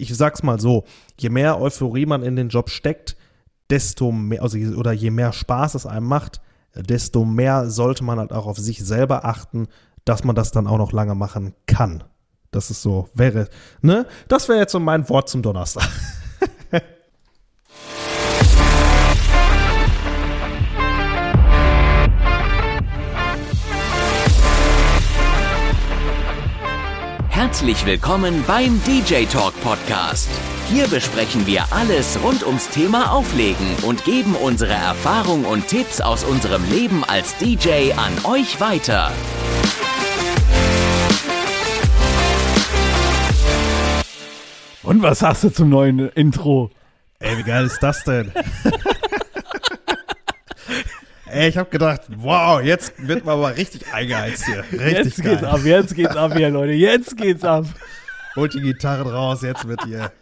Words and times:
ich 0.00 0.14
sag's 0.16 0.42
mal 0.42 0.60
so, 0.60 0.84
je 1.18 1.28
mehr 1.28 1.60
Euphorie 1.60 2.06
man 2.06 2.22
in 2.22 2.36
den 2.36 2.48
Job 2.48 2.70
steckt, 2.70 3.16
desto 3.70 4.12
mehr, 4.12 4.42
also 4.42 4.58
oder 4.58 4.92
je 4.92 5.10
mehr 5.10 5.32
Spaß 5.32 5.74
es 5.74 5.86
einem 5.86 6.06
macht, 6.06 6.40
desto 6.74 7.24
mehr 7.24 7.70
sollte 7.70 8.04
man 8.04 8.18
halt 8.18 8.32
auch 8.32 8.46
auf 8.46 8.58
sich 8.58 8.84
selber 8.84 9.24
achten, 9.24 9.68
dass 10.04 10.24
man 10.24 10.34
das 10.34 10.52
dann 10.52 10.66
auch 10.66 10.78
noch 10.78 10.92
lange 10.92 11.14
machen 11.14 11.54
kann. 11.66 12.04
Das 12.50 12.70
ist 12.70 12.82
so, 12.82 13.08
wäre, 13.14 13.48
ne? 13.80 14.06
Das 14.28 14.48
wäre 14.48 14.58
jetzt 14.58 14.72
so 14.72 14.80
mein 14.80 15.08
Wort 15.08 15.28
zum 15.28 15.42
Donnerstag. 15.42 15.88
Herzlich 27.52 27.84
willkommen 27.84 28.42
beim 28.46 28.80
DJ 28.84 29.26
Talk 29.26 29.52
Podcast. 29.60 30.30
Hier 30.70 30.88
besprechen 30.88 31.46
wir 31.46 31.66
alles 31.70 32.18
rund 32.24 32.46
ums 32.46 32.70
Thema 32.70 33.12
Auflegen 33.12 33.66
und 33.82 34.06
geben 34.06 34.34
unsere 34.36 34.72
Erfahrung 34.72 35.44
und 35.44 35.68
Tipps 35.68 36.00
aus 36.00 36.24
unserem 36.24 36.64
Leben 36.70 37.04
als 37.04 37.36
DJ 37.36 37.92
an 37.92 38.14
euch 38.24 38.58
weiter. 38.58 39.12
Und 44.82 45.02
was 45.02 45.18
sagst 45.18 45.44
du 45.44 45.50
zum 45.50 45.68
neuen 45.68 46.08
Intro? 46.08 46.70
Ey, 47.18 47.36
wie 47.36 47.42
geil 47.42 47.66
ist 47.66 47.82
das 47.82 48.02
denn? 48.04 48.32
Ey, 51.32 51.48
ich 51.48 51.56
hab 51.56 51.70
gedacht, 51.70 52.02
wow, 52.18 52.60
jetzt 52.60 52.92
wird 52.98 53.24
man 53.24 53.38
aber 53.38 53.56
richtig 53.56 53.90
eingeheizt 53.90 54.44
hier. 54.44 54.64
Richtig 54.70 54.92
jetzt 54.92 55.22
geil. 55.22 55.30
geht's 55.30 55.44
ab, 55.44 55.60
jetzt 55.64 55.94
geht's 55.94 56.14
ab 56.14 56.34
hier, 56.36 56.50
Leute. 56.50 56.72
Jetzt 56.74 57.16
geht's 57.16 57.42
ab. 57.42 57.64
Holt 58.36 58.52
die 58.52 58.60
Gitarren 58.60 59.06
raus, 59.06 59.40
jetzt 59.40 59.66
wird 59.66 59.82
hier, 59.84 60.12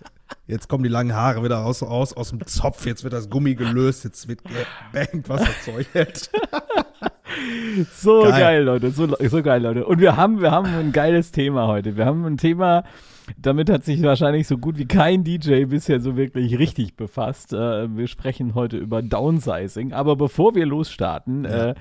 jetzt 0.46 0.68
kommen 0.68 0.84
die 0.84 0.88
langen 0.88 1.12
Haare 1.12 1.42
wieder 1.42 1.56
raus, 1.56 1.82
raus 1.82 2.12
aus 2.16 2.30
dem 2.30 2.46
Zopf, 2.46 2.87
jetzt 2.87 3.02
wird 3.02 3.12
das 3.12 3.28
Gummi 3.28 3.56
gelöst, 3.56 4.04
jetzt 4.04 4.29
wird 4.29 4.43
gebankt, 4.45 5.29
was 5.29 5.40
das 5.40 5.65
Zeug 5.65 5.88
hält. 5.93 6.30
So 7.92 8.23
geil. 8.23 8.30
Geil. 8.30 8.63
Leute, 8.63 8.90
so, 8.92 9.09
so 9.09 9.42
geil, 9.42 9.63
Leute. 9.63 9.87
Und 9.87 10.01
wir 10.01 10.16
haben, 10.16 10.40
wir 10.40 10.52
haben 10.52 10.66
ein 10.66 10.92
geiles 10.92 11.32
Thema 11.32 11.66
heute. 11.66 11.96
Wir 11.96 12.07
haben 12.07 12.24
ein 12.24 12.37
Thema, 12.37 12.85
damit 13.38 13.70
hat 13.70 13.84
sich 13.84 14.02
wahrscheinlich 14.02 14.46
so 14.46 14.59
gut 14.59 14.78
wie 14.78 14.86
kein 14.86 15.24
DJ 15.24 15.64
bisher 15.64 16.00
so 16.00 16.16
wirklich 16.16 16.59
richtig 16.59 16.96
befasst. 16.96 17.52
Äh, 17.52 17.96
wir 17.96 18.06
sprechen 18.06 18.54
heute 18.54 18.76
über 18.76 19.02
Downsizing. 19.02 19.92
Aber 19.92 20.16
bevor 20.16 20.54
wir 20.54 20.66
losstarten, 20.66 21.45
äh, 21.45 21.74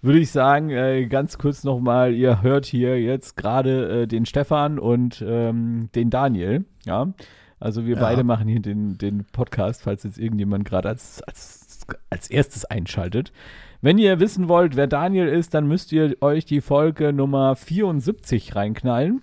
würde 0.00 0.18
ich 0.18 0.30
sagen, 0.30 0.70
äh, 0.70 1.06
ganz 1.06 1.38
kurz 1.38 1.64
nochmal, 1.64 2.12
ihr 2.14 2.42
hört 2.42 2.66
hier 2.66 3.00
jetzt 3.00 3.36
gerade 3.36 4.02
äh, 4.02 4.06
den 4.06 4.26
Stefan 4.26 4.78
und 4.78 5.24
ähm, 5.26 5.88
den 5.94 6.10
Daniel. 6.10 6.64
Ja. 6.84 7.12
Also 7.60 7.86
wir 7.86 7.94
Ja. 7.94 8.00
beide 8.00 8.24
machen 8.24 8.48
hier 8.48 8.60
den, 8.60 8.98
den 8.98 9.24
Podcast, 9.30 9.82
falls 9.82 10.02
jetzt 10.02 10.18
irgendjemand 10.18 10.64
gerade 10.64 10.88
als, 10.88 11.22
als, 11.22 11.86
als 12.10 12.28
erstes 12.28 12.64
einschaltet. 12.64 13.32
Wenn 13.80 13.98
ihr 13.98 14.18
wissen 14.20 14.48
wollt, 14.48 14.74
wer 14.76 14.86
Daniel 14.88 15.28
ist, 15.28 15.54
dann 15.54 15.66
müsst 15.66 15.92
ihr 15.92 16.16
euch 16.20 16.44
die 16.44 16.60
Folge 16.60 17.12
Nummer 17.12 17.54
74 17.56 18.54
reinknallen. 18.56 19.22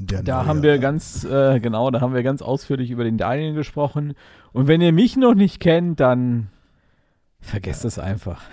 Der 0.00 0.22
Da 0.22 0.38
neue- 0.38 0.46
haben 0.46 0.62
wir 0.62 0.78
ganz, 0.78 1.24
äh, 1.24 1.58
genau, 1.60 1.90
da 1.90 2.00
haben 2.00 2.14
wir 2.14 2.22
ganz 2.22 2.40
ausführlich 2.40 2.90
über 2.90 3.04
den 3.04 3.18
Daniel 3.18 3.52
gesprochen. 3.54 4.14
Und 4.52 4.66
wenn 4.68 4.80
ihr 4.80 4.92
mich 4.92 5.16
noch 5.16 5.34
nicht 5.34 5.60
kennt, 5.60 5.98
dann 6.00 6.48
vergesst 7.40 7.84
es 7.84 7.98
einfach. 7.98 8.42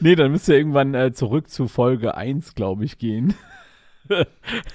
nee, 0.00 0.14
dann 0.16 0.32
müsst 0.32 0.48
ihr 0.48 0.56
irgendwann 0.56 0.94
äh, 0.94 1.12
zurück 1.12 1.48
zu 1.50 1.68
Folge 1.68 2.16
1, 2.16 2.54
glaube 2.54 2.84
ich, 2.84 2.98
gehen. 2.98 3.34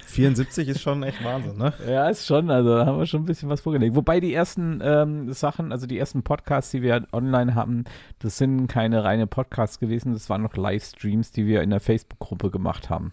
74 0.06 0.68
ist 0.68 0.80
schon 0.80 1.02
echt 1.02 1.22
Wahnsinn, 1.22 1.58
ne? 1.58 1.74
Ja, 1.86 2.08
ist 2.08 2.24
schon, 2.26 2.48
also 2.50 2.74
da 2.74 2.86
haben 2.86 2.98
wir 2.98 3.04
schon 3.04 3.22
ein 3.22 3.26
bisschen 3.26 3.50
was 3.50 3.60
vorgelegt. 3.60 3.94
Wobei 3.94 4.18
die 4.18 4.32
ersten 4.32 4.80
ähm, 4.82 5.30
Sachen, 5.34 5.72
also 5.72 5.86
die 5.86 5.98
ersten 5.98 6.22
Podcasts, 6.22 6.70
die 6.70 6.80
wir 6.80 7.06
online 7.12 7.54
haben, 7.54 7.84
das 8.20 8.38
sind 8.38 8.66
keine 8.66 9.04
reine 9.04 9.26
Podcasts 9.26 9.78
gewesen, 9.78 10.14
das 10.14 10.30
waren 10.30 10.40
noch 10.42 10.56
Livestreams, 10.56 11.32
die 11.32 11.44
wir 11.46 11.60
in 11.62 11.68
der 11.68 11.80
Facebook-Gruppe 11.80 12.50
gemacht 12.50 12.88
haben. 12.88 13.12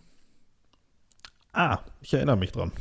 Ah, 1.53 1.79
ich 2.01 2.13
erinnere 2.13 2.37
mich 2.37 2.51
dran. 2.51 2.71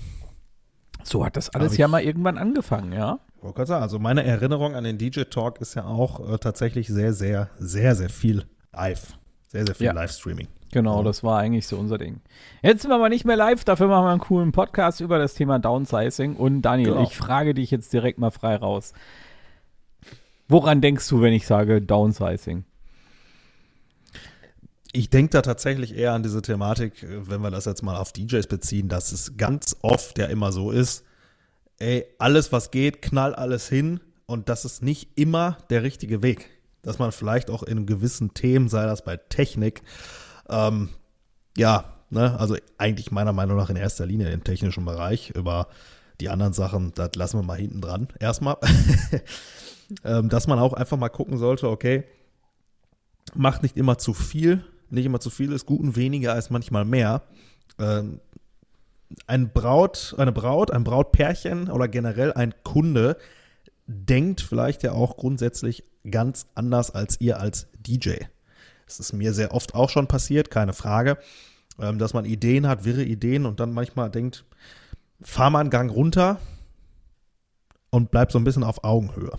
So 1.05 1.25
hat 1.25 1.37
das 1.37 1.51
alles 1.51 1.77
ja 1.77 1.89
mal 1.89 2.03
irgendwann 2.03 2.39
angefangen, 2.39 2.93
ja? 2.93 3.19
Wollte 3.41 3.57
gerade 3.57 3.69
sagen, 3.69 3.83
also 3.83 3.99
meine 3.99 4.25
Erinnerung 4.25 4.75
an 4.77 4.85
den 4.85 4.99
DJ 4.99 5.23
Talk 5.25 5.61
ist 5.61 5.75
ja 5.75 5.85
auch 5.85 6.33
äh, 6.33 6.39
tatsächlich 6.39 6.87
sehr, 6.89 7.13
sehr, 7.13 7.51
sehr, 7.59 7.95
sehr 7.97 8.09
viel 8.09 8.47
live. 8.73 9.15
Sehr, 9.49 9.67
sehr 9.67 9.75
viel 9.75 9.87
Ja. 9.87 9.93
Livestreaming. 9.93 10.47
Genau, 10.71 10.99
Ja. 10.99 11.03
das 11.05 11.23
war 11.25 11.39
eigentlich 11.41 11.67
so 11.67 11.77
unser 11.77 11.99
Ding. 11.99 12.21
Jetzt 12.63 12.83
sind 12.83 12.91
wir 12.91 12.95
aber 12.95 13.09
nicht 13.09 13.25
mehr 13.27 13.37
live, 13.37 13.65
dafür 13.65 13.89
machen 13.89 14.05
wir 14.07 14.11
einen 14.13 14.21
coolen 14.21 14.53
Podcast 14.53 15.01
über 15.01 15.19
das 15.19 15.35
Thema 15.35 15.59
Downsizing. 15.59 16.37
Und 16.37 16.63
Daniel, 16.63 16.91
Genau. 16.93 17.03
ich 17.03 17.17
frage 17.17 17.53
dich 17.53 17.71
jetzt 17.73 17.93
direkt 17.93 18.19
mal 18.19 18.31
frei 18.31 18.57
raus. 18.57 18.93
Woran 20.49 20.81
denkst 20.81 21.07
du, 21.09 21.21
wenn 21.21 21.33
ich 21.33 21.47
sage 21.47 21.83
Downsizing? 21.83 22.65
Ich 24.95 25.09
denke 25.09 25.31
da 25.31 25.43
tatsächlich 25.43 25.97
eher 25.97 26.13
an 26.13 26.23
diese 26.23 26.43
Thematik, 26.43 27.03
äh, 27.03 27.29
wenn 27.29 27.41
wir 27.41 27.51
das 27.51 27.65
jetzt 27.65 27.83
mal 27.83 27.97
auf 27.97 28.13
DJs 28.13 28.47
beziehen, 28.47 28.89
dass 28.89 29.13
es 29.13 29.37
ganz 29.37 29.77
oft 29.83 30.19
ja 30.19 30.27
immer 30.27 30.53
so 30.53 30.71
ist, 30.71 31.05
ey, 31.79 32.05
alles 32.19 32.53
was 32.53 32.71
geht, 32.71 33.03
knall 33.03 33.35
alles 33.35 33.69
hin 33.69 34.01
und 34.27 34.49
das 34.49 34.65
ist 34.65 34.83
nicht 34.83 35.19
immer 35.19 35.59
der 35.71 35.83
richtige 35.83 36.23
Weg. 36.23 36.51
Dass 36.83 36.99
man 36.99 37.13
vielleicht 37.13 37.51
auch 37.51 37.63
in 37.63 37.87
gewissen 37.87 38.35
Themen, 38.35 38.69
sei 38.69 38.87
das 38.87 39.05
bei 39.05 39.17
Technik, 39.17 39.83
ähm, 40.49 40.91
ja, 41.57 41.85
ne, 42.11 42.39
also 42.39 42.57
eigentlich 42.79 43.11
meiner 43.11 43.33
Meinung 43.33 43.57
nach 43.57 43.71
in 43.71 43.77
erster 43.77 44.07
Linie 44.07 44.31
im 44.31 44.45
technischen 44.45 44.85
Bereich, 44.85 45.31
über 45.31 45.69
die 46.21 46.29
anderen 46.29 46.53
Sachen, 46.53 46.93
das 46.95 47.15
lassen 47.17 47.39
wir 47.39 47.45
mal 47.45 47.59
hinten 47.59 47.81
dran. 47.81 48.09
Erstmal, 48.21 48.57
ähm, 50.05 50.29
dass 50.29 50.47
man 50.47 50.59
auch 50.59 50.73
einfach 50.73 50.99
mal 50.99 51.09
gucken 51.09 51.39
sollte, 51.39 51.69
okay, 51.69 52.05
macht 53.35 53.63
nicht 53.63 53.77
immer 53.77 53.99
zu 53.99 54.13
viel, 54.15 54.65
nicht 54.93 55.07
immer 55.07 55.21
zu 55.21 55.31
viel 55.31 55.53
ist 55.53 55.67
gut 55.67 55.81
und 55.81 55.97
weniger 55.97 56.35
als 56.35 56.51
manchmal 56.51 56.85
mehr. 56.85 57.23
Ähm, 57.79 58.21
ein 59.27 59.53
Braut, 59.53 60.15
eine 60.19 60.33
Braut, 60.33 60.71
ein 60.71 60.85
Brautpärchen 60.85 61.69
oder 61.71 61.89
generell 61.89 62.33
ein 62.33 62.55
Kunde 62.63 63.17
denkt 63.87 64.41
vielleicht 64.41 64.83
ja 64.83 64.93
auch 64.93 65.17
grundsätzlich 65.17 65.85
ganz 66.11 66.47
anders 66.55 66.91
als 66.91 67.21
ihr 67.21 67.41
als 67.41 67.67
DJ. 67.79 68.13
Das 68.87 69.01
ist 69.01 69.13
mir 69.13 69.33
sehr 69.33 69.55
oft 69.55 69.75
auch 69.75 69.91
schon 69.91 70.07
passiert, 70.07 70.51
keine 70.51 70.73
Frage, 70.73 71.19
ähm, 71.79 71.99
dass 71.99 72.15
man 72.15 72.25
Ideen 72.25 72.69
hat, 72.69 72.85
wirre 72.85 73.05
Ideen 73.05 73.47
und 73.47 73.61
dann 73.61 73.73
manchmal 73.73 74.11
denkt, 74.11 74.45
fahr 75.21 75.51
mal 75.51 75.61
einen 75.61 75.71
Gang 75.71 75.91
runter 75.91 76.39
und 77.91 78.11
bleib 78.11 78.33
so 78.33 78.39
ein 78.39 78.45
bisschen 78.45 78.65
auf 78.65 78.85
Augenhöhe. 78.85 79.33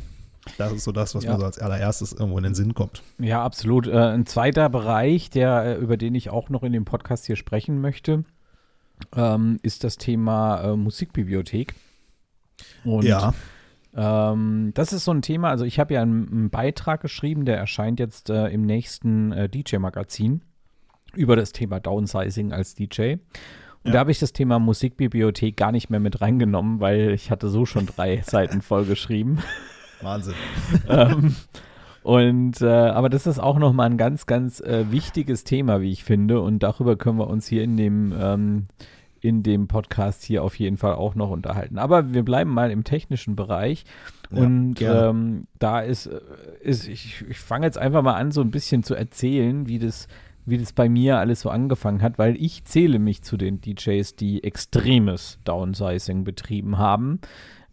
Das 0.57 0.71
ist 0.73 0.83
so 0.83 0.91
das, 0.91 1.15
was 1.15 1.23
Ja. 1.23 1.33
mir 1.33 1.39
so 1.39 1.45
als 1.45 1.57
allererstes 1.59 2.13
irgendwo 2.13 2.37
in 2.37 2.43
den 2.43 2.55
Sinn 2.55 2.73
kommt. 2.73 3.01
Ja, 3.19 3.43
absolut. 3.43 3.87
Äh, 3.87 3.97
ein 3.97 4.25
zweiter 4.25 4.69
Bereich, 4.69 5.29
der, 5.29 5.63
äh, 5.63 5.75
über 5.75 5.97
den 5.97 6.15
ich 6.15 6.29
auch 6.29 6.49
noch 6.49 6.63
in 6.63 6.73
dem 6.73 6.85
Podcast 6.85 7.25
hier 7.25 7.35
sprechen 7.35 7.79
möchte, 7.81 8.25
ähm, 9.15 9.59
ist 9.63 9.83
das 9.83 9.97
Thema 9.97 10.61
äh, 10.61 10.75
Musikbibliothek. 10.75 11.73
Und 12.83 13.03
ja. 13.05 13.33
ähm, 13.95 14.71
das 14.73 14.93
ist 14.93 15.05
so 15.05 15.11
ein 15.11 15.21
Thema, 15.21 15.49
also 15.49 15.65
ich 15.65 15.79
habe 15.79 15.93
ja 15.95 16.01
einen, 16.01 16.27
einen 16.31 16.49
Beitrag 16.49 17.01
geschrieben, 17.01 17.45
der 17.45 17.57
erscheint 17.57 17.99
jetzt 17.99 18.29
äh, 18.29 18.47
im 18.47 18.65
nächsten 18.65 19.31
DJ-Magazin 19.49 20.41
über 21.15 21.35
das 21.35 21.51
Thema 21.51 21.79
Downsizing 21.79 22.51
als 22.53 22.75
DJ. 22.75 23.13
Und 23.13 23.19
Ja. 23.89 23.91
da 23.93 23.99
habe 23.99 24.11
ich 24.11 24.19
das 24.19 24.33
Thema 24.33 24.59
Musikbibliothek 24.59 25.57
gar 25.57 25.71
nicht 25.71 25.89
mehr 25.89 25.99
mit 25.99 26.21
reingenommen, 26.21 26.79
weil 26.79 27.11
ich 27.11 27.31
hatte 27.31 27.49
so 27.49 27.65
schon 27.65 27.85
drei 27.85 28.21
Seiten 28.25 28.61
vollgeschrieben. 28.61 29.39
Wahnsinn. 30.03 30.33
ähm, 30.89 31.35
und 32.03 32.61
äh, 32.61 32.67
aber 32.67 33.09
das 33.09 33.25
ist 33.27 33.39
auch 33.39 33.57
nochmal 33.57 33.89
ein 33.89 33.97
ganz, 33.97 34.25
ganz 34.25 34.59
äh, 34.59 34.91
wichtiges 34.91 35.45
Thema, 35.45 35.81
wie 35.81 35.91
ich 35.91 36.03
finde. 36.03 36.41
Und 36.41 36.59
darüber 36.61 36.97
können 36.97 37.17
wir 37.17 37.27
uns 37.27 37.47
hier 37.47 37.63
in 37.63 37.77
dem, 37.77 38.13
ähm, 38.19 38.65
in 39.21 39.41
dem 39.41 39.67
Podcast 39.67 40.23
hier 40.23 40.43
auf 40.43 40.59
jeden 40.59 40.75
Fall 40.75 40.95
auch 40.95 41.15
noch 41.15 41.29
unterhalten. 41.29 41.79
Aber 41.79 42.13
wir 42.13 42.23
bleiben 42.23 42.51
mal 42.51 42.71
im 42.71 42.83
technischen 42.83 43.37
Bereich. 43.37 43.85
Ja, 44.31 44.41
und 44.41 44.81
ähm, 44.81 45.47
da 45.59 45.79
ist, 45.79 46.07
äh, 46.07 46.19
ist 46.61 46.87
ich, 46.89 47.23
ich 47.29 47.39
fange 47.39 47.65
jetzt 47.65 47.77
einfach 47.77 48.01
mal 48.01 48.15
an, 48.15 48.31
so 48.31 48.41
ein 48.41 48.51
bisschen 48.51 48.83
zu 48.83 48.95
erzählen, 48.95 49.67
wie 49.67 49.79
das, 49.79 50.09
wie 50.45 50.57
das 50.57 50.73
bei 50.73 50.89
mir 50.89 51.19
alles 51.19 51.39
so 51.39 51.49
angefangen 51.49 52.01
hat, 52.01 52.17
weil 52.17 52.35
ich 52.35 52.65
zähle 52.65 52.99
mich 52.99 53.21
zu 53.21 53.37
den 53.37 53.61
DJs, 53.61 54.17
die 54.17 54.43
extremes 54.43 55.39
Downsizing 55.45 56.25
betrieben 56.25 56.77
haben. 56.77 57.19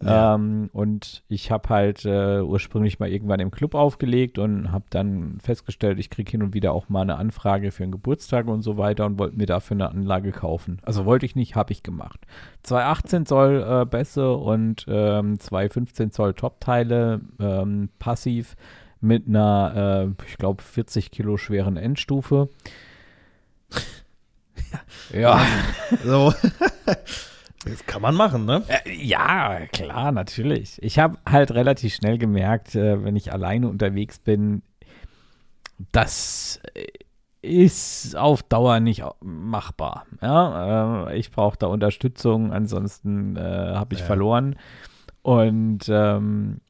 Ja. 0.01 0.35
Ähm, 0.35 0.69
und 0.73 1.23
ich 1.27 1.51
habe 1.51 1.69
halt 1.69 2.05
äh, 2.05 2.41
ursprünglich 2.41 2.99
mal 2.99 3.09
irgendwann 3.09 3.39
im 3.39 3.51
Club 3.51 3.75
aufgelegt 3.75 4.37
und 4.37 4.71
habe 4.71 4.85
dann 4.89 5.37
festgestellt, 5.41 5.99
ich 5.99 6.09
kriege 6.09 6.29
hin 6.29 6.43
und 6.43 6.53
wieder 6.53 6.73
auch 6.73 6.89
mal 6.89 7.01
eine 7.01 7.17
Anfrage 7.17 7.71
für 7.71 7.83
einen 7.83 7.91
Geburtstag 7.91 8.47
und 8.47 8.61
so 8.61 8.77
weiter 8.77 9.05
und 9.05 9.19
wollte 9.19 9.37
mir 9.37 9.45
dafür 9.45 9.75
eine 9.75 9.89
Anlage 9.89 10.31
kaufen. 10.31 10.79
Also 10.83 11.05
wollte 11.05 11.25
ich 11.25 11.35
nicht, 11.35 11.55
habe 11.55 11.71
ich 11.71 11.83
gemacht. 11.83 12.19
218 12.63 13.25
Zoll 13.25 13.65
äh, 13.67 13.85
Bässe 13.85 14.33
und 14.33 14.85
ähm, 14.87 15.39
215 15.39 16.11
Zoll 16.11 16.33
Topteile, 16.33 17.21
ähm, 17.39 17.89
passiv 17.99 18.55
mit 19.01 19.27
einer, 19.27 20.13
äh, 20.19 20.25
ich 20.27 20.37
glaube, 20.37 20.61
40 20.61 21.11
Kilo 21.11 21.37
schweren 21.37 21.77
Endstufe. 21.77 22.49
ja. 25.13 25.41
So. 26.03 26.33
Das 27.65 27.85
kann 27.85 28.01
man 28.01 28.15
machen, 28.15 28.45
ne? 28.45 28.63
Äh, 28.67 28.91
ja, 28.91 29.67
klar, 29.67 30.11
natürlich. 30.11 30.81
Ich 30.81 30.97
habe 30.97 31.17
halt 31.29 31.51
relativ 31.51 31.93
schnell 31.93 32.17
gemerkt, 32.17 32.75
äh, 32.75 33.03
wenn 33.03 33.15
ich 33.15 33.31
alleine 33.31 33.67
unterwegs 33.67 34.19
bin, 34.19 34.63
das 35.91 36.59
ist 37.41 38.15
auf 38.15 38.43
Dauer 38.43 38.79
nicht 38.79 39.03
machbar. 39.21 40.05
Ja, 40.21 41.09
äh, 41.09 41.17
ich 41.17 41.31
brauche 41.31 41.57
da 41.57 41.67
Unterstützung, 41.67 42.51
ansonsten 42.51 43.35
äh, 43.35 43.39
habe 43.41 43.93
ich 43.93 44.01
ja. 44.01 44.05
verloren. 44.05 44.55
Und 45.23 45.87
ähm, 45.89 46.61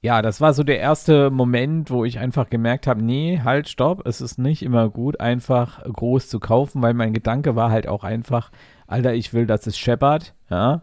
ja, 0.00 0.20
das 0.20 0.40
war 0.40 0.52
so 0.52 0.64
der 0.64 0.80
erste 0.80 1.30
Moment, 1.30 1.90
wo 1.90 2.04
ich 2.04 2.18
einfach 2.18 2.50
gemerkt 2.50 2.86
habe, 2.88 3.02
nee, 3.02 3.40
halt, 3.44 3.68
stopp, 3.68 4.06
es 4.06 4.20
ist 4.20 4.36
nicht 4.38 4.62
immer 4.62 4.88
gut, 4.88 5.20
einfach 5.20 5.82
groß 5.84 6.28
zu 6.28 6.40
kaufen, 6.40 6.82
weil 6.82 6.94
mein 6.94 7.12
Gedanke 7.12 7.54
war 7.54 7.70
halt 7.70 7.86
auch 7.86 8.02
einfach, 8.02 8.50
Alter, 8.92 9.14
ich 9.14 9.32
will, 9.32 9.46
dass 9.46 9.66
es 9.66 9.78
scheppert, 9.78 10.34
ja. 10.50 10.82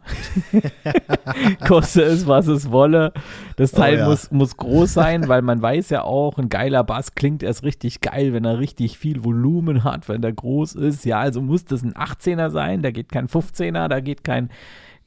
Koste 1.67 2.01
es, 2.01 2.25
was 2.25 2.47
es 2.47 2.71
wolle. 2.71 3.13
Das 3.55 3.71
Teil 3.71 3.97
oh, 3.97 3.99
ja. 3.99 4.09
muss, 4.09 4.31
muss 4.31 4.57
groß 4.57 4.91
sein, 4.91 5.27
weil 5.27 5.43
man 5.43 5.61
weiß 5.61 5.91
ja 5.91 6.03
auch, 6.03 6.39
ein 6.39 6.49
geiler 6.49 6.83
Bass 6.83 7.13
klingt 7.13 7.43
erst 7.43 7.63
richtig 7.63 8.01
geil, 8.01 8.33
wenn 8.33 8.45
er 8.45 8.57
richtig 8.57 8.97
viel 8.97 9.23
Volumen 9.23 9.83
hat, 9.83 10.09
wenn 10.09 10.23
der 10.23 10.33
groß 10.33 10.73
ist. 10.73 11.05
Ja, 11.05 11.19
also 11.19 11.39
muss 11.41 11.65
das 11.65 11.83
ein 11.83 11.93
18er 11.93 12.49
sein, 12.49 12.81
da 12.81 12.89
geht 12.89 13.11
kein 13.11 13.27
15er, 13.27 13.87
da 13.87 13.99
geht 13.99 14.23
kein 14.23 14.49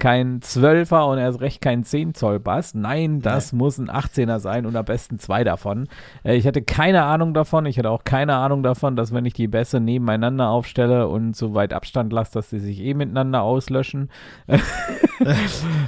kein 0.03 0.41
12er 0.41 1.09
und 1.09 1.19
erst 1.19 1.41
recht 1.41 1.61
kein 1.61 1.85
10 1.85 2.15
Zoll 2.15 2.41
Bass. 2.41 2.75
Nein, 2.75 3.21
das 3.21 3.53
Nein. 3.53 3.59
muss 3.59 3.79
ein 3.79 3.89
18er 3.89 4.41
sein 4.41 4.67
und 4.67 4.75
am 4.75 4.85
besten 4.85 5.21
zwei 5.21 5.45
davon. 5.45 5.87
Äh, 6.25 6.35
ich 6.35 6.45
hatte 6.45 6.61
keine 6.61 7.05
Ahnung 7.05 7.35
davon. 7.35 7.67
Ich 7.67 7.79
hatte 7.79 7.89
auch 7.89 8.03
keine 8.03 8.35
Ahnung 8.35 8.65
davon, 8.65 8.97
dass 8.97 9.15
wenn 9.15 9.25
ich 9.27 9.35
die 9.35 9.47
Bässe 9.47 9.79
nebeneinander 9.79 10.49
aufstelle 10.49 11.07
und 11.07 11.37
so 11.37 11.55
weit 11.55 11.73
Abstand 11.73 12.13
lasse, 12.13 12.33
dass 12.33 12.51
sie 12.51 12.59
sich 12.59 12.81
eh 12.81 12.95
miteinander 12.95 13.43
auslöschen. 13.43 14.11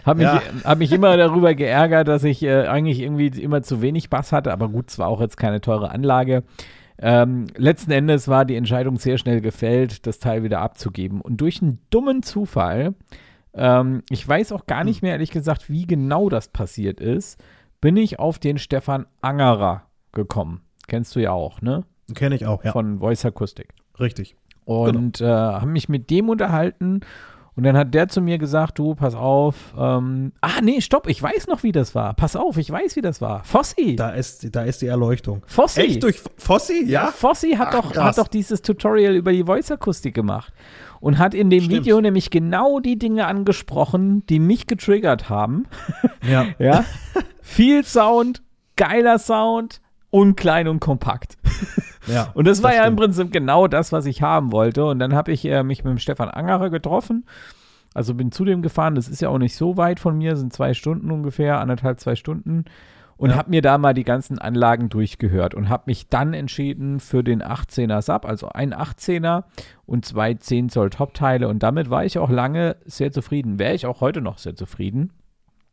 habe 0.07 0.19
mich, 0.19 0.29
ja. 0.29 0.43
hab 0.63 0.79
mich 0.79 0.93
immer 0.93 1.17
darüber 1.17 1.57
geärgert, 1.57 2.07
dass 2.07 2.23
ich 2.23 2.45
äh, 2.45 2.69
eigentlich 2.69 3.01
irgendwie 3.01 3.27
immer 3.43 3.63
zu 3.63 3.83
wenig 3.83 4.11
Bass 4.11 4.31
hatte. 4.31 4.53
Aber 4.53 4.69
gut, 4.69 4.91
es 4.91 4.99
war 5.01 5.09
auch 5.09 5.21
jetzt 5.21 5.39
keine 5.39 5.61
teure 5.61 5.91
Anlage. 5.91 6.45
Ähm, 7.01 7.49
letzten 7.57 7.91
Endes 7.91 8.29
war 8.29 8.45
die 8.45 8.55
Entscheidung 8.55 8.97
sehr 8.97 9.19
schnell 9.19 9.41
gefällt, 9.41 10.07
das 10.07 10.21
Teil 10.21 10.45
wieder 10.45 10.61
abzugeben. 10.61 11.21
Und 11.21 11.41
durch 11.41 11.61
einen 11.61 11.81
dummen 11.91 12.23
Zufall 12.23 12.95
ähm, 13.55 14.03
ich 14.11 14.27
weiß 14.27 14.53
auch 14.53 14.67
gar 14.67 14.85
nicht 14.85 15.01
hm. 15.01 15.07
mehr, 15.07 15.13
ehrlich 15.13 15.31
gesagt, 15.31 15.71
wie 15.71 15.87
genau 15.87 16.29
das 16.29 16.49
passiert 16.49 17.01
ist. 17.01 17.43
Bin 17.81 17.97
ich 17.97 18.19
auf 18.19 18.39
den 18.39 18.59
Stefan 18.59 19.07
Angerer 19.21 19.83
gekommen. 20.13 20.63
Kennst 20.87 21.15
du 21.17 21.21
ja 21.21 21.33
auch, 21.33 21.61
ne? 21.61 21.85
Kenne 22.15 22.35
ich 22.35 22.47
auch, 22.47 22.65
ja. 22.65 22.73
Von 22.73 22.99
Voice 22.99 23.25
Acoustic. 23.25 23.69
Richtig. 23.99 24.37
Und 24.65 25.19
genau. 25.19 25.31
äh, 25.31 25.61
haben 25.61 25.73
mich 25.73 25.89
mit 25.89 26.11
dem 26.11 26.29
unterhalten. 26.29 27.01
Und 27.57 27.63
dann 27.63 27.77
hat 27.77 27.95
der 27.95 28.09
zu 28.09 28.21
mir 28.21 28.39
gesagt, 28.39 28.79
du, 28.79 28.95
pass 28.95 29.15
auf. 29.15 29.75
Ähm, 29.79 30.33
ah, 30.41 30.61
nee, 30.61 30.81
stopp, 30.81 31.07
ich 31.07 31.23
weiß 31.23 31.47
noch, 31.47 31.63
wie 31.63 31.71
das 31.71 31.95
war. 31.95 32.15
Pass 32.15 32.35
auf, 32.35 32.57
ich 32.57 32.71
weiß, 32.71 32.97
wie 32.97 33.01
das 33.01 33.21
war. 33.21 33.45
Fossi. 33.45 33.95
Da 33.95 34.11
ist, 34.11 34.55
da 34.57 34.63
ist 34.65 34.83
die 34.83 34.87
Erleuchtung. 34.87 35.43
Fossi. 35.47 35.81
Echt 35.81 36.03
durch 36.03 36.21
Fossi? 36.37 36.85
Ja. 36.85 37.05
ja 37.05 37.07
Fossi 37.13 37.53
hat, 37.53 37.69
Ach, 37.71 37.93
doch, 37.93 38.03
hat 38.03 38.19
doch 38.19 38.29
dieses 38.29 38.61
Tutorial 38.63 39.15
über 39.15 39.31
die 39.31 39.45
Voice-Akustik 39.45 40.15
gemacht 40.15 40.53
und 41.05 41.19
hat 41.19 41.35
in 41.35 41.51
dem 41.51 41.65
Stimmt. 41.65 41.81
Video 41.81 42.01
nämlich 42.01 42.31
genau 42.31 42.81
die 42.81 42.99
Dinge 42.99 43.27
angesprochen, 43.27 44.25
die 44.27 44.39
mich 44.39 44.67
getriggert 44.67 45.29
haben. 45.29 45.67
Ja. 46.27 46.47
ja. 46.59 46.87
Viel 47.43 47.85
Sound, 47.85 48.43
geiler 48.77 49.19
Sound 49.19 49.83
und 50.09 50.37
klein 50.37 50.67
und 50.67 50.81
kompakt. 50.81 51.37
Ja, 52.07 52.33
und 52.35 52.47
das, 52.47 52.59
das 52.59 52.65
war 52.65 52.71
stimmt. 52.73 52.85
ja 52.85 52.89
im 52.89 52.97
Prinzip 52.97 53.33
genau 53.33 53.67
das, 53.67 53.91
was 53.91 54.05
ich 54.05 54.21
haben 54.21 54.53
wollte. 54.53 54.85
Und 54.85 54.99
dann 54.99 55.15
habe 55.15 55.33
ich 55.33 55.47
äh, 55.47 55.63
mich 55.63 55.85
mit 55.85 55.91
dem 55.91 55.99
Stefan 55.99 56.29
Angerer 56.29 56.69
getroffen. 56.69 57.25
Also 57.95 58.13
bin 58.13 58.31
zu 58.31 58.45
dem 58.45 58.61
gefahren. 58.61 58.95
Das 58.95 59.09
ist 59.09 59.23
ja 59.23 59.31
auch 59.31 59.39
nicht 59.39 59.57
so 59.57 59.79
weit 59.79 60.01
von 60.01 60.19
mir, 60.19 60.37
sind 60.37 60.53
zwei 60.53 60.75
Stunden 60.75 61.11
ungefähr, 61.11 61.61
anderthalb, 61.61 62.01
zwei 62.01 62.15
Stunden 62.15 62.67
und 63.17 63.31
ja. 63.31 63.37
habe 63.37 63.51
mir 63.51 63.63
da 63.63 63.79
mal 63.79 63.95
die 63.95 64.05
ganzen 64.05 64.39
Anlagen 64.39 64.89
durchgehört 64.89 65.55
und 65.55 65.69
habe 65.69 65.85
mich 65.87 66.09
dann 66.09 66.35
entschieden 66.35 67.01
für 67.01 67.23
den 67.23 67.43
18er 67.43 68.03
Sub, 68.03 68.25
also 68.25 68.49
ein 68.49 68.75
18er 68.75 69.45
und 69.87 70.05
zwei 70.05 70.35
10 70.35 70.69
Zoll 70.69 70.91
Top-Teile 70.91 71.49
und 71.49 71.63
damit 71.63 71.91
war 71.91 72.05
ich 72.05 72.19
auch 72.19 72.31
lange 72.31 72.77
sehr 72.85 73.13
zufrieden. 73.13 73.59
Wäre 73.59 73.75
ich 73.75 73.87
auch 73.87 74.01
heute 74.01 74.21
noch 74.21 74.39
sehr 74.39 74.57
zufrieden. 74.57 75.13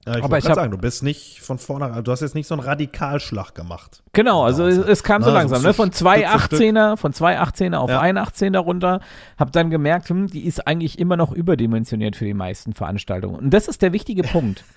Ja, 0.06 0.18
ich 0.18 0.24
aber 0.24 0.40
ich 0.40 0.46
hab, 0.46 0.56
sagen, 0.56 0.72
du 0.72 0.78
bist 0.78 1.04
nicht 1.04 1.42
von 1.42 1.60
vornherein, 1.60 2.04
du 2.04 2.12
hast 2.12 2.22
jetzt 2.22 2.34
nicht 2.34 2.48
so 2.48 2.56
einen 2.56 2.64
Radikalschlag 2.64 3.54
gemacht. 3.54 4.02
Genau, 4.14 4.44
also 4.44 4.66
es, 4.66 4.78
es 4.78 5.04
kam 5.04 5.22
Na, 5.22 5.28
so 5.28 5.34
langsam, 5.34 5.62
so 5.62 5.68
ne? 5.68 5.74
Von 5.76 5.92
zwei 5.92 6.28
18er, 6.28 6.98
von 6.98 7.14
zwei 7.14 7.40
18er 7.40 7.76
auf 7.76 7.90
ja. 7.90 8.00
ein 8.00 8.18
18er 8.18 8.58
runter, 8.58 9.02
hab 9.38 9.52
dann 9.52 9.70
gemerkt, 9.70 10.10
hm, 10.10 10.28
die 10.28 10.46
ist 10.46 10.66
eigentlich 10.66 10.98
immer 10.98 11.18
noch 11.18 11.32
überdimensioniert 11.32 12.16
für 12.16 12.26
die 12.26 12.34
meisten 12.34 12.74
Veranstaltungen. 12.74 13.36
Und 13.36 13.52
das 13.52 13.68
ist 13.68 13.82
der 13.82 13.94
wichtige 13.94 14.24
Punkt. 14.24 14.64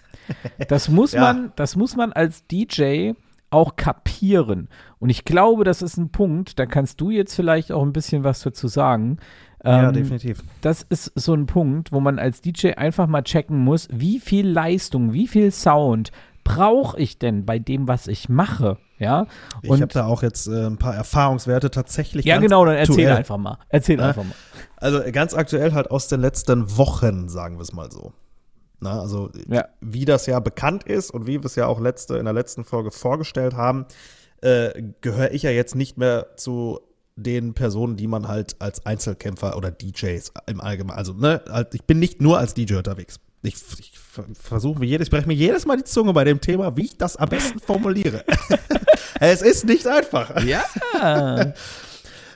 Das 0.68 0.88
muss 0.88 1.12
ja. 1.12 1.20
man, 1.20 1.52
das 1.54 1.76
muss 1.76 1.96
man 1.96 2.14
als 2.14 2.46
DJ 2.46 3.12
auch 3.50 3.76
kapieren. 3.76 4.68
Und 4.98 5.10
ich 5.10 5.24
glaube, 5.24 5.64
das 5.64 5.82
ist 5.82 5.98
ein 5.98 6.10
Punkt, 6.10 6.58
da 6.58 6.64
kannst 6.64 7.00
du 7.00 7.10
jetzt 7.10 7.34
vielleicht 7.34 7.72
auch 7.72 7.82
ein 7.82 7.92
bisschen 7.92 8.24
was 8.24 8.40
dazu 8.40 8.66
sagen. 8.68 9.18
Ja, 9.64 9.88
ähm, 9.88 9.94
definitiv. 9.94 10.42
Das 10.60 10.82
ist 10.82 11.12
so 11.14 11.34
ein 11.34 11.46
Punkt, 11.46 11.90
wo 11.90 12.00
man 12.00 12.18
als 12.18 12.40
DJ 12.40 12.72
einfach 12.76 13.06
mal 13.06 13.22
checken 13.22 13.58
muss, 13.58 13.88
wie 13.90 14.20
viel 14.20 14.46
Leistung, 14.46 15.12
wie 15.12 15.26
viel 15.26 15.50
Sound 15.50 16.12
brauche 16.44 16.98
ich 16.98 17.18
denn 17.18 17.46
bei 17.46 17.58
dem, 17.58 17.88
was 17.88 18.06
ich 18.06 18.28
mache? 18.28 18.76
Ja. 18.98 19.26
Und 19.66 19.76
ich 19.76 19.82
habe 19.82 19.92
da 19.92 20.06
auch 20.06 20.22
jetzt 20.22 20.46
äh, 20.46 20.66
ein 20.66 20.76
paar 20.76 20.94
Erfahrungswerte 20.94 21.70
tatsächlich. 21.70 22.26
Ja, 22.26 22.38
genau, 22.38 22.64
dann 22.64 22.76
erzähl 22.76 22.94
aktuell. 22.94 23.16
einfach 23.16 23.38
mal. 23.38 23.58
Erzähl 23.70 23.98
ja? 23.98 24.08
einfach 24.08 24.24
mal. 24.24 24.34
Also 24.76 25.00
ganz 25.10 25.34
aktuell 25.34 25.72
halt 25.72 25.90
aus 25.90 26.08
den 26.08 26.20
letzten 26.20 26.76
Wochen, 26.76 27.28
sagen 27.28 27.56
wir 27.56 27.62
es 27.62 27.72
mal 27.72 27.90
so. 27.90 28.12
Na, 28.80 29.00
also 29.00 29.30
ja. 29.48 29.64
wie 29.80 30.04
das 30.04 30.26
ja 30.26 30.38
bekannt 30.40 30.84
ist 30.84 31.10
und 31.10 31.26
wie 31.26 31.40
wir 31.40 31.46
es 31.46 31.56
ja 31.56 31.66
auch 31.66 31.80
letzte, 31.80 32.18
in 32.18 32.26
der 32.26 32.34
letzten 32.34 32.64
Folge 32.64 32.90
vorgestellt 32.90 33.54
haben, 33.54 33.86
äh, 34.42 34.82
gehöre 35.00 35.32
ich 35.32 35.42
ja 35.42 35.50
jetzt 35.50 35.74
nicht 35.74 35.96
mehr 35.96 36.36
zu 36.36 36.80
den 37.16 37.54
Personen, 37.54 37.96
die 37.96 38.06
man 38.06 38.28
halt 38.28 38.56
als 38.60 38.84
Einzelkämpfer 38.86 39.56
oder 39.56 39.70
DJs 39.70 40.32
im 40.46 40.60
Allgemeinen, 40.60 40.98
also 40.98 41.12
ne, 41.12 41.42
halt, 41.48 41.74
ich 41.74 41.84
bin 41.84 41.98
nicht 41.98 42.20
nur 42.20 42.38
als 42.38 42.54
DJ 42.54 42.74
unterwegs. 42.74 43.20
Ich, 43.42 43.56
ich 43.78 43.92
versuche 44.40 44.78
mir 44.78 44.86
jedes, 44.86 45.08
ich 45.08 45.10
breche 45.10 45.26
mir 45.26 45.34
jedes 45.34 45.66
Mal 45.66 45.76
die 45.76 45.84
Zunge 45.84 46.12
bei 46.12 46.24
dem 46.24 46.40
Thema, 46.40 46.76
wie 46.76 46.86
ich 46.86 46.96
das 46.96 47.16
am 47.16 47.28
besten 47.28 47.60
formuliere. 47.60 48.24
es 49.20 49.42
ist 49.42 49.66
nicht 49.66 49.86
einfach. 49.86 50.42
Ja. 50.44 50.64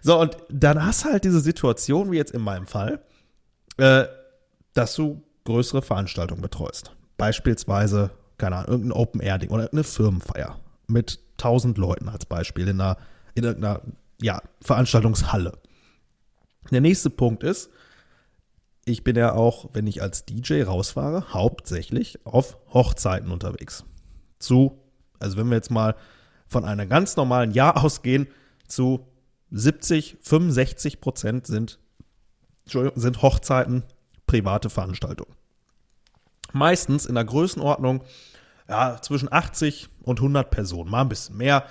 so, 0.03 0.21
und 0.21 0.37
dann 0.51 0.85
hast 0.85 1.05
du 1.05 1.09
halt 1.11 1.25
diese 1.25 1.41
Situation, 1.41 2.11
wie 2.13 2.17
jetzt 2.17 2.33
in 2.33 2.43
meinem 2.43 2.67
Fall, 2.67 3.01
äh, 3.79 4.05
dass 4.75 4.95
du 4.97 5.23
größere 5.45 5.81
Veranstaltungen 5.81 6.43
betreust. 6.43 6.95
Beispielsweise, 7.17 8.11
keine 8.37 8.57
Ahnung, 8.57 8.71
irgendein 8.71 8.93
Open-Air-Ding 8.93 9.51
oder 9.51 9.73
eine 9.73 9.85
Firmenfeier 9.85 10.61
mit 10.89 11.21
1000 11.39 11.79
Leuten 11.79 12.09
als 12.11 12.27
Beispiel 12.27 12.69
in 12.69 12.81
einer, 12.81 12.99
in 13.35 13.45
irgendeiner 13.45 13.81
ja, 14.21 14.43
Veranstaltungshalle. 14.63 15.53
Der 16.71 16.81
nächste 16.81 17.11
Punkt 17.11 17.43
ist, 17.43 17.71
ich 18.85 19.05
bin 19.05 19.17
ja 19.17 19.33
auch, 19.33 19.71
wenn 19.73 19.87
ich 19.87 20.03
als 20.03 20.25
DJ 20.25 20.63
rausfahre, 20.63 21.33
hauptsächlich 21.33 22.25
auf 22.25 22.57
Hochzeiten 22.73 23.31
unterwegs. 23.31 23.85
Zu, 24.39 24.79
also 25.19 25.37
wenn 25.37 25.49
wir 25.49 25.57
jetzt 25.57 25.71
mal 25.71 25.95
von 26.47 26.65
einem 26.65 26.89
ganz 26.89 27.17
normalen 27.17 27.53
Jahr 27.53 27.83
ausgehen, 27.83 28.29
zu 28.67 29.07
70, 29.51 30.19
65 30.21 31.01
Prozent 31.01 31.47
sind, 31.47 31.79
sind 32.67 33.23
Hochzeiten 33.23 33.85
private 34.27 34.71
Veranstaltungen. 34.71 35.35
Meistens 36.53 37.07
in 37.07 37.15
der 37.15 37.25
Größenordnung 37.25 38.03
ja, 38.69 39.01
zwischen 39.01 39.33
80 39.33 39.89
und 40.03 40.19
100 40.19 40.51
Personen. 40.51 40.91
Mal 40.91 41.03
ein 41.03 41.09
bisschen 41.09 41.37
mehr, 41.37 41.65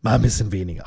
mal 0.00 0.14
ein 0.14 0.22
bisschen 0.22 0.52
weniger. 0.52 0.84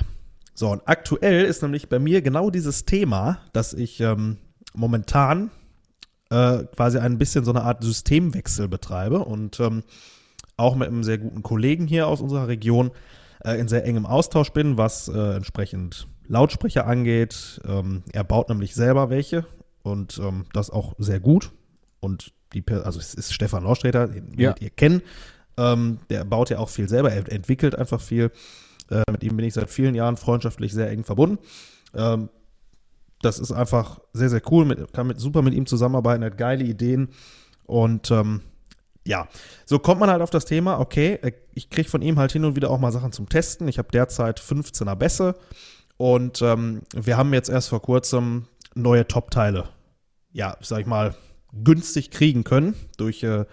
So, 0.60 0.72
und 0.72 0.82
aktuell 0.86 1.46
ist 1.46 1.62
nämlich 1.62 1.88
bei 1.88 2.00
mir 2.00 2.24
genau 2.24 2.50
dieses 2.50 2.86
Thema, 2.86 3.38
dass 3.54 3.76
ich 3.76 4.00
ähm, 4.00 4.38
momentan 4.74 5.52
äh, 6.32 6.64
quasi 6.76 6.98
ein 6.98 7.20
bisschen 7.20 7.46
so 7.46 7.52
eine 7.52 7.62
Art 7.62 7.84
Systemwechsel 7.84 8.68
betreibe 8.68 9.20
und 9.20 9.60
ähm, 9.60 9.84
auch 10.56 10.76
mit 10.76 10.88
einem 10.88 11.04
sehr 11.04 11.20
guten 11.20 11.44
Kollegen 11.44 11.86
hier 11.86 12.08
aus 12.08 12.22
unserer 12.22 12.48
Region 12.48 12.90
äh, 13.46 13.60
in 13.60 13.68
sehr 13.68 13.86
engem 13.86 14.08
Austausch 14.08 14.50
bin, 14.50 14.80
was 14.80 15.08
äh, 15.10 15.36
entsprechend 15.36 16.08
Lautsprecher 16.28 16.88
angeht. 16.88 17.62
Ähm, 17.64 18.02
er 18.12 18.24
baut 18.24 18.50
nämlich 18.50 18.74
selber 18.74 19.12
welche 19.12 19.46
und 19.84 20.18
ähm, 20.18 20.46
das 20.54 20.72
auch 20.72 20.96
sehr 20.98 21.20
gut. 21.20 21.52
Und 22.00 22.34
die, 22.54 22.64
also 22.68 22.98
es 22.98 23.14
ist 23.14 23.32
Stefan 23.32 23.64
Lausträter, 23.64 24.08
den 24.08 24.34
ja. 24.40 24.56
ihr 24.60 24.72
kennen. 24.72 25.04
Ähm, 25.56 26.00
der 26.10 26.26
baut 26.26 26.50
ja 26.50 26.58
auch 26.58 26.70
viel 26.70 26.90
selber, 26.90 27.12
er 27.12 27.32
entwickelt 27.32 27.76
einfach 27.76 28.02
viel. 28.02 28.32
Äh, 28.90 29.04
mit 29.12 29.24
ihm 29.24 29.36
bin 29.36 29.46
ich 29.46 29.54
seit 29.54 29.70
vielen 29.70 29.96
Jahren 29.96 30.18
freundschaftlich 30.18 30.74
sehr 30.74 30.90
eng 30.90 31.04
verbunden. 31.04 31.40
Ähm, 31.94 32.30
das 33.22 33.40
ist 33.40 33.52
einfach 33.52 34.00
sehr, 34.14 34.30
sehr 34.30 34.42
cool. 34.52 34.66
Mit, 34.66 34.94
kann 34.94 35.08
mit, 35.08 35.20
super 35.20 35.42
mit 35.42 35.54
ihm 35.54 35.66
zusammenarbeiten, 35.66 36.24
hat 36.24 36.38
geile 36.38 36.64
Ideen. 36.64 37.10
Und 37.66 38.12
ähm, 38.12 38.42
ja, 39.06 39.28
so 39.66 39.80
kommt 39.80 40.00
man 40.00 40.10
halt 40.10 40.22
auf 40.22 40.30
das 40.30 40.46
Thema, 40.46 40.80
okay, 40.80 41.20
äh, 41.22 41.32
ich 41.54 41.70
kriege 41.70 41.90
von 41.90 42.02
ihm 42.02 42.20
halt 42.20 42.32
hin 42.32 42.46
und 42.46 42.56
wieder 42.56 42.70
auch 42.70 42.80
mal 42.80 42.92
Sachen 42.92 43.12
zum 43.12 43.30
Testen. 43.30 43.68
Ich 43.68 43.78
habe 43.78 43.90
derzeit 43.92 44.40
15er 44.40 44.96
Bässe 44.96 45.36
und 45.98 46.42
ähm, 46.42 46.82
wir 46.94 47.18
haben 47.18 47.34
jetzt 47.34 47.50
erst 47.50 47.70
vor 47.70 47.82
kurzem 47.82 48.48
neue 48.76 49.08
Top-Teile, 49.08 49.70
ja, 50.32 50.56
sag 50.62 50.82
ich 50.82 50.86
mal, 50.86 51.16
günstig 51.64 52.12
kriegen 52.12 52.44
können 52.44 52.76
durch 52.98 53.24
äh, 53.24 53.46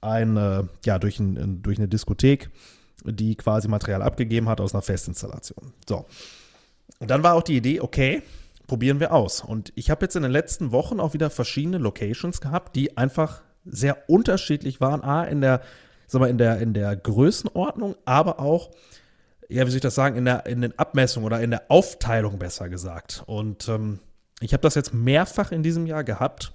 eine, 0.00 0.68
ja, 0.84 0.98
durch, 0.98 1.18
ein, 1.18 1.62
durch 1.62 1.78
eine 1.78 1.88
Diskothek, 1.88 2.50
die 3.04 3.36
quasi 3.36 3.68
Material 3.68 4.02
abgegeben 4.02 4.48
hat 4.48 4.60
aus 4.60 4.74
einer 4.74 4.82
Festinstallation. 4.82 5.72
So. 5.88 6.06
Und 6.98 7.10
dann 7.10 7.22
war 7.22 7.34
auch 7.34 7.42
die 7.42 7.56
Idee, 7.56 7.80
okay, 7.80 8.22
probieren 8.66 9.00
wir 9.00 9.12
aus. 9.12 9.42
Und 9.42 9.72
ich 9.74 9.90
habe 9.90 10.04
jetzt 10.04 10.16
in 10.16 10.22
den 10.22 10.30
letzten 10.30 10.70
Wochen 10.70 11.00
auch 11.00 11.14
wieder 11.14 11.30
verschiedene 11.30 11.78
Locations 11.78 12.40
gehabt, 12.40 12.76
die 12.76 12.96
einfach 12.96 13.42
sehr 13.64 14.08
unterschiedlich 14.08 14.80
waren. 14.80 15.02
A, 15.02 15.24
in 15.24 15.40
der, 15.40 15.62
sag 16.06 16.20
mal, 16.20 16.30
in 16.30 16.38
der, 16.38 16.58
in 16.60 16.72
der 16.72 16.94
Größenordnung, 16.94 17.96
aber 18.04 18.38
auch, 18.38 18.70
ja, 19.48 19.66
wie 19.66 19.70
soll 19.70 19.78
ich 19.78 19.82
das 19.82 19.94
sagen, 19.94 20.16
in, 20.16 20.24
der, 20.24 20.46
in 20.46 20.60
den 20.60 20.78
Abmessungen 20.78 21.26
oder 21.26 21.40
in 21.40 21.50
der 21.50 21.64
Aufteilung 21.68 22.38
besser 22.38 22.68
gesagt. 22.68 23.24
Und 23.26 23.68
ähm, 23.68 23.98
ich 24.40 24.52
habe 24.52 24.62
das 24.62 24.74
jetzt 24.74 24.94
mehrfach 24.94 25.52
in 25.52 25.62
diesem 25.62 25.86
Jahr 25.86 26.04
gehabt, 26.04 26.52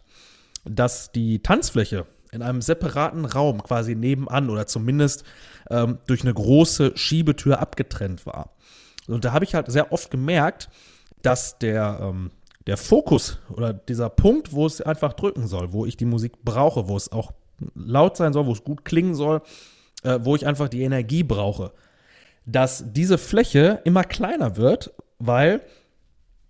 dass 0.63 1.11
die 1.11 1.43
Tanzfläche 1.43 2.05
in 2.31 2.41
einem 2.41 2.61
separaten 2.61 3.25
Raum 3.25 3.61
quasi 3.61 3.95
nebenan 3.95 4.49
oder 4.49 4.67
zumindest 4.67 5.23
ähm, 5.69 5.99
durch 6.07 6.21
eine 6.21 6.33
große 6.33 6.93
Schiebetür 6.95 7.59
abgetrennt 7.59 8.25
war. 8.25 8.51
Und 9.07 9.25
da 9.25 9.33
habe 9.33 9.45
ich 9.45 9.55
halt 9.55 9.71
sehr 9.71 9.91
oft 9.91 10.09
gemerkt, 10.11 10.69
dass 11.21 11.57
der, 11.59 11.99
ähm, 12.01 12.31
der 12.67 12.77
Fokus 12.77 13.39
oder 13.49 13.73
dieser 13.73 14.09
Punkt, 14.09 14.53
wo 14.53 14.65
es 14.65 14.81
einfach 14.81 15.13
drücken 15.13 15.47
soll, 15.47 15.73
wo 15.73 15.85
ich 15.85 15.97
die 15.97 16.05
Musik 16.05 16.43
brauche, 16.43 16.87
wo 16.87 16.97
es 16.97 17.11
auch 17.11 17.31
laut 17.75 18.17
sein 18.17 18.33
soll, 18.33 18.45
wo 18.45 18.51
es 18.51 18.63
gut 18.63 18.85
klingen 18.85 19.15
soll, 19.15 19.41
äh, 20.03 20.19
wo 20.21 20.35
ich 20.35 20.45
einfach 20.45 20.69
die 20.69 20.81
Energie 20.81 21.23
brauche, 21.23 21.71
dass 22.45 22.83
diese 22.91 23.17
Fläche 23.17 23.81
immer 23.85 24.03
kleiner 24.03 24.57
wird, 24.57 24.93
weil 25.19 25.61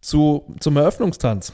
zu, 0.02 0.56
zum 0.60 0.78
Eröffnungstanz, 0.78 1.54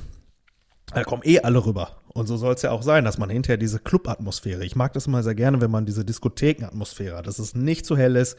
da 0.94 1.04
kommen 1.04 1.22
eh 1.26 1.40
alle 1.40 1.66
rüber. 1.66 2.01
Und 2.14 2.28
so 2.28 2.36
soll 2.36 2.54
es 2.54 2.62
ja 2.62 2.72
auch 2.72 2.84
sein, 2.84 3.06
dass 3.06 3.18
man 3.18 3.30
hinterher 3.30 3.58
diese 3.58 3.80
Club-Atmosphäre, 3.80 4.66
ich 4.66 4.76
mag 4.76 4.94
das 4.94 5.08
immer 5.08 5.24
sehr 5.24 5.36
gerne, 5.36 5.62
wenn 5.62 5.72
man 5.72 5.86
diese 5.86 6.04
Diskotheken-Atmosphäre 6.04 7.18
hat, 7.18 7.28
dass 7.28 7.40
es 7.40 7.56
nicht 7.56 7.86
zu 7.86 7.96
hell 7.96 8.16
ist, 8.16 8.38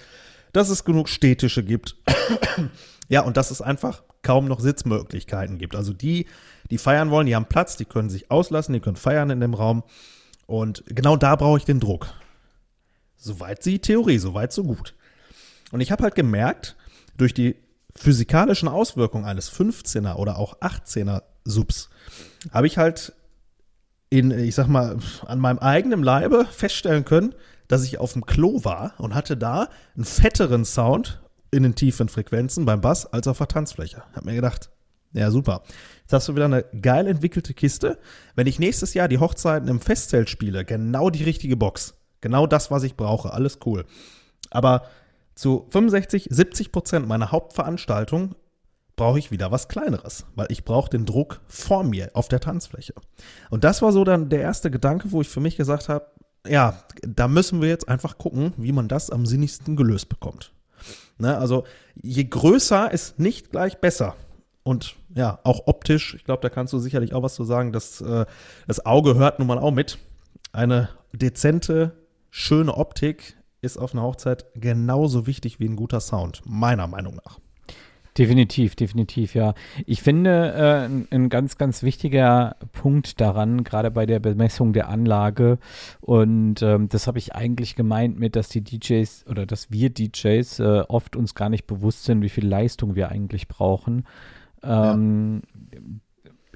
dass 0.53 0.69
es 0.69 0.85
genug 0.85 1.09
Städtische 1.09 1.65
gibt. 1.65 1.97
ja, 3.09 3.23
und 3.23 3.37
dass 3.37 3.51
es 3.51 3.63
einfach 3.63 4.03
kaum 4.23 4.47
noch 4.47 4.61
Sitzmöglichkeiten 4.61 5.59
gibt. 5.59 5.75
Also 5.75 5.93
die, 5.93 6.27
die 6.71 6.79
feiern 6.79 7.11
wollen, 7.11 7.27
die 7.27 7.35
haben 7.35 7.47
Platz, 7.47 7.77
die 7.77 7.87
können 7.87 8.11
sich 8.11 8.31
auslassen, 8.31 8.75
die 8.75 8.81
können 8.81 8.97
feiern 8.97 9.31
in 9.31 9.41
dem 9.41 9.55
Raum. 9.55 9.83
Und 10.47 10.85
genau 10.87 11.17
da 11.17 11.35
brauche 11.37 11.59
ich 11.59 11.65
den 11.65 11.81
Druck. 11.81 12.09
Soweit 13.17 13.65
die 13.65 13.79
Theorie, 13.79 14.19
soweit 14.19 14.53
so 14.53 14.65
gut. 14.65 14.95
Und 15.71 15.81
ich 15.81 15.91
habe 15.91 16.03
halt 16.03 16.15
gemerkt, 16.15 16.77
durch 17.17 17.33
die 17.33 17.57
physikalischen 17.95 18.69
Auswirkungen 18.69 19.25
eines 19.25 19.51
15er 19.51 20.17
oder 20.17 20.39
auch 20.39 20.61
18er 20.61 21.23
Subs, 21.45 21.89
habe 22.51 22.67
ich 22.67 22.79
halt 22.79 23.15
in, 24.13 24.31
ich 24.31 24.55
sag 24.55 24.69
mal, 24.69 24.99
an 25.25 25.39
meinem 25.39 25.59
eigenen 25.59 26.03
Leibe 26.03 26.45
feststellen 26.45 27.07
können, 27.07 27.35
dass 27.67 27.83
ich 27.83 27.99
auf 27.99 28.13
dem 28.13 28.27
Klo 28.27 28.63
war 28.63 28.93
und 28.99 29.15
hatte 29.15 29.39
da 29.39 29.71
einen 29.97 30.05
fetteren 30.05 30.67
Sound 30.67 31.23
in 31.51 31.63
den 31.63 31.75
tiefen 31.75 32.11
Frequenzen 32.11 32.67
beim 32.67 32.83
Bass 32.83 33.11
als 33.11 33.27
auf 33.27 33.39
der 33.39 33.49
Tanzfläche. 33.49 34.03
Hab 34.13 34.27
mir 34.27 34.35
gedacht, 34.35 34.69
ja 35.15 35.31
super. 35.31 35.63
Jetzt 36.03 36.13
hast 36.13 36.29
du 36.29 36.35
wieder 36.35 36.45
eine 36.45 36.63
geil 36.83 37.07
entwickelte 37.07 37.55
Kiste. 37.55 37.99
Wenn 38.35 38.47
ich 38.47 38.59
nächstes 38.59 38.93
Jahr 38.93 39.09
die 39.09 39.17
Hochzeiten 39.17 39.69
im 39.69 39.81
Festzelt 39.81 40.29
spiele, 40.29 40.67
genau 40.67 41.09
die 41.09 41.25
richtige 41.25 41.57
Box. 41.57 41.95
Genau 42.21 42.47
das, 42.47 42.71
was 42.71 42.83
ich 42.83 42.97
brauche. 42.97 43.33
Alles 43.33 43.61
cool. 43.65 43.87
Aber 44.51 44.83
zu 45.35 45.67
65, 45.71 46.29
70 46.29 46.71
Prozent 46.71 47.09
meiner 47.09 47.33
Hauptveranstaltung 47.33 48.35
brauche 48.97 49.19
ich 49.19 49.31
wieder 49.31 49.51
was 49.51 49.69
Kleineres, 49.69 50.27
weil 50.35 50.47
ich 50.51 50.65
brauche 50.65 50.91
den 50.91 51.07
Druck 51.07 51.41
vor 51.49 51.85
mir 51.85 52.11
auf 52.15 52.29
der 52.29 52.41
Tanzfläche. 52.41 52.95
Und 53.51 53.65
das 53.65 53.83
war 53.83 53.93
so 53.93 54.05
dann 54.05 54.29
der 54.29 54.41
erste 54.41 54.71
Gedanke, 54.71 55.13
wo 55.13 55.21
ich 55.21 55.29
für 55.29 55.41
mich 55.41 55.57
gesagt 55.57 55.89
habe, 55.89 56.07
ja, 56.47 56.83
da 57.03 57.29
müssen 57.29 57.61
wir 57.61 57.69
jetzt 57.69 57.89
einfach 57.89 58.19
gucken, 58.19 58.53
wie 58.57 58.73
man 58.73 58.89
das 58.89 59.11
am 59.11 59.27
sinnigsten 59.27 59.77
gelöst 59.77 60.09
bekommt. 60.09 60.53
Ne, 61.19 61.37
also 61.37 61.65
je 61.95 62.25
größer 62.25 62.91
ist 62.91 63.19
nicht 63.19 63.51
gleich 63.51 63.79
besser. 63.79 64.17
Und 64.65 64.97
ja, 65.15 65.41
auch 65.45 65.67
optisch, 65.67 66.15
ich 66.15 66.25
glaube, 66.25 66.43
da 66.43 66.49
kannst 66.49 66.73
du 66.73 66.79
sicherlich 66.79 67.15
auch 67.15 67.23
was 67.23 67.35
zu 67.35 67.45
sagen, 67.45 67.73
dass 67.73 68.01
äh, 68.01 68.27
das 68.67 68.85
Auge 68.87 69.15
hört 69.15 69.39
nun 69.39 69.49
mal 69.49 69.59
auch 69.59 69.73
mit. 69.73 69.99
Eine 70.53 70.89
dezente, 71.13 71.93
schöne 72.31 72.77
Optik 72.77 73.37
ist 73.61 73.77
auf 73.77 73.93
einer 73.93 74.03
Hochzeit 74.03 74.47
genauso 74.55 75.27
wichtig 75.27 75.61
wie 75.61 75.69
ein 75.69 75.77
guter 75.77 76.01
Sound, 76.01 76.43
meiner 76.45 76.87
Meinung 76.87 77.17
nach. 77.17 77.39
Definitiv, 78.19 78.77
definitiv, 78.77 79.35
ja. 79.35 79.55
Ich 79.87 80.03
finde, 80.03 80.53
äh, 80.55 80.85
ein, 80.85 81.09
ein, 81.11 81.29
ganz, 81.31 81.57
ganz 81.57 81.83
wichtiger 81.83 82.57
Punkt 82.73 83.23
daran, 83.23 83.65
gerade 83.65 83.91
bei 83.91 84.05
der 84.05 84.21
Bemessung 84.21 84.75
der 84.75 84.91
Anlage, 84.91 85.59
und 86.03 86.61
ähm, 86.61 86.91
das 86.91 87.07
habe 87.07 87.19
ich 87.19 87.35
eigentlich 87.35 87.75
gemeint 87.75 88.19
mit, 88.19 88.37
dass 88.37 88.51
die 88.51 88.61
DJs 88.61 89.25
oder 89.31 89.47
dass 89.47 89.71
wir 89.71 89.89
DJs 89.89 90.59
äh, 90.59 90.85
oft 90.89 91.17
uns 91.17 91.35
gar 91.35 91.49
nicht 91.49 91.67
bewusst 91.67 92.05
sind, 92.05 92.21
wie 92.21 92.29
viel 92.29 92.47
Leistung 92.47 92.97
wir 92.97 93.09
eigentlich 93.09 93.49
brauchen. 93.49 94.05
Ähm, 94.63 95.43
ja. 95.73 95.81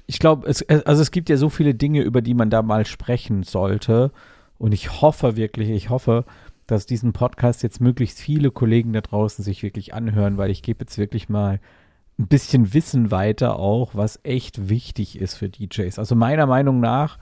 Ich 0.05 0.19
glaube, 0.19 0.47
es, 0.47 0.61
also 0.69 1.01
es 1.01 1.09
gibt 1.09 1.27
ja 1.27 1.37
so 1.37 1.49
viele 1.49 1.73
Dinge, 1.73 2.01
über 2.01 2.21
die 2.21 2.35
man 2.35 2.51
da 2.51 2.61
mal 2.61 2.85
sprechen 2.85 3.41
sollte. 3.41 4.11
Und 4.59 4.73
ich 4.73 5.01
hoffe 5.01 5.35
wirklich, 5.35 5.69
ich 5.69 5.89
hoffe, 5.89 6.23
dass 6.67 6.85
diesen 6.85 7.13
Podcast 7.13 7.63
jetzt 7.63 7.81
möglichst 7.81 8.19
viele 8.19 8.51
Kollegen 8.51 8.93
da 8.93 9.01
draußen 9.01 9.43
sich 9.43 9.63
wirklich 9.63 9.93
anhören, 9.93 10.37
weil 10.37 10.51
ich 10.51 10.61
gebe 10.61 10.81
jetzt 10.81 10.97
wirklich 10.97 11.29
mal 11.29 11.59
ein 12.19 12.27
bisschen 12.27 12.73
Wissen 12.73 13.11
weiter 13.11 13.57
auch, 13.57 13.95
was 13.95 14.19
echt 14.23 14.69
wichtig 14.69 15.19
ist 15.19 15.35
für 15.35 15.49
DJs. 15.49 15.97
Also 15.97 16.15
meiner 16.15 16.45
Meinung 16.45 16.79
nach 16.79 17.17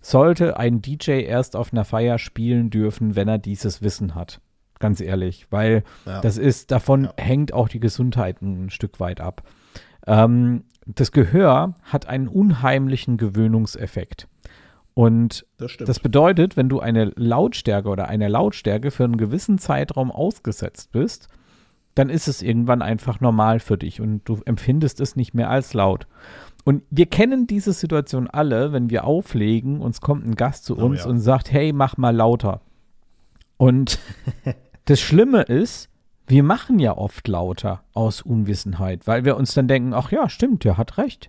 sollte 0.00 0.56
ein 0.56 0.82
DJ 0.82 1.22
erst 1.22 1.56
auf 1.56 1.72
einer 1.72 1.84
Feier 1.84 2.18
spielen 2.18 2.70
dürfen, 2.70 3.16
wenn 3.16 3.28
er 3.28 3.38
dieses 3.38 3.82
Wissen 3.82 4.14
hat. 4.14 4.40
Ganz 4.78 5.00
ehrlich, 5.00 5.46
weil 5.50 5.84
ja. 6.04 6.20
das 6.20 6.36
ist, 6.38 6.70
davon 6.70 7.04
ja. 7.04 7.14
hängt 7.16 7.52
auch 7.52 7.68
die 7.68 7.80
Gesundheit 7.80 8.42
ein 8.42 8.70
Stück 8.70 9.00
weit 9.00 9.20
ab. 9.20 9.42
Ähm, 10.06 10.64
das 10.86 11.12
Gehör 11.12 11.74
hat 11.82 12.06
einen 12.06 12.28
unheimlichen 12.28 13.16
Gewöhnungseffekt. 13.16 14.28
Und 14.98 15.44
das, 15.58 15.76
das, 15.76 16.00
bedeutet, 16.00 16.56
wenn 16.56 16.70
du 16.70 16.80
eine 16.80 17.12
Lautstärke 17.16 17.90
oder 17.90 18.08
eine 18.08 18.28
Lautstärke 18.28 18.90
für 18.90 19.04
einen 19.04 19.18
gewissen 19.18 19.58
Zeitraum 19.58 20.10
ausgesetzt 20.10 20.90
bist, 20.90 21.28
dann 21.94 22.08
ist 22.08 22.28
es 22.28 22.40
irgendwann 22.40 22.80
einfach 22.80 23.20
normal 23.20 23.60
für 23.60 23.76
dich 23.76 24.00
und 24.00 24.24
du 24.24 24.40
empfindest 24.46 24.98
es 25.00 25.14
nicht 25.14 25.34
mehr 25.34 25.50
als 25.50 25.74
laut. 25.74 26.06
Und 26.64 26.82
wir 26.88 27.04
kennen 27.04 27.46
diese 27.46 27.74
Situation 27.74 28.26
alle, 28.26 28.72
wenn 28.72 28.88
wir 28.88 29.04
auflegen, 29.04 29.82
uns 29.82 30.00
kommt 30.00 30.26
ein 30.26 30.34
Gast 30.34 30.64
zu 30.64 30.78
oh 30.78 30.86
uns 30.86 31.02
oh, 31.02 31.08
ja. 31.08 31.10
und 31.10 31.18
sagt, 31.20 31.52
hey, 31.52 31.74
mach 31.74 31.98
mal 31.98 32.16
lauter. 32.16 32.62
Und 33.58 33.98
das 34.86 34.98
Schlimme 34.98 35.42
ist, 35.42 35.90
wir 36.26 36.42
machen 36.42 36.78
ja 36.78 36.96
oft 36.96 37.28
lauter 37.28 37.82
aus 37.92 38.22
Unwissenheit, 38.22 39.06
weil 39.06 39.26
wir 39.26 39.36
uns 39.36 39.52
dann 39.52 39.68
denken, 39.68 39.92
ach 39.92 40.10
ja, 40.10 40.30
stimmt, 40.30 40.64
der 40.64 40.78
hat 40.78 40.96
recht. 40.96 41.28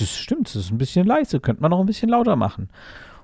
Ist, 0.00 0.16
stimmt, 0.16 0.48
es 0.48 0.56
ist 0.56 0.70
ein 0.70 0.78
bisschen 0.78 1.06
leise, 1.06 1.40
könnte 1.40 1.62
man 1.62 1.70
noch 1.70 1.80
ein 1.80 1.86
bisschen 1.86 2.08
lauter 2.08 2.36
machen. 2.36 2.68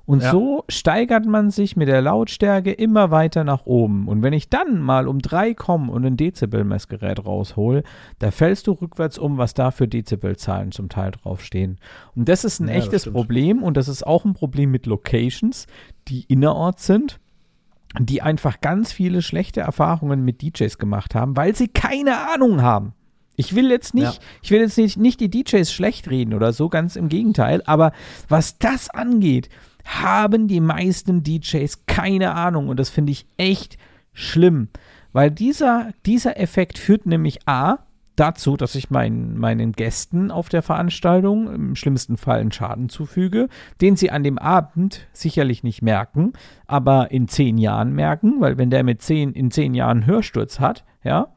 Und 0.09 0.23
ja. 0.23 0.31
so 0.31 0.65
steigert 0.71 1.27
man 1.27 1.51
sich 1.51 1.77
mit 1.77 1.87
der 1.87 2.01
Lautstärke 2.01 2.73
immer 2.73 3.11
weiter 3.11 3.45
nach 3.45 3.67
oben. 3.67 4.09
Und 4.09 4.23
wenn 4.23 4.33
ich 4.33 4.49
dann 4.49 4.81
mal 4.81 5.07
um 5.07 5.19
drei 5.19 5.53
komme 5.53 5.93
und 5.93 6.07
ein 6.07 6.17
Dezibel-Messgerät 6.17 7.27
raushol, 7.27 7.83
da 8.19 8.31
fällst 8.31 8.67
du 8.67 8.73
rückwärts 8.73 9.19
um, 9.19 9.37
was 9.37 9.53
da 9.53 9.71
für 9.71 9.87
Dezibelzahlen 9.87 10.73
zum 10.73 10.89
Teil 10.89 11.11
draufstehen. 11.11 11.77
Und 12.17 12.31
das 12.31 12.45
ist 12.45 12.59
ein 12.59 12.69
ja, 12.69 12.77
echtes 12.77 13.11
Problem 13.11 13.63
und 13.63 13.77
das 13.77 13.87
ist 13.87 14.07
auch 14.07 14.25
ein 14.25 14.33
Problem 14.33 14.71
mit 14.71 14.87
Locations, 14.87 15.67
die 16.09 16.25
innerorts 16.27 16.87
sind 16.87 17.21
die 17.99 18.23
einfach 18.23 18.61
ganz 18.61 18.93
viele 18.93 19.23
schlechte 19.23 19.61
Erfahrungen 19.61 20.23
mit 20.23 20.43
DJs 20.43 20.79
gemacht 20.79 21.15
haben, 21.15 21.37
weil 21.37 21.55
sie 21.55 21.69
keine 21.69 22.31
Ahnung 22.33 22.63
haben. 22.63 22.93
Ich 23.38 23.54
will 23.54 23.71
jetzt 23.71 23.95
nicht, 23.95 24.14
ja. 24.14 24.21
ich 24.42 24.50
will 24.50 24.61
jetzt 24.61 24.76
nicht, 24.76 24.97
nicht 24.97 25.21
die 25.21 25.30
DJs 25.30 25.73
schlecht 25.73 26.11
reden 26.11 26.35
oder 26.35 26.52
so, 26.52 26.68
ganz 26.68 26.97
im 26.97 27.09
Gegenteil. 27.09 27.62
Aber 27.66 27.92
was 28.28 28.59
das 28.59 28.90
angeht, 28.90 29.49
haben 29.85 30.49
die 30.49 30.61
meisten 30.61 31.23
DJs 31.23 31.87
keine 31.87 32.35
Ahnung. 32.35 32.68
Und 32.68 32.80
das 32.80 32.90
finde 32.90 33.12
ich 33.12 33.26
echt 33.37 33.78
schlimm. 34.12 34.71
Weil 35.12 35.30
dieser, 35.30 35.92
dieser 36.04 36.38
Effekt 36.40 36.78
führt 36.78 37.07
nämlich 37.07 37.47
A 37.47 37.78
dazu, 38.16 38.57
dass 38.57 38.75
ich 38.75 38.90
meinen, 38.90 39.38
meinen 39.38 39.71
Gästen 39.71 40.33
auf 40.33 40.49
der 40.49 40.62
Veranstaltung 40.62 41.54
im 41.54 41.76
schlimmsten 41.76 42.16
Fall 42.16 42.40
einen 42.40 42.50
Schaden 42.50 42.88
zufüge, 42.88 43.49
den 43.80 43.95
sie 43.95 44.11
an 44.11 44.25
dem 44.25 44.38
Abend 44.38 45.07
sicherlich 45.12 45.62
nicht 45.62 45.83
merken, 45.83 46.33
aber 46.66 47.12
in 47.12 47.28
zehn 47.28 47.57
Jahren 47.57 47.92
merken, 47.92 48.40
weil 48.40 48.59
wenn 48.59 48.71
der 48.71 48.83
mit 48.83 49.00
zehn, 49.00 49.33
in 49.33 49.52
zehn 49.52 49.75
Jahren 49.75 50.07
Hörsturz 50.07 50.59
hat, 50.59 50.85
ja, 51.04 51.28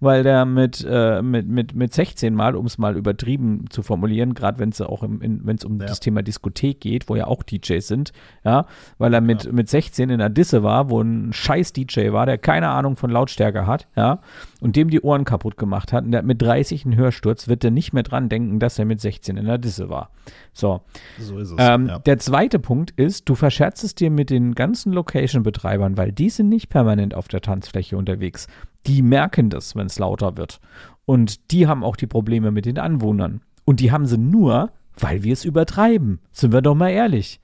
weil 0.00 0.22
der 0.22 0.44
mit, 0.44 0.86
äh, 0.88 1.22
mit, 1.22 1.48
mit, 1.48 1.74
mit 1.74 1.92
16 1.92 2.34
Mal, 2.34 2.54
um 2.56 2.66
es 2.66 2.78
mal 2.78 2.96
übertrieben 2.96 3.64
zu 3.70 3.82
formulieren, 3.82 4.34
gerade 4.34 4.58
wenn 4.58 4.68
es 4.70 4.80
auch 4.80 5.02
im, 5.02 5.20
wenn 5.20 5.56
es 5.56 5.64
um 5.64 5.80
Ja. 5.80 5.86
das 5.86 6.00
Thema 6.00 6.22
Diskothek 6.22 6.80
geht, 6.80 7.08
wo 7.08 7.16
ja 7.16 7.26
auch 7.26 7.42
DJs 7.42 7.86
sind, 7.86 8.12
ja, 8.44 8.66
weil 8.98 9.12
er 9.14 9.20
mit, 9.20 9.52
mit 9.52 9.68
16 9.68 10.10
in 10.10 10.18
der 10.18 10.28
Disse 10.28 10.62
war, 10.62 10.90
wo 10.90 11.00
ein 11.00 11.32
scheiß 11.32 11.72
DJ 11.72 12.12
war, 12.12 12.26
der 12.26 12.38
keine 12.38 12.68
Ahnung 12.68 12.96
von 12.96 13.10
Lautstärke 13.10 13.66
hat, 13.66 13.88
ja, 13.96 14.20
und 14.60 14.76
dem 14.76 14.90
die 14.90 15.00
Ohren 15.00 15.24
kaputt 15.24 15.56
gemacht 15.56 15.92
hat 15.92 16.04
und 16.04 16.12
der 16.12 16.18
hat 16.18 16.26
mit 16.26 16.40
30 16.42 16.84
einen 16.84 16.96
Hörsturz, 16.96 17.48
wird 17.48 17.64
er 17.64 17.70
nicht 17.70 17.92
mehr 17.92 18.02
dran 18.02 18.28
denken, 18.28 18.58
dass 18.60 18.78
er 18.78 18.84
mit 18.84 19.00
16 19.00 19.36
in 19.36 19.46
der 19.46 19.58
Disse 19.58 19.88
war. 19.88 20.10
So. 20.52 20.80
So 21.18 21.38
ist 21.38 21.50
es. 21.52 21.56
Ähm, 21.58 21.86
ja. 21.86 21.98
Der 22.00 22.18
zweite 22.18 22.58
Punkt 22.58 22.90
ist, 22.92 23.28
du 23.28 23.34
verscherzt 23.34 23.84
es 23.84 23.94
dir 23.94 24.10
mit 24.10 24.30
den 24.30 24.54
ganzen 24.54 24.92
Location-Betreibern, 24.92 25.96
weil 25.96 26.12
die 26.12 26.30
sind 26.30 26.48
nicht 26.48 26.68
permanent 26.68 27.14
auf 27.14 27.28
der 27.28 27.40
Tanzfläche 27.40 27.96
unterwegs. 27.96 28.48
Die 28.88 29.02
merken 29.02 29.50
das, 29.50 29.76
wenn 29.76 29.86
es 29.86 29.98
lauter 29.98 30.36
wird. 30.36 30.60
Und 31.04 31.50
die 31.52 31.66
haben 31.66 31.84
auch 31.84 31.96
die 31.96 32.06
Probleme 32.06 32.50
mit 32.50 32.66
den 32.66 32.78
Anwohnern. 32.78 33.40
Und 33.64 33.80
die 33.80 33.92
haben 33.92 34.06
sie 34.06 34.18
nur, 34.18 34.70
weil 34.98 35.22
wir 35.22 35.32
es 35.32 35.44
übertreiben. 35.44 36.20
Sind 36.32 36.52
wir 36.52 36.62
doch 36.62 36.74
mal 36.74 36.90
ehrlich. 36.90 37.40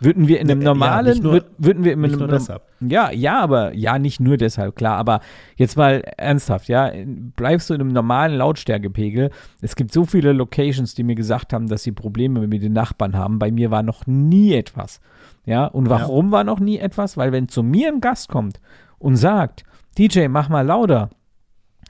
Würden 0.00 0.28
wir 0.28 0.38
in 0.40 0.48
einem 0.48 0.60
Ja, 0.62 0.68
normalen, 0.68 1.06
nicht 1.06 1.22
nur- 1.24 1.34
würd- 1.34 1.46
würden 1.58 1.82
wir 1.84 1.92
in 1.92 2.04
einem, 2.04 2.18
nur 2.20 2.28
deshalb. 2.28 2.62
ja, 2.80 3.10
ja, 3.10 3.40
aber 3.40 3.74
ja, 3.74 3.98
nicht 3.98 4.20
nur 4.20 4.36
deshalb, 4.36 4.76
klar, 4.76 4.96
aber 4.96 5.18
jetzt 5.56 5.76
mal 5.76 6.02
ernsthaft, 6.16 6.68
ja, 6.68 6.92
bleibst 7.34 7.68
du 7.68 7.74
in 7.74 7.80
einem 7.80 7.90
normalen 7.92 8.36
Lautstärkepegel. 8.38 9.30
Es 9.60 9.74
gibt 9.74 9.92
so 9.92 10.04
viele 10.04 10.32
Locations, 10.32 10.94
die 10.94 11.02
mir 11.02 11.16
gesagt 11.16 11.52
haben, 11.52 11.66
dass 11.66 11.82
sie 11.82 11.90
Probleme 11.90 12.46
mit 12.46 12.62
den 12.62 12.74
Nachbarn 12.74 13.16
haben. 13.16 13.40
Bei 13.40 13.50
mir 13.50 13.72
war 13.72 13.82
noch 13.82 14.06
nie 14.06 14.52
etwas. 14.54 15.00
Ja, 15.44 15.66
und 15.66 15.88
warum 15.90 16.30
war 16.30 16.44
noch 16.44 16.60
nie 16.60 16.78
etwas? 16.78 17.16
Weil 17.16 17.32
wenn 17.32 17.48
zu 17.48 17.64
mir 17.64 17.88
ein 17.88 18.00
Gast 18.00 18.28
kommt 18.28 18.60
und 19.00 19.16
sagt, 19.16 19.64
DJ, 19.98 20.28
mach 20.28 20.48
mal 20.48 20.62
lauter. 20.66 21.10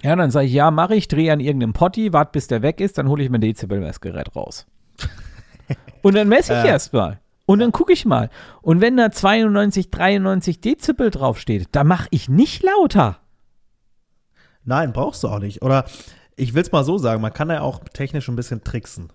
Ja, 0.03 0.17
dann 0.17 0.31
sage 0.31 0.47
ich, 0.47 0.53
ja, 0.53 0.71
mache 0.71 0.95
ich, 0.95 1.09
drehe 1.09 1.33
an 1.33 1.41
irgendeinem 1.41 1.73
Potti, 1.73 2.13
warte 2.13 2.33
bis 2.33 2.47
der 2.47 2.63
weg 2.63 2.81
ist, 2.81 2.99
dann 2.99 3.09
hole 3.09 3.23
ich 3.23 3.31
mein 3.31 3.41
Dezibel-Messgerät 3.41 4.35
raus. 4.37 4.67
und 6.03 6.15
dann 6.15 6.29
messe 6.29 6.53
ich 6.55 6.65
Äh. 6.65 6.69
erst 6.69 6.93
mal. 6.93 7.21
Und 7.47 7.61
dann 7.61 7.73
gucke 7.73 7.93
ich 7.93 8.05
mal. 8.05 8.31
Und 8.63 8.81
wenn 8.81 8.97
da 8.97 9.11
92, 9.11 9.91
93 9.91 10.61
Dezibel 10.61 11.11
draufsteht, 11.11 11.69
dann 11.73 11.87
mache 11.87 12.07
ich 12.11 12.29
nicht 12.29 12.63
lauter. 12.63 13.19
Nein, 14.65 14.93
brauchst 14.93 15.25
du 15.25 15.29
auch 15.29 15.39
nicht. 15.39 15.63
Oder 15.63 15.87
ich 16.37 16.55
will 16.55 16.63
es 16.63 16.73
mal 16.73 16.85
so 16.85 16.99
sagen, 16.99 17.23
man 17.23 17.33
kann 17.33 17.49
ja 17.51 17.63
auch 17.63 17.81
technisch 17.93 18.29
ein 18.29 18.37
bisschen 18.37 18.63
tricksen. 18.65 19.11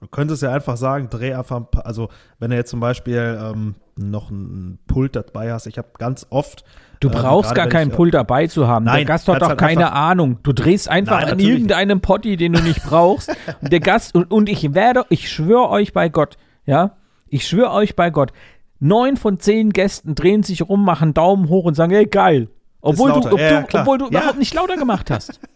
Du 0.00 0.06
könntest 0.08 0.42
ja 0.42 0.52
einfach 0.52 0.76
sagen, 0.76 1.08
dreh 1.08 1.32
einfach, 1.34 1.56
ein 1.56 1.70
paar, 1.70 1.86
also 1.86 2.08
wenn 2.38 2.50
du 2.50 2.56
jetzt 2.56 2.70
zum 2.70 2.80
Beispiel 2.80 3.38
ähm, 3.40 3.74
noch 3.96 4.30
ein 4.30 4.78
Pult 4.86 5.16
dabei 5.16 5.52
hast, 5.52 5.66
ich 5.66 5.78
habe 5.78 5.88
ganz 5.98 6.26
oft. 6.28 6.64
Du 7.00 7.08
ähm, 7.08 7.14
brauchst 7.14 7.54
gerade 7.54 7.70
gar 7.70 7.78
keinen 7.80 7.88
ich, 7.88 7.94
äh, 7.94 7.96
Pult 7.96 8.14
dabei 8.14 8.46
zu 8.46 8.68
haben. 8.68 8.84
der 8.84 8.94
Nein, 8.94 9.06
Gast 9.06 9.26
hat 9.26 9.40
doch 9.40 9.48
halt 9.48 9.58
keine 9.58 9.92
Ahnung. 9.92 10.38
Du 10.42 10.52
drehst 10.52 10.88
einfach 10.90 11.22
Nein, 11.22 11.32
an 11.32 11.38
irgendeinem 11.38 12.00
Potti, 12.02 12.36
den 12.36 12.52
du 12.52 12.62
nicht 12.62 12.82
brauchst. 12.84 13.30
und 13.62 13.72
der 13.72 13.80
Gast, 13.80 14.14
und, 14.14 14.30
und 14.30 14.48
ich 14.50 14.74
werde, 14.74 15.04
ich 15.08 15.30
schwöre 15.30 15.70
euch 15.70 15.94
bei 15.94 16.10
Gott, 16.10 16.36
ja, 16.66 16.96
ich 17.28 17.48
schwöre 17.48 17.72
euch 17.72 17.96
bei 17.96 18.10
Gott, 18.10 18.32
neun 18.78 19.16
von 19.16 19.38
zehn 19.40 19.70
Gästen 19.70 20.14
drehen 20.14 20.42
sich 20.42 20.62
rum, 20.68 20.84
machen 20.84 21.14
Daumen 21.14 21.48
hoch 21.48 21.64
und 21.64 21.74
sagen, 21.74 21.92
ey, 21.92 22.04
geil. 22.06 22.48
Obwohl 22.82 23.12
du, 23.12 23.32
ob 23.32 23.40
ja, 23.40 23.62
du, 23.62 23.78
obwohl 23.80 23.98
du 23.98 24.04
Ja. 24.10 24.20
überhaupt 24.20 24.38
nicht 24.38 24.54
lauter 24.54 24.76
gemacht 24.76 25.10
hast. 25.10 25.40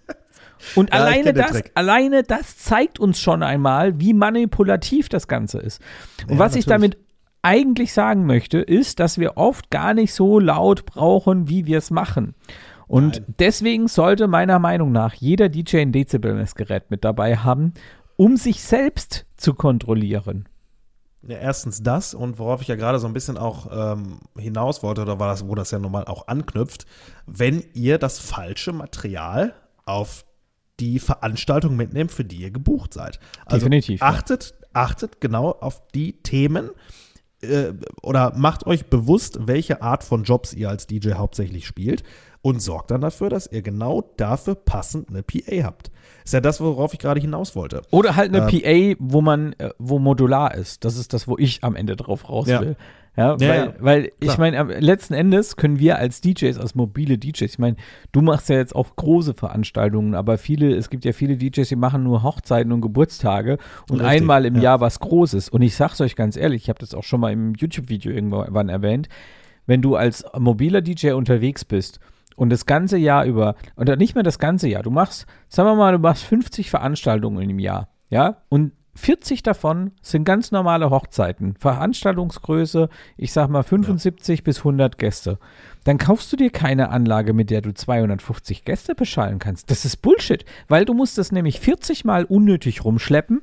Und 0.75 0.91
Ja, 0.91 0.97
ich 0.97 1.03
alleine 1.03 1.33
das, 1.33 1.63
alleine 1.75 2.23
das 2.23 2.59
zeigt 2.59 2.99
uns 2.99 3.21
schon 3.21 3.43
einmal, 3.43 3.99
wie 4.01 4.15
manipulativ 4.15 5.09
das 5.09 5.29
Ganze 5.29 5.59
ist. 5.59 5.81
Und 6.27 6.35
Ja, 6.35 6.39
was 6.39 6.55
ich 6.55 6.67
natürlich. 6.67 6.93
damit 6.93 7.07
eigentlich 7.43 7.93
sagen 7.93 8.27
möchte, 8.27 8.59
ist, 8.59 9.01
dass 9.01 9.19
wir 9.19 9.37
oft 9.37 9.71
gar 9.71 9.95
nicht 9.95 10.13
so 10.13 10.39
laut 10.39 10.85
brauchen, 10.85 11.49
wie 11.49 11.67
wir 11.67 11.79
es 11.79 11.91
machen. 11.91 12.35
Und 12.87 13.17
Nein. 13.21 13.35
deswegen 13.39 13.89
sollte 13.89 14.27
meiner 14.27 14.59
Meinung 14.59 14.93
nach 14.93 15.15
jeder 15.15 15.49
DJ 15.49 15.79
ein 15.79 15.93
Dezibelmessgerät 15.93 16.91
mit 16.91 17.05
dabei 17.05 17.37
haben, 17.37 17.73
um 18.17 18.37
sich 18.37 18.63
selbst 18.63 19.27
zu 19.37 19.55
kontrollieren. 19.55 20.49
Ja, 21.23 21.37
erstens 21.37 21.83
das 21.83 22.15
und 22.15 22.39
worauf 22.39 22.63
ich 22.63 22.69
ja 22.69 22.77
gerade 22.77 22.99
so 22.99 23.07
ein 23.07 23.13
bisschen 23.13 23.37
auch 23.39 23.69
ähm, 23.71 24.21
hinaus 24.39 24.83
wollte, 24.83 25.03
oder 25.03 25.21
war 25.21 25.29
das, 25.29 25.47
wo 25.47 25.55
das 25.55 25.71
ja 25.71 25.79
normal 25.79 26.07
auch 26.07 26.29
anknüpft, 26.29 26.87
wenn 27.27 27.63
ihr 27.75 27.99
das 27.99 28.19
falsche 28.19 28.73
Material 28.73 29.55
auf 29.85 30.25
die 30.81 30.99
Veranstaltung 30.99 31.77
mitnehmt, 31.77 32.11
für 32.13 32.25
die 32.25 32.37
ihr 32.37 32.51
gebucht 32.51 32.95
seid. 32.95 33.21
Also 33.45 33.67
Definitiv, 33.67 34.01
ja. 34.01 34.07
Achtet, 34.07 34.55
achtet 34.73 35.21
genau 35.21 35.51
auf 35.53 35.83
die 35.95 36.15
Themen 36.23 36.71
äh, 37.43 37.73
oder 38.03 38.33
macht 38.37 38.67
euch 38.67 38.87
bewusst, 38.87 39.39
welche 39.47 39.83
Art 39.83 40.05
von 40.05 40.25
Jobs 40.25 40.53
ihr 40.55 40.69
als 40.69 40.87
DJ 40.87 41.13
hauptsächlich 41.13 41.67
spielt 41.67 42.03
und 42.43 42.61
sorgt 42.63 42.91
dann 42.91 43.01
dafür, 43.03 43.29
dass 43.29 43.47
ihr 43.51 43.63
genau 43.63 44.03
dafür 44.17 44.55
passend 44.55 45.11
eine 45.11 45.23
PA 45.23 45.63
habt. 45.65 45.91
Ist 46.25 46.33
ja 46.35 46.41
das, 46.41 46.61
worauf 46.61 46.93
ich 46.93 46.99
gerade 46.99 47.21
hinaus 47.21 47.55
wollte. 47.57 47.83
Oder 47.91 48.17
halt 48.17 48.35
eine 48.35 48.51
Ähm. 48.51 48.97
PA, 48.97 48.97
wo 49.01 49.21
man, 49.21 49.53
äh, 49.55 49.71
wo 49.79 49.99
modular 49.99 50.55
ist. 50.55 50.85
Das 50.85 50.97
ist 50.97 51.13
das, 51.13 51.29
wo 51.29 51.37
ich 51.39 51.63
am 51.65 51.77
Ende 51.77 51.97
drauf 51.97 52.29
raus 52.29 52.49
Ja. 52.49 52.61
will. 52.61 52.77
Ja, 53.17 53.33
Ja, 53.33 53.41
weil, 53.41 53.49
ja, 53.49 53.75
weil 53.81 54.13
ich 54.21 54.39
meine, 54.39 54.63
letzten 54.81 55.15
Endes 55.15 55.57
können 55.57 55.79
wir 55.79 55.99
als 55.99 56.21
DJs, 56.21 56.59
als 56.59 56.75
mobile 56.75 57.19
DJs, 57.19 57.43
ich 57.43 57.59
meine, 57.59 57.77
du 58.13 58.23
machst 58.23 58.49
ja 58.49 58.57
jetzt 58.57 58.75
auch 58.75 58.97
große 58.97 59.35
Veranstaltungen, 59.35 60.15
aber 60.15 60.39
viele, 60.39 60.75
es 60.75 60.91
gibt 60.91 61.05
ja 61.05 61.13
viele 61.13 61.37
DJs, 61.37 61.69
die 61.69 61.77
machen 61.77 62.03
nur 62.03 62.23
Hochzeiten 62.23 62.73
und 62.73 62.81
Geburtstage 62.81 63.59
und 63.91 64.01
Richtig, 64.01 64.07
einmal 64.07 64.47
im 64.47 64.57
ja. 64.57 64.63
Jahr 64.63 64.81
was 64.81 65.01
Großes. 65.01 65.49
Und 65.49 65.63
ich 65.63 65.75
sag's 65.75 66.01
euch 66.01 66.17
ganz 66.17 66.37
ehrlich, 66.37 66.63
ich 66.63 66.69
habe 66.69 66.79
das 66.79 66.95
auch 66.95 67.05
schon 67.05 67.21
mal 67.21 67.33
im 67.33 67.55
YouTube-Video 67.55 68.13
irgendwann 68.13 68.69
erwähnt, 68.69 69.09
wenn 69.67 69.83
du 69.83 69.97
als 69.97 70.25
mobiler 70.39 70.81
DJ 70.81 71.13
unterwegs 71.13 71.65
bist 71.65 72.01
und 72.37 72.51
das 72.51 72.65
ganze 72.65 72.97
Jahr 72.97 73.25
über, 73.25 73.57
oder 73.77 73.97
nicht 73.97 74.15
mehr 74.15 74.25
das 74.25 74.39
ganze 74.39 74.69
Jahr, 74.69 74.83
du 74.83 74.91
machst, 74.91 75.27
sagen 75.49 75.69
wir 75.69 75.75
mal, 75.75 75.93
du 75.93 75.99
machst 75.99 76.25
50 76.25 76.71
Veranstaltungen 76.71 77.51
im 77.51 77.59
Jahr, 77.59 77.89
ja, 78.09 78.39
und 78.49 78.73
40 79.01 79.43
davon 79.43 79.93
sind 80.03 80.25
ganz 80.25 80.53
normale 80.53 80.91
Hochzeiten, 80.91 81.57
Veranstaltungsgröße, 81.59 82.89
ich 83.17 83.33
sag 83.33 83.49
mal 83.49 83.63
75 83.63 84.45
bis 84.45 84.59
100 84.59 84.99
Gäste. 84.99 85.39
Dann 85.85 85.99
kaufst 85.99 86.31
du 86.33 86.37
dir 86.37 86.51
keine 86.51 86.91
Anlage, 86.91 87.33
mit 87.33 87.51
der 87.51 87.63
du 87.63 87.73
250 87.73 88.65
Gäste 88.65 88.95
beschallen 88.95 89.39
kannst. 89.39 89.71
Das 89.71 89.85
ist 89.85 90.03
Bullshit, 90.03 90.45
weil 90.69 90.85
du 90.85 90.95
musst 90.95 91.19
das 91.19 91.33
nämlich 91.33 91.61
40 91.61 92.05
Mal 92.05 92.25
unnötig 92.25 92.85
rumschleppen. 92.85 93.41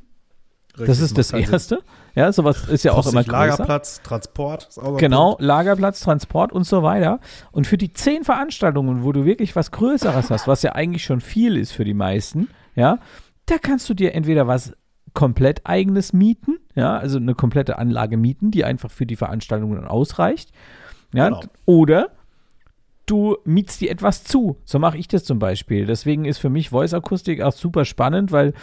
das 0.74 0.88
Richtig, 0.88 1.02
ist 1.04 1.18
das 1.18 1.32
keinen 1.32 1.46
Sinn. 1.46 1.54
Erste. 1.54 1.80
Ja, 2.14 2.32
sowas 2.32 2.68
ist 2.70 2.84
ja 2.84 2.94
auch 2.94 3.08
immer 3.08 3.24
größer. 3.24 3.32
Lagerplatz, 3.32 4.02
Transport. 4.04 4.68
Ist 4.70 4.80
Genau, 4.98 5.32
Punkt. 5.32 5.42
Lagerplatz, 5.42 6.00
Transport 6.02 6.52
und 6.52 6.66
so 6.66 6.84
weiter. 6.84 7.20
Und 7.52 7.66
für 7.66 7.78
die 7.78 7.94
zehn 7.94 8.24
Veranstaltungen, 8.24 9.04
wo 9.04 9.12
du 9.12 9.26
wirklich 9.26 9.56
was 9.56 9.72
Größeres 9.72 10.30
hast, 10.30 10.48
was 10.48 10.62
ja 10.62 10.74
eigentlich 10.74 11.04
schon 11.04 11.22
viel 11.22 11.58
ist 11.58 11.72
für 11.72 11.86
die 11.86 11.96
meisten, 11.96 12.50
ja, 12.76 13.00
da 13.48 13.58
kannst 13.58 13.90
du 13.90 13.94
dir 13.94 14.14
entweder 14.14 14.48
was 14.48 14.74
komplett 15.18 15.62
eigenes 15.66 16.14
mieten, 16.14 16.58
ja, 16.76 16.96
also 16.96 17.18
eine 17.18 17.34
komplette 17.34 17.80
Anlage 17.80 18.18
mieten, 18.18 18.52
die 18.52 18.64
einfach 18.64 18.92
für 18.92 19.08
die 19.08 19.16
Veranstaltung 19.16 19.74
dann 19.74 19.88
ausreicht, 19.88 20.52
ja, 21.12 21.30
Genau. 21.30 21.42
oder 21.66 22.10
du 23.08 23.38
mietst 23.44 23.82
dir 23.82 23.90
etwas 23.90 24.24
zu. 24.24 24.58
So 24.64 24.78
mache 24.80 24.98
ich 24.98 25.08
das 25.08 25.24
zum 25.24 25.40
Beispiel. 25.40 25.86
Deswegen 25.88 26.26
ist 26.26 26.38
für 26.38 26.50
mich 26.50 26.70
Voice-Akustik 26.70 27.42
auch 27.42 27.54
super 27.54 27.84
spannend, 27.86 28.32
weil 28.32 28.54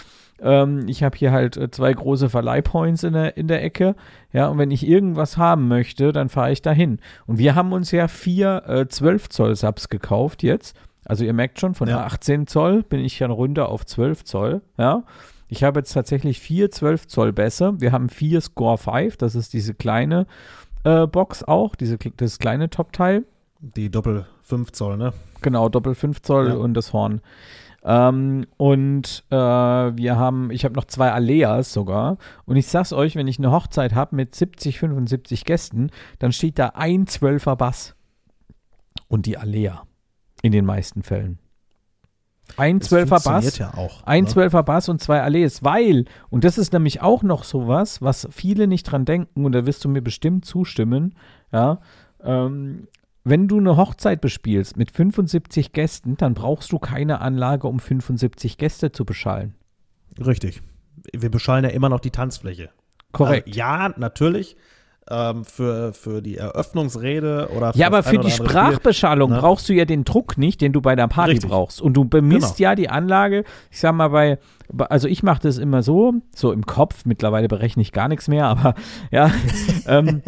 ähm, 0.41 0.87
ich 0.87 1.03
habe 1.03 1.17
hier 1.17 1.33
halt 1.33 1.57
äh, 1.57 1.71
zwei 1.71 1.93
große 1.93 2.29
Verleihpoints 2.29 3.03
in 3.03 3.15
der, 3.15 3.37
in 3.37 3.49
der 3.49 3.65
Ecke. 3.65 3.97
Ja, 4.33 4.49
und 4.49 4.59
wenn 4.59 4.71
ich 4.71 4.87
irgendwas 4.87 5.37
haben 5.39 5.67
möchte, 5.69 6.13
dann 6.13 6.29
fahre 6.29 6.53
ich 6.53 6.63
dahin. 6.63 6.99
Und 7.27 7.39
wir 7.39 7.55
haben 7.57 7.73
uns 7.73 7.91
ja 7.91 8.07
vier 8.07 8.63
äh, 8.69 8.87
12 8.87 9.29
Zoll 9.31 9.57
Subs 9.57 9.89
gekauft 9.89 10.43
jetzt. 10.45 10.77
Also 11.07 11.25
ihr 11.25 11.33
merkt 11.33 11.59
schon, 11.59 11.75
von 11.75 11.89
Ja. 11.89 11.97
der 11.97 12.07
18 12.07 12.47
Zoll 12.47 12.83
bin 12.83 13.01
ich 13.01 13.19
ja 13.19 13.27
runter 13.29 13.69
auf 13.71 13.85
12 13.87 14.25
Zoll. 14.25 14.61
Ja. 14.79 15.03
Ich 15.49 15.63
habe 15.63 15.81
jetzt 15.81 15.93
tatsächlich 15.93 16.41
vier 16.41 16.71
12 16.71 17.07
Zoll 17.07 17.33
Bässe. 17.33 17.75
Wir 17.81 17.93
haben 17.93 18.09
vier 18.09 18.41
Score 18.41 18.79
5, 18.79 19.17
das 19.17 19.35
ist 19.35 19.53
diese 19.53 19.75
kleine 19.75 20.27
äh, 20.85 21.07
Box 21.07 21.43
auch, 21.45 21.75
diese, 21.75 21.99
das 21.99 22.39
kleine 22.39 22.71
Top-Teil. 22.71 23.25
Die 23.61 23.91
Doppel 23.91 24.27
5 24.43 24.73
Zoll, 24.73 24.97
ne? 24.97 25.13
Genau, 25.43 25.69
Doppel 25.69 25.95
5 25.95 26.23
Zoll 26.23 26.49
Ja. 26.49 26.55
und 26.55 26.75
das 26.75 26.93
Horn. 26.93 27.21
Ähm, 27.87 28.47
und 28.57 29.25
äh, 29.31 29.37
wir 29.37 30.17
haben, 30.17 30.51
ich 30.51 30.65
habe 30.65 30.75
noch 30.75 30.85
zwei 30.87 31.13
Aleas 31.13 31.73
sogar. 31.73 32.17
Und 32.47 32.57
ich 32.57 32.67
sag's 32.67 32.93
euch, 32.95 33.15
wenn 33.15 33.29
ich 33.29 33.39
eine 33.39 33.53
Hochzeit 33.53 33.95
habe 33.95 34.17
mit 34.17 34.35
70, 34.35 34.79
75 34.79 35.45
Gästen, 35.45 35.91
dann 36.19 36.33
steht 36.33 36.59
da 36.59 36.69
ein 36.75 37.07
Zwölfer 37.07 37.57
Bass. 37.57 37.95
Und 39.09 39.27
die 39.27 39.37
Alea. 39.37 39.83
In 40.43 40.53
den 40.53 40.65
meisten 40.65 41.03
Fällen. 41.03 41.39
Ein 42.57 42.81
Zwölfer 42.81 43.21
Bass. 43.21 43.59
ja 43.59 43.75
auch. 43.75 44.03
Ein 44.05 44.25
ne? 44.25 44.31
Zwölfer 44.31 44.63
Bass 44.63 44.89
und 44.89 45.01
zwei 45.01 45.23
Alees, 45.23 45.65
weil, 45.65 46.05
und 46.31 46.45
das 46.45 46.59
ist 46.59 46.73
nämlich 46.73 47.03
auch 47.03 47.23
noch 47.23 47.45
sowas, 47.45 48.03
was 48.03 48.29
viele 48.31 48.67
nicht 48.67 48.85
dran 48.85 49.05
denken, 49.05 49.45
und 49.45 49.53
da 49.53 49.67
wirst 49.67 49.85
du 49.85 49.89
mir 49.89 50.03
bestimmt 50.03 50.45
zustimmen, 50.45 51.15
ja, 51.53 51.81
ähm, 52.23 52.89
wenn 53.25 53.49
du 53.49 53.59
eine 53.59 53.77
Hochzeit 53.77 54.21
bespielst 54.21 54.77
mit 54.77 54.91
75 54.91 55.73
Gästen, 55.73 56.17
dann 56.19 56.35
brauchst 56.35 56.71
du 56.73 56.79
keine 56.79 57.23
Anlage, 57.23 57.67
um 57.67 57.81
75 57.81 58.59
Gäste 58.59 58.93
zu 58.93 59.07
beschallen. 59.07 59.55
Richtig. 60.25 60.61
Wir 61.13 61.31
beschallen 61.31 61.65
ja 61.65 61.71
immer 61.71 61.89
noch 61.89 62.01
die 62.01 62.11
Tanzfläche. 62.11 62.69
Korrekt. 63.13 63.49
Also, 63.49 63.59
ja, 63.59 63.95
natürlich. 63.97 64.57
Ähm, 65.11 65.45
für, 65.45 65.93
für 65.93 66.23
die 66.23 66.37
Eröffnungsrede 66.37 67.51
oder 67.57 67.73
Ja, 67.75 67.87
aber 67.89 68.03
für 68.03 68.19
die 68.19 68.31
Sprachbeschallung 68.31 69.31
ne? 69.31 69.39
brauchst 69.39 69.69
du 69.69 69.73
ja 69.75 69.85
den 69.85 70.05
Druck 70.05 70.39
nicht, 70.39 70.61
den 70.61 70.73
du 70.73 70.81
bei 70.81 70.97
der 70.97 71.09
Party 71.09 71.33
Richtig. 71.33 71.51
brauchst. 71.51 71.81
Und 71.83 71.95
du 71.95 72.05
bemisst 72.05 72.57
Genau. 72.57 72.71
ja 72.71 72.75
die 72.75 72.89
Anlage, 72.89 73.45
ich 73.71 73.81
sag 73.81 73.95
mal, 73.95 74.09
bei, 74.09 74.39
bei- 74.73 74.87
also 74.87 75.09
ich 75.09 75.23
mache 75.23 75.41
das 75.43 75.59
immer 75.59 75.83
so, 75.83 76.15
so 76.35 76.53
im 76.53 76.65
Kopf, 76.67 77.05
mittlerweile 77.05 77.49
berechne 77.49 77.83
ich 77.83 77.93
gar 77.93 78.09
nichts 78.09 78.29
mehr, 78.29 78.47
aber 78.47 78.75
ja, 79.11 79.31
ähm, 79.87 80.23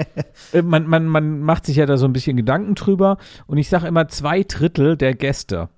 äh, 0.52 0.62
man, 0.62 0.86
man, 0.86 1.06
man 1.06 1.40
macht 1.40 1.66
sich 1.66 1.76
ja 1.76 1.86
da 1.86 1.96
so 1.96 2.06
ein 2.06 2.12
bisschen 2.12 2.36
Gedanken 2.36 2.74
drüber 2.74 3.16
und 3.46 3.58
ich 3.58 3.68
sage 3.68 3.86
immer 3.86 4.08
zwei 4.08 4.42
Drittel 4.42 4.96
der 4.96 5.14
Gäste. 5.14 5.68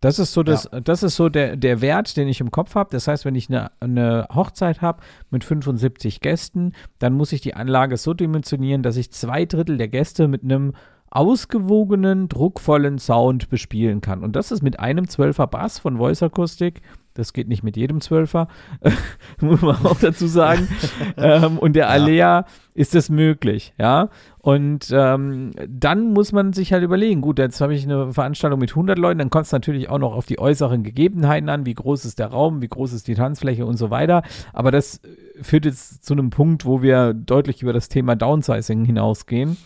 Das 0.00 0.20
ist 0.20 0.32
so 0.32 0.44
das, 0.44 0.70
das 0.84 1.02
ist 1.02 1.16
so 1.16 1.28
der, 1.28 1.56
der 1.56 1.80
Wert, 1.80 2.16
den 2.16 2.28
ich 2.28 2.40
im 2.40 2.52
Kopf 2.52 2.76
habe. 2.76 2.90
Das 2.92 3.08
heißt, 3.08 3.24
wenn 3.24 3.34
ich 3.34 3.48
eine, 3.48 3.72
eine 3.80 4.28
Hochzeit 4.32 4.80
habe 4.80 5.02
mit 5.30 5.42
75 5.42 6.20
Gästen, 6.20 6.72
dann 7.00 7.14
muss 7.14 7.32
ich 7.32 7.40
die 7.40 7.54
Anlage 7.54 7.96
so 7.96 8.14
dimensionieren, 8.14 8.84
dass 8.84 8.96
ich 8.96 9.10
zwei 9.10 9.44
Drittel 9.44 9.76
der 9.76 9.88
Gäste 9.88 10.28
mit 10.28 10.44
einem 10.44 10.74
ausgewogenen, 11.10 12.28
druckvollen 12.28 12.98
Sound 12.98 13.48
bespielen 13.48 14.00
kann. 14.00 14.22
Und 14.22 14.36
das 14.36 14.52
ist 14.52 14.62
mit 14.62 14.78
einem 14.78 15.06
12er 15.06 15.46
Bass 15.46 15.78
von 15.78 15.96
Voice 15.96 16.22
Acoustic. 16.22 16.82
Das 17.18 17.32
geht 17.32 17.48
nicht 17.48 17.62
mit 17.62 17.76
jedem 17.76 17.98
12er, 17.98 18.46
muss 19.40 19.60
man 19.60 19.76
auch 19.84 19.98
dazu 19.98 20.26
sagen. 20.26 20.68
ähm, 21.16 21.58
und 21.58 21.74
der 21.74 21.90
Alea 21.90 22.46
ist 22.74 22.94
es 22.94 23.10
möglich, 23.10 23.74
ja. 23.76 24.08
Und 24.38 24.90
ähm, 24.92 25.50
dann 25.68 26.12
muss 26.12 26.30
man 26.32 26.52
sich 26.52 26.72
halt 26.72 26.84
überlegen, 26.84 27.20
gut, 27.20 27.38
jetzt 27.38 27.60
habe 27.60 27.74
ich 27.74 27.84
eine 27.84 28.12
Veranstaltung 28.12 28.60
mit 28.60 28.70
100 28.70 28.96
Leuten, 28.98 29.18
dann 29.18 29.30
kommt 29.30 29.46
es 29.46 29.52
natürlich 29.52 29.90
auch 29.90 29.98
noch 29.98 30.14
auf 30.14 30.26
die 30.26 30.38
äußeren 30.38 30.84
Gegebenheiten 30.84 31.48
an, 31.48 31.66
wie 31.66 31.74
groß 31.74 32.04
ist 32.04 32.20
der 32.20 32.28
Raum, 32.28 32.62
wie 32.62 32.68
groß 32.68 32.92
ist 32.92 33.08
die 33.08 33.14
Tanzfläche 33.14 33.66
und 33.66 33.76
so 33.76 33.90
weiter. 33.90 34.22
Aber 34.52 34.70
das 34.70 34.98
äh, 34.98 35.42
führt 35.42 35.64
jetzt 35.64 36.04
zu 36.04 36.14
einem 36.14 36.30
Punkt, 36.30 36.64
wo 36.64 36.82
wir 36.82 37.14
deutlich 37.14 37.62
über 37.62 37.72
das 37.72 37.88
Thema 37.88 38.14
Downsizing 38.14 38.84
hinausgehen. 38.84 39.56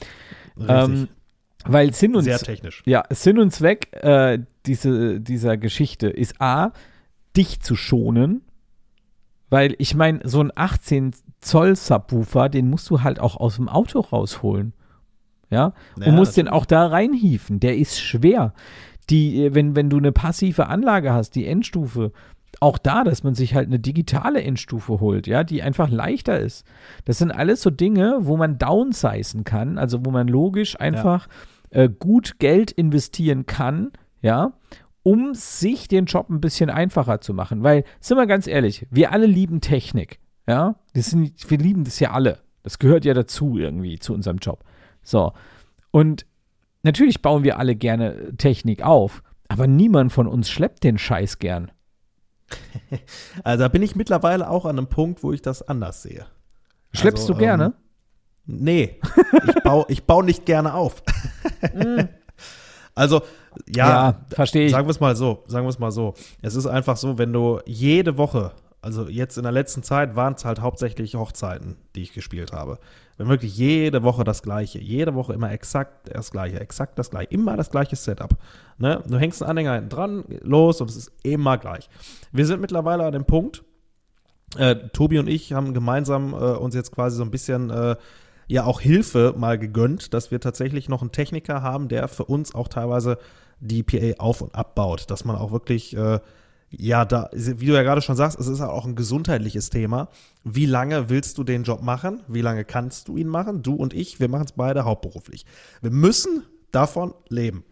Ähm, 0.67 1.09
weil 1.65 1.93
Sinn 1.95 2.17
und 2.17 2.25
Sehr 2.25 2.39
technisch. 2.39 2.83
ja, 2.87 3.05
Sinn 3.11 3.39
und 3.39 3.53
Zweck 3.53 3.89
äh, 4.03 4.39
diese, 4.67 5.21
dieser 5.21 5.57
Geschichte 5.57 6.09
ist 6.09 6.41
A, 6.41 6.73
dich 7.37 7.61
zu 7.61 7.77
schonen, 7.77 8.43
weil 9.51 9.75
ich 9.79 9.95
meine, 9.95 10.21
so 10.25 10.41
ein 10.41 10.53
18 10.55 11.15
Zoll 11.41 11.77
Subwoofer, 11.77 12.49
den 12.49 12.71
musst 12.71 12.89
du 12.89 13.03
halt 13.03 13.21
auch 13.21 13.37
aus 13.37 13.57
dem 13.57 13.69
Auto 13.69 14.01
rausholen. 14.01 14.73
Ja, 15.51 15.75
Ja, 15.99 16.07
und 16.07 16.15
musst 16.15 16.37
den 16.37 16.49
auch 16.49 16.65
da 16.65 16.87
reinhieven. 16.87 17.61
Der 17.61 17.77
ist 17.77 18.01
schwer. 18.01 18.55
Die, 19.11 19.45
äh, 19.45 19.55
wenn, 19.55 19.77
wenn 19.77 19.91
du 19.91 19.99
eine 19.99 20.13
passive 20.13 20.69
Anlage 20.69 21.13
hast, 21.13 21.35
die 21.35 21.47
Endstufe, 21.47 22.13
auch 22.61 22.79
da, 22.79 23.05
dass 23.05 23.25
man 23.25 23.35
sich 23.35 23.55
halt 23.55 23.67
eine 23.67 23.79
digitale 23.79 24.43
Endstufe 24.43 25.01
holt, 25.01 25.27
ja, 25.27 25.45
die 25.45 25.63
einfach 25.63 25.91
leichter 25.91 26.39
ist. 26.39 26.65
Das 27.05 27.19
sind 27.19 27.31
alles 27.31 27.61
so 27.61 27.71
Dinge, 27.71 28.19
wo 28.21 28.37
man 28.37 28.59
downsizen 28.59 29.45
kann, 29.45 29.79
also 29.79 30.05
wo 30.05 30.11
man 30.11 30.29
logisch 30.29 30.81
einfach 30.81 31.29
äh, 31.71 31.89
gut 31.89 32.39
Geld 32.39 32.71
investieren 32.71 33.47
kann, 33.47 33.91
ja, 34.21 34.53
um 35.03 35.35
sich 35.35 35.89
den 35.89 36.07
Job 36.07 36.31
ein 36.31 36.41
bisschen 36.41 36.71
einfacher 36.71 37.21
zu 37.21 37.35
machen. 37.35 37.63
Weil, 37.63 37.85
sind 38.01 38.17
wir 38.17 38.27
ganz 38.27 38.47
ehrlich, 38.47 38.87
wir 38.91 39.13
alle 39.13 39.27
lieben 39.27 39.61
Technik, 39.61 40.21
ja. 40.47 40.77
Sind, 40.95 41.51
wir 41.51 41.59
lieben 41.59 41.85
das 41.85 42.01
ja 42.01 42.13
alle. 42.13 42.41
Das 42.63 42.79
gehört 42.79 43.05
ja 43.05 43.15
dazu 43.15 43.59
irgendwie 43.59 43.99
zu 43.99 44.15
unserem 44.15 44.39
Job. 44.39 44.65
So. 45.03 45.33
Und 45.91 46.27
natürlich 46.83 47.23
bauen 47.23 47.45
wir 47.45 47.59
alle 47.59 47.75
gerne 47.75 48.37
Technik 48.37 48.83
auf, 48.83 49.23
aber 49.49 49.67
niemand 49.67 50.13
von 50.13 50.27
uns 50.27 50.49
schleppt 50.49 50.85
den 50.85 50.99
Scheiß 50.99 51.39
gern. 51.39 51.71
Also 53.45 53.65
da 53.65 53.69
bin 53.69 53.83
ich 53.83 53.97
mittlerweile 53.97 54.51
auch 54.51 54.67
an 54.67 54.77
einem 54.77 54.87
Punkt, 54.87 55.23
wo 55.23 55.33
ich 55.33 55.41
das 55.41 55.67
anders 55.67 56.03
sehe. 56.03 56.27
Schleppst 56.93 57.23
Also, 57.23 57.33
du 57.33 57.39
gerne? 57.39 57.65
Ähm, 57.65 57.75
nee, 58.61 59.01
ich 59.49 59.63
baue 59.63 59.87
ich 59.89 60.05
bau 60.05 60.21
nicht 60.21 60.45
gerne 60.45 60.75
auf. 60.75 61.03
also, 62.95 63.23
ja, 63.75 64.21
verstehe 64.31 64.67
ich. 64.67 64.73
sagen 64.73 64.87
wir 64.87 64.91
es 64.91 65.01
mal 65.01 65.17
so, 65.17 65.45
sagen 65.47 65.65
wir 65.67 65.71
es 65.71 65.79
mal 65.79 65.91
so. 65.91 66.15
Es 66.41 66.55
ist 66.55 66.67
einfach 66.67 66.97
so, 66.97 67.19
wenn 67.19 67.33
du 67.33 67.61
jede 67.67 68.19
Woche, 68.19 68.53
also 68.81 69.09
jetzt 69.09 69.37
in 69.37 69.45
der 69.45 69.53
letzten 69.53 69.83
Zeit 69.83 70.17
waren 70.17 70.35
es 70.35 70.45
halt 70.45 70.61
hauptsächlich 70.61 71.15
Hochzeiten, 71.15 71.77
die 71.95 72.03
ich 72.03 72.13
gespielt 72.13 72.53
habe. 72.53 72.79
Wenn 73.17 73.29
wirklich 73.29 73.57
jede 73.57 74.03
Woche 74.03 74.25
das 74.25 74.43
Gleiche, 74.43 74.79
jede 74.79 75.15
Woche 75.15 75.33
immer 75.33 75.53
exakt 75.53 76.11
das 76.13 76.31
Gleiche, 76.31 76.59
exakt 76.61 76.99
das 76.99 77.11
Gleiche, 77.11 77.31
immer 77.31 77.57
das 77.57 77.71
gleiche 77.71 77.97
Setup. 77.97 78.37
Ne? 78.79 79.03
Du 79.07 79.19
hängst 79.19 79.43
einen 79.43 79.51
Anhänger 79.51 79.75
hinten 79.75 79.89
dran, 79.91 80.25
los 80.41 80.81
und 80.81 80.91
es 80.91 80.97
ist 80.97 81.13
immer 81.23 81.59
gleich. 81.59 81.89
Wir 82.33 82.47
sind 82.47 82.61
mittlerweile 82.61 83.05
an 83.05 83.13
dem 83.13 83.25
Punkt, 83.25 83.63
äh, 84.57 84.75
Tobi 84.93 85.19
und 85.19 85.29
ich 85.29 85.53
haben 85.53 85.75
gemeinsam 85.75 86.33
äh, 86.35 86.37
uns 86.37 86.75
jetzt 86.75 86.93
quasi 86.93 87.17
so 87.17 87.23
ein 87.23 87.31
bisschen 87.31 87.71
äh, 87.71 87.97
ja 88.47 88.65
auch 88.65 88.81
Hilfe 88.81 89.35
mal 89.37 89.59
gegönnt, 89.59 90.15
dass 90.15 90.31
wir 90.31 90.41
tatsächlich 90.41 90.89
noch 90.89 91.03
einen 91.03 91.13
Techniker 91.13 91.63
haben, 91.63 91.89
der 91.89 92.09
für 92.09 92.25
uns 92.25 92.55
auch 92.55 92.69
teilweise 92.69 93.19
die 93.61 93.83
PA 93.83 94.21
auf 94.21 94.41
und 94.41 94.55
abbaut, 94.55 95.11
dass 95.11 95.25
man 95.25 95.37
auch 95.37 95.53
wirklich 95.53 95.97
äh, 95.97 96.21
ja, 96.75 97.05
da, 97.05 97.29
wie 97.33 97.67
du 97.67 97.75
ja 97.75 97.83
gerade 97.83 98.01
schon 98.01 98.17
sagst, 98.17 98.41
es 98.41 98.47
ist 98.47 98.63
auch 98.63 98.87
ein 98.87 98.95
gesundheitliches 98.95 99.69
Thema. 99.69 100.09
Wie 100.43 100.65
lange 100.65 101.11
willst 101.11 101.37
du 101.37 101.45
den 101.45 101.65
Job 101.65 101.83
machen? 101.83 102.23
Wie 102.29 102.41
lange 102.41 102.65
kannst 102.65 103.09
du 103.09 103.19
ihn 103.19 103.29
machen? 103.29 103.63
Du 103.63 103.75
und 103.75 103.93
ich, 103.93 104.21
wir 104.21 104.29
machen 104.29 104.47
es 104.47 104.53
beide 104.53 104.85
hauptberuflich. 104.85 105.45
Wir 105.83 105.91
müssen 105.91 106.45
davon 106.71 107.13
leben. 107.29 107.65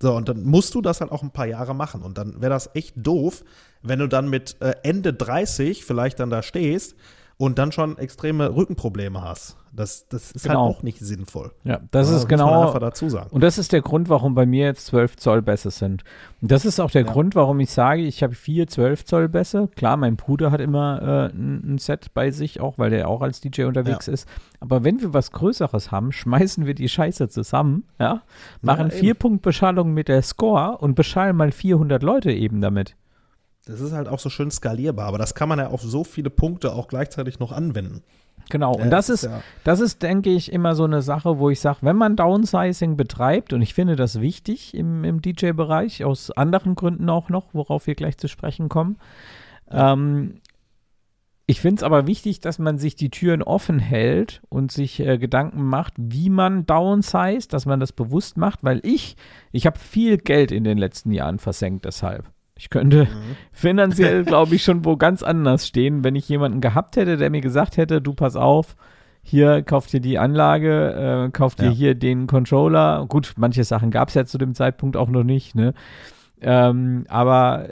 So, 0.00 0.16
und 0.16 0.28
dann 0.28 0.44
musst 0.44 0.74
du 0.74 0.80
das 0.80 1.00
halt 1.00 1.12
auch 1.12 1.22
ein 1.22 1.30
paar 1.30 1.46
Jahre 1.46 1.74
machen. 1.74 2.02
Und 2.02 2.16
dann 2.16 2.40
wäre 2.40 2.50
das 2.50 2.70
echt 2.74 2.94
doof, 2.96 3.44
wenn 3.82 3.98
du 3.98 4.08
dann 4.08 4.30
mit 4.30 4.56
äh, 4.60 4.74
Ende 4.82 5.12
30 5.12 5.84
vielleicht 5.84 6.18
dann 6.18 6.30
da 6.30 6.42
stehst 6.42 6.96
und 7.36 7.58
dann 7.58 7.72
schon 7.72 7.98
extreme 7.98 8.54
Rückenprobleme 8.54 9.22
hast. 9.22 9.56
Das, 9.74 10.06
das 10.08 10.32
ist 10.32 10.42
Genau. 10.42 10.66
halt 10.66 10.76
auch 10.76 10.82
nicht 10.82 10.98
sinnvoll. 10.98 11.50
Ja, 11.64 11.80
das 11.92 12.10
Ja, 12.10 12.16
ist 12.16 12.22
man 12.24 12.28
genau. 12.28 12.66
einfach 12.66 12.78
dazu 12.78 13.08
sagen. 13.08 13.30
Und 13.30 13.40
das 13.42 13.56
ist 13.56 13.72
der 13.72 13.80
Grund, 13.80 14.10
warum 14.10 14.34
bei 14.34 14.44
mir 14.44 14.66
jetzt 14.66 14.84
12 14.86 15.16
Zoll 15.16 15.40
Bässe 15.40 15.70
sind. 15.70 16.04
Und 16.42 16.50
das 16.50 16.66
ist 16.66 16.78
auch 16.78 16.90
der 16.90 17.06
Ja. 17.06 17.10
Grund, 17.10 17.34
warum 17.34 17.58
ich 17.58 17.70
sage, 17.70 18.02
ich 18.02 18.22
habe 18.22 18.34
vier 18.34 18.66
12 18.66 19.06
Zoll 19.06 19.30
Bässe. 19.30 19.68
Klar, 19.74 19.96
mein 19.96 20.16
Bruder 20.16 20.50
hat 20.50 20.60
immer 20.60 21.00
äh, 21.32 21.34
ein, 21.34 21.74
ein 21.74 21.78
Set 21.78 22.12
bei 22.12 22.30
sich, 22.30 22.60
auch 22.60 22.76
weil 22.76 22.90
der 22.90 23.08
auch 23.08 23.22
als 23.22 23.40
DJ 23.40 23.62
unterwegs 23.64 24.08
ist. 24.08 24.28
Aber 24.60 24.84
wenn 24.84 25.00
wir 25.00 25.14
was 25.14 25.32
Größeres 25.32 25.90
haben, 25.90 26.12
schmeißen 26.12 26.66
wir 26.66 26.74
die 26.74 26.90
Scheiße 26.90 27.30
zusammen, 27.30 27.84
ja, 27.98 28.20
machen 28.60 28.88
eben. 28.90 28.98
vier 28.98 29.14
Punkt 29.14 29.40
Beschallung 29.40 29.94
mit 29.94 30.08
der 30.08 30.20
Score 30.20 30.76
und 30.78 30.94
beschallen 30.96 31.34
mal 31.36 31.50
400 31.50 32.02
Leute 32.02 32.30
eben 32.30 32.60
damit. 32.60 32.94
Das 33.66 33.80
ist 33.80 33.92
halt 33.92 34.08
auch 34.08 34.18
so 34.18 34.28
schön 34.28 34.50
skalierbar, 34.50 35.06
aber 35.06 35.18
das 35.18 35.34
kann 35.34 35.48
man 35.48 35.58
ja 35.58 35.68
auf 35.68 35.82
so 35.82 36.02
viele 36.04 36.30
Punkte 36.30 36.72
auch 36.72 36.88
gleichzeitig 36.88 37.38
noch 37.38 37.52
anwenden. 37.52 38.02
Genau, 38.50 38.72
und 38.74 38.90
das 38.90 39.06
das 39.06 39.08
ist, 39.08 39.24
ist 39.24 39.30
ja- 39.30 39.42
das 39.62 39.80
ist, 39.80 40.02
denke 40.02 40.30
ich, 40.30 40.52
immer 40.52 40.74
so 40.74 40.82
eine 40.84 41.00
Sache, 41.00 41.38
wo 41.38 41.48
ich 41.48 41.60
sage, 41.60 41.78
wenn 41.82 41.94
man 41.96 42.16
Downsizing 42.16 42.96
betreibt, 42.96 43.52
und 43.52 43.62
ich 43.62 43.72
finde 43.72 43.94
das 43.94 44.20
wichtig 44.20 44.74
im, 44.74 45.04
im 45.04 45.22
DJ-Bereich, 45.22 46.04
aus 46.04 46.32
anderen 46.32 46.74
Gründen 46.74 47.08
auch 47.08 47.28
noch, 47.28 47.54
worauf 47.54 47.86
wir 47.86 47.94
gleich 47.94 48.18
zu 48.18 48.26
sprechen 48.28 48.68
kommen. 48.68 48.98
Ähm, 49.70 50.40
ich 51.46 51.60
finde 51.60 51.76
es 51.76 51.82
aber 51.84 52.06
wichtig, 52.08 52.40
dass 52.40 52.58
man 52.58 52.78
sich 52.78 52.96
die 52.96 53.10
Türen 53.10 53.42
offen 53.42 53.78
hält 53.78 54.42
und 54.48 54.72
sich 54.72 54.98
äh, 55.00 55.18
Gedanken 55.18 55.62
macht, 55.64 55.94
wie 55.96 56.28
man 56.30 56.66
downsized, 56.66 57.52
dass 57.52 57.64
man 57.66 57.78
das 57.78 57.92
bewusst 57.92 58.36
macht, 58.36 58.64
weil 58.64 58.80
ich, 58.82 59.16
ich 59.52 59.66
habe 59.66 59.78
viel 59.78 60.16
Geld 60.18 60.50
in 60.50 60.64
den 60.64 60.78
letzten 60.78 61.12
Jahren 61.12 61.38
versenkt 61.38 61.84
deshalb. 61.84 62.30
Ich 62.56 62.70
könnte 62.70 63.06
finanziell, 63.52 64.24
glaube 64.24 64.54
ich, 64.54 64.62
schon 64.64 64.84
wo 64.84 64.96
ganz 64.96 65.22
anders 65.22 65.66
stehen, 65.66 66.04
wenn 66.04 66.14
ich 66.14 66.28
jemanden 66.28 66.60
gehabt 66.60 66.96
hätte, 66.96 67.16
der 67.16 67.30
mir 67.30 67.40
gesagt 67.40 67.76
hätte, 67.76 68.00
du 68.00 68.12
pass 68.14 68.36
auf, 68.36 68.76
hier 69.22 69.62
kauf 69.62 69.86
dir 69.86 70.00
die 70.00 70.18
Anlage, 70.18 71.26
äh, 71.26 71.30
kauf 71.30 71.54
dir 71.54 71.66
Ja. 71.66 71.70
hier 71.70 71.94
den 71.94 72.26
Controller. 72.26 73.06
Gut, 73.08 73.34
manche 73.36 73.64
Sachen 73.64 73.90
gab 73.90 74.08
es 74.08 74.14
ja 74.14 74.24
zu 74.24 74.36
dem 74.38 74.54
Zeitpunkt 74.54 74.96
auch 74.96 75.08
noch 75.08 75.22
nicht, 75.24 75.54
ne? 75.54 75.74
Ähm, 76.40 77.04
aber 77.08 77.68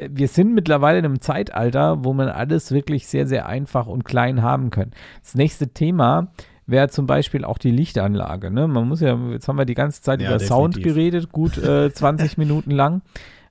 äh, 0.00 0.08
wir 0.10 0.26
sind 0.26 0.54
mittlerweile 0.54 0.98
in 0.98 1.04
einem 1.04 1.20
Zeitalter, 1.20 2.04
wo 2.04 2.12
man 2.12 2.28
alles 2.28 2.72
wirklich 2.72 3.06
sehr, 3.06 3.26
sehr 3.28 3.46
einfach 3.46 3.86
und 3.86 4.04
klein 4.04 4.42
haben 4.42 4.70
kann. 4.70 4.90
Das 5.22 5.36
nächste 5.36 5.68
Thema 5.68 6.32
wäre 6.66 6.88
zum 6.88 7.06
Beispiel 7.06 7.44
auch 7.44 7.58
die 7.58 7.70
Lichtanlage. 7.70 8.50
Ne? 8.50 8.66
Man 8.66 8.88
muss 8.88 9.00
ja, 9.00 9.16
jetzt 9.30 9.46
haben 9.46 9.58
wir 9.58 9.64
die 9.66 9.74
ganze 9.74 10.02
Zeit 10.02 10.20
Ja, 10.20 10.30
über 10.30 10.40
Sound 10.40 10.74
definitiv. 10.76 10.94
geredet, 10.94 11.32
gut 11.32 11.58
äh, 11.58 11.92
20 11.94 12.38
Minuten 12.38 12.72
lang. 12.72 13.02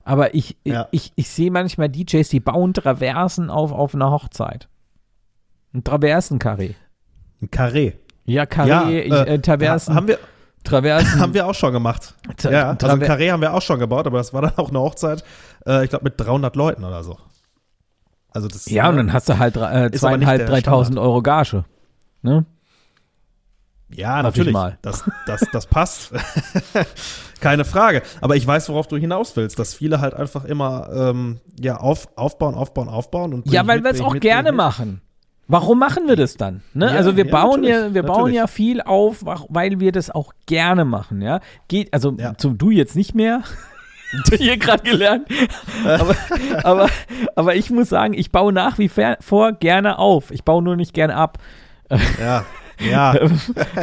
Aber 0.04 0.34
ich, 0.34 0.56
Ja. 0.64 0.88
ich, 0.90 1.12
ich 1.16 1.28
sehe 1.28 1.50
manchmal 1.50 1.88
DJs, 1.88 2.28
die 2.28 2.40
bauen 2.40 2.74
Traversen 2.74 3.50
auf 3.50 3.72
auf 3.72 3.94
einer 3.94 4.10
Hochzeit. 4.10 4.68
Ein 5.74 5.84
Traversenkarree. 5.84 6.74
Ein 7.40 7.48
Carré. 7.48 7.94
Ja, 8.24 8.46
Karree, 8.46 9.08
Ja, 9.08 9.22
äh, 9.22 9.34
äh, 9.34 9.38
Traversen. 9.38 9.94
Haben 9.94 10.08
wir, 10.08 10.18
Traversen. 10.64 11.20
haben 11.20 11.34
wir 11.34 11.46
auch 11.46 11.54
schon 11.54 11.72
gemacht. 11.72 12.14
Tra- 12.36 12.50
Ja, 12.52 12.70
also 12.70 12.86
ein 12.88 13.02
Carré 13.02 13.30
haben 13.32 13.40
wir 13.40 13.52
auch 13.54 13.62
schon 13.62 13.78
gebaut, 13.78 14.06
aber 14.06 14.18
das 14.18 14.32
war 14.34 14.42
dann 14.42 14.56
auch 14.56 14.68
eine 14.70 14.80
Hochzeit, 14.80 15.24
äh, 15.66 15.84
ich 15.84 15.90
glaube, 15.90 16.04
mit 16.04 16.20
300 16.20 16.54
Leuten 16.56 16.84
oder 16.84 17.02
so. 17.04 17.18
Also 18.30 18.48
das 18.48 18.66
ja, 18.70 18.88
und 18.88 18.96
dann 18.96 19.12
hast 19.12 19.28
du 19.28 19.38
halt 19.38 19.56
äh, 19.56 19.90
zweieinhalb, 19.92 20.38
der 20.38 20.46
dreitausend 20.48 20.98
Euro 20.98 21.20
Gage. 21.22 21.64
Ne? 22.22 22.44
Ja, 23.94 24.22
natürlich. 24.22 24.52
mal. 24.52 24.78
Das, 24.82 25.04
das, 25.26 25.40
das 25.52 25.66
passt. 25.66 26.12
Keine 27.40 27.64
Frage. 27.64 28.02
Aber 28.20 28.36
ich 28.36 28.46
weiß, 28.46 28.68
worauf 28.68 28.86
du 28.88 28.96
hinaus 28.96 29.36
willst, 29.36 29.58
dass 29.58 29.74
viele 29.74 30.00
halt 30.00 30.14
einfach 30.14 30.44
immer 30.44 30.88
ähm, 30.94 31.40
ja, 31.60 31.76
auf, 31.76 32.08
aufbauen, 32.16 32.54
aufbauen, 32.54 32.88
aufbauen. 32.88 33.34
Und 33.34 33.50
Ja, 33.50 33.66
weil 33.66 33.82
wir 33.82 33.90
es 33.90 34.00
auch 34.00 34.12
mit, 34.14 34.22
gerne 34.22 34.52
mit. 34.52 34.56
machen. 34.58 35.02
Warum 35.48 35.78
machen 35.78 36.06
wir 36.06 36.16
das 36.16 36.36
dann? 36.36 36.62
Ne? 36.72 36.86
Ja, 36.86 36.92
also 36.92 37.16
wir 37.16 37.26
ja, 37.26 37.30
bauen 37.32 37.64
ja, 37.64 37.70
natürlich, 37.74 37.94
wir 37.94 38.02
bauen 38.04 38.16
natürlich. 38.18 38.36
ja 38.36 38.46
viel 38.46 38.80
auf, 38.80 39.24
weil 39.48 39.80
wir 39.80 39.92
das 39.92 40.10
auch 40.10 40.32
gerne 40.46 40.84
machen, 40.84 41.20
ja. 41.20 41.40
Geht, 41.68 41.92
also 41.92 42.14
Ja. 42.16 42.34
zum 42.38 42.58
du 42.58 42.70
jetzt 42.70 42.94
nicht 42.96 43.14
mehr. 43.14 43.42
Hier 44.38 44.56
gerade 44.56 44.82
gelernt. 44.82 45.26
Aber, 45.84 46.14
aber, 46.64 46.88
aber 47.34 47.54
ich 47.56 47.70
muss 47.70 47.88
sagen, 47.88 48.14
ich 48.14 48.30
baue 48.30 48.52
nach 48.52 48.78
wie 48.78 48.88
vor 48.88 49.52
gerne 49.52 49.98
auf. 49.98 50.30
Ich 50.30 50.44
baue 50.44 50.62
nur 50.62 50.76
nicht 50.76 50.94
gerne 50.94 51.16
ab. 51.16 51.38
Ja, 52.20 52.44
ja. 52.90 53.14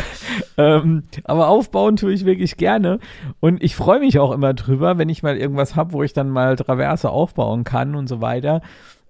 Ähm, 0.57 1.03
aber 1.23 1.47
aufbauen 1.47 1.95
tue 1.95 2.11
ich 2.13 2.25
wirklich 2.25 2.57
gerne. 2.57 2.99
Und 3.39 3.63
ich 3.63 3.75
freue 3.75 3.99
mich 3.99 4.19
auch 4.19 4.31
immer 4.31 4.53
drüber, 4.53 4.97
wenn 4.97 5.07
ich 5.09 5.23
mal 5.23 5.37
irgendwas 5.37 5.75
habe, 5.75 5.93
wo 5.93 6.03
ich 6.03 6.13
dann 6.13 6.29
mal 6.29 6.55
Traverse 6.57 7.09
aufbauen 7.09 7.63
kann 7.63 7.95
und 7.95 8.07
so 8.07 8.19
weiter. 8.21 8.61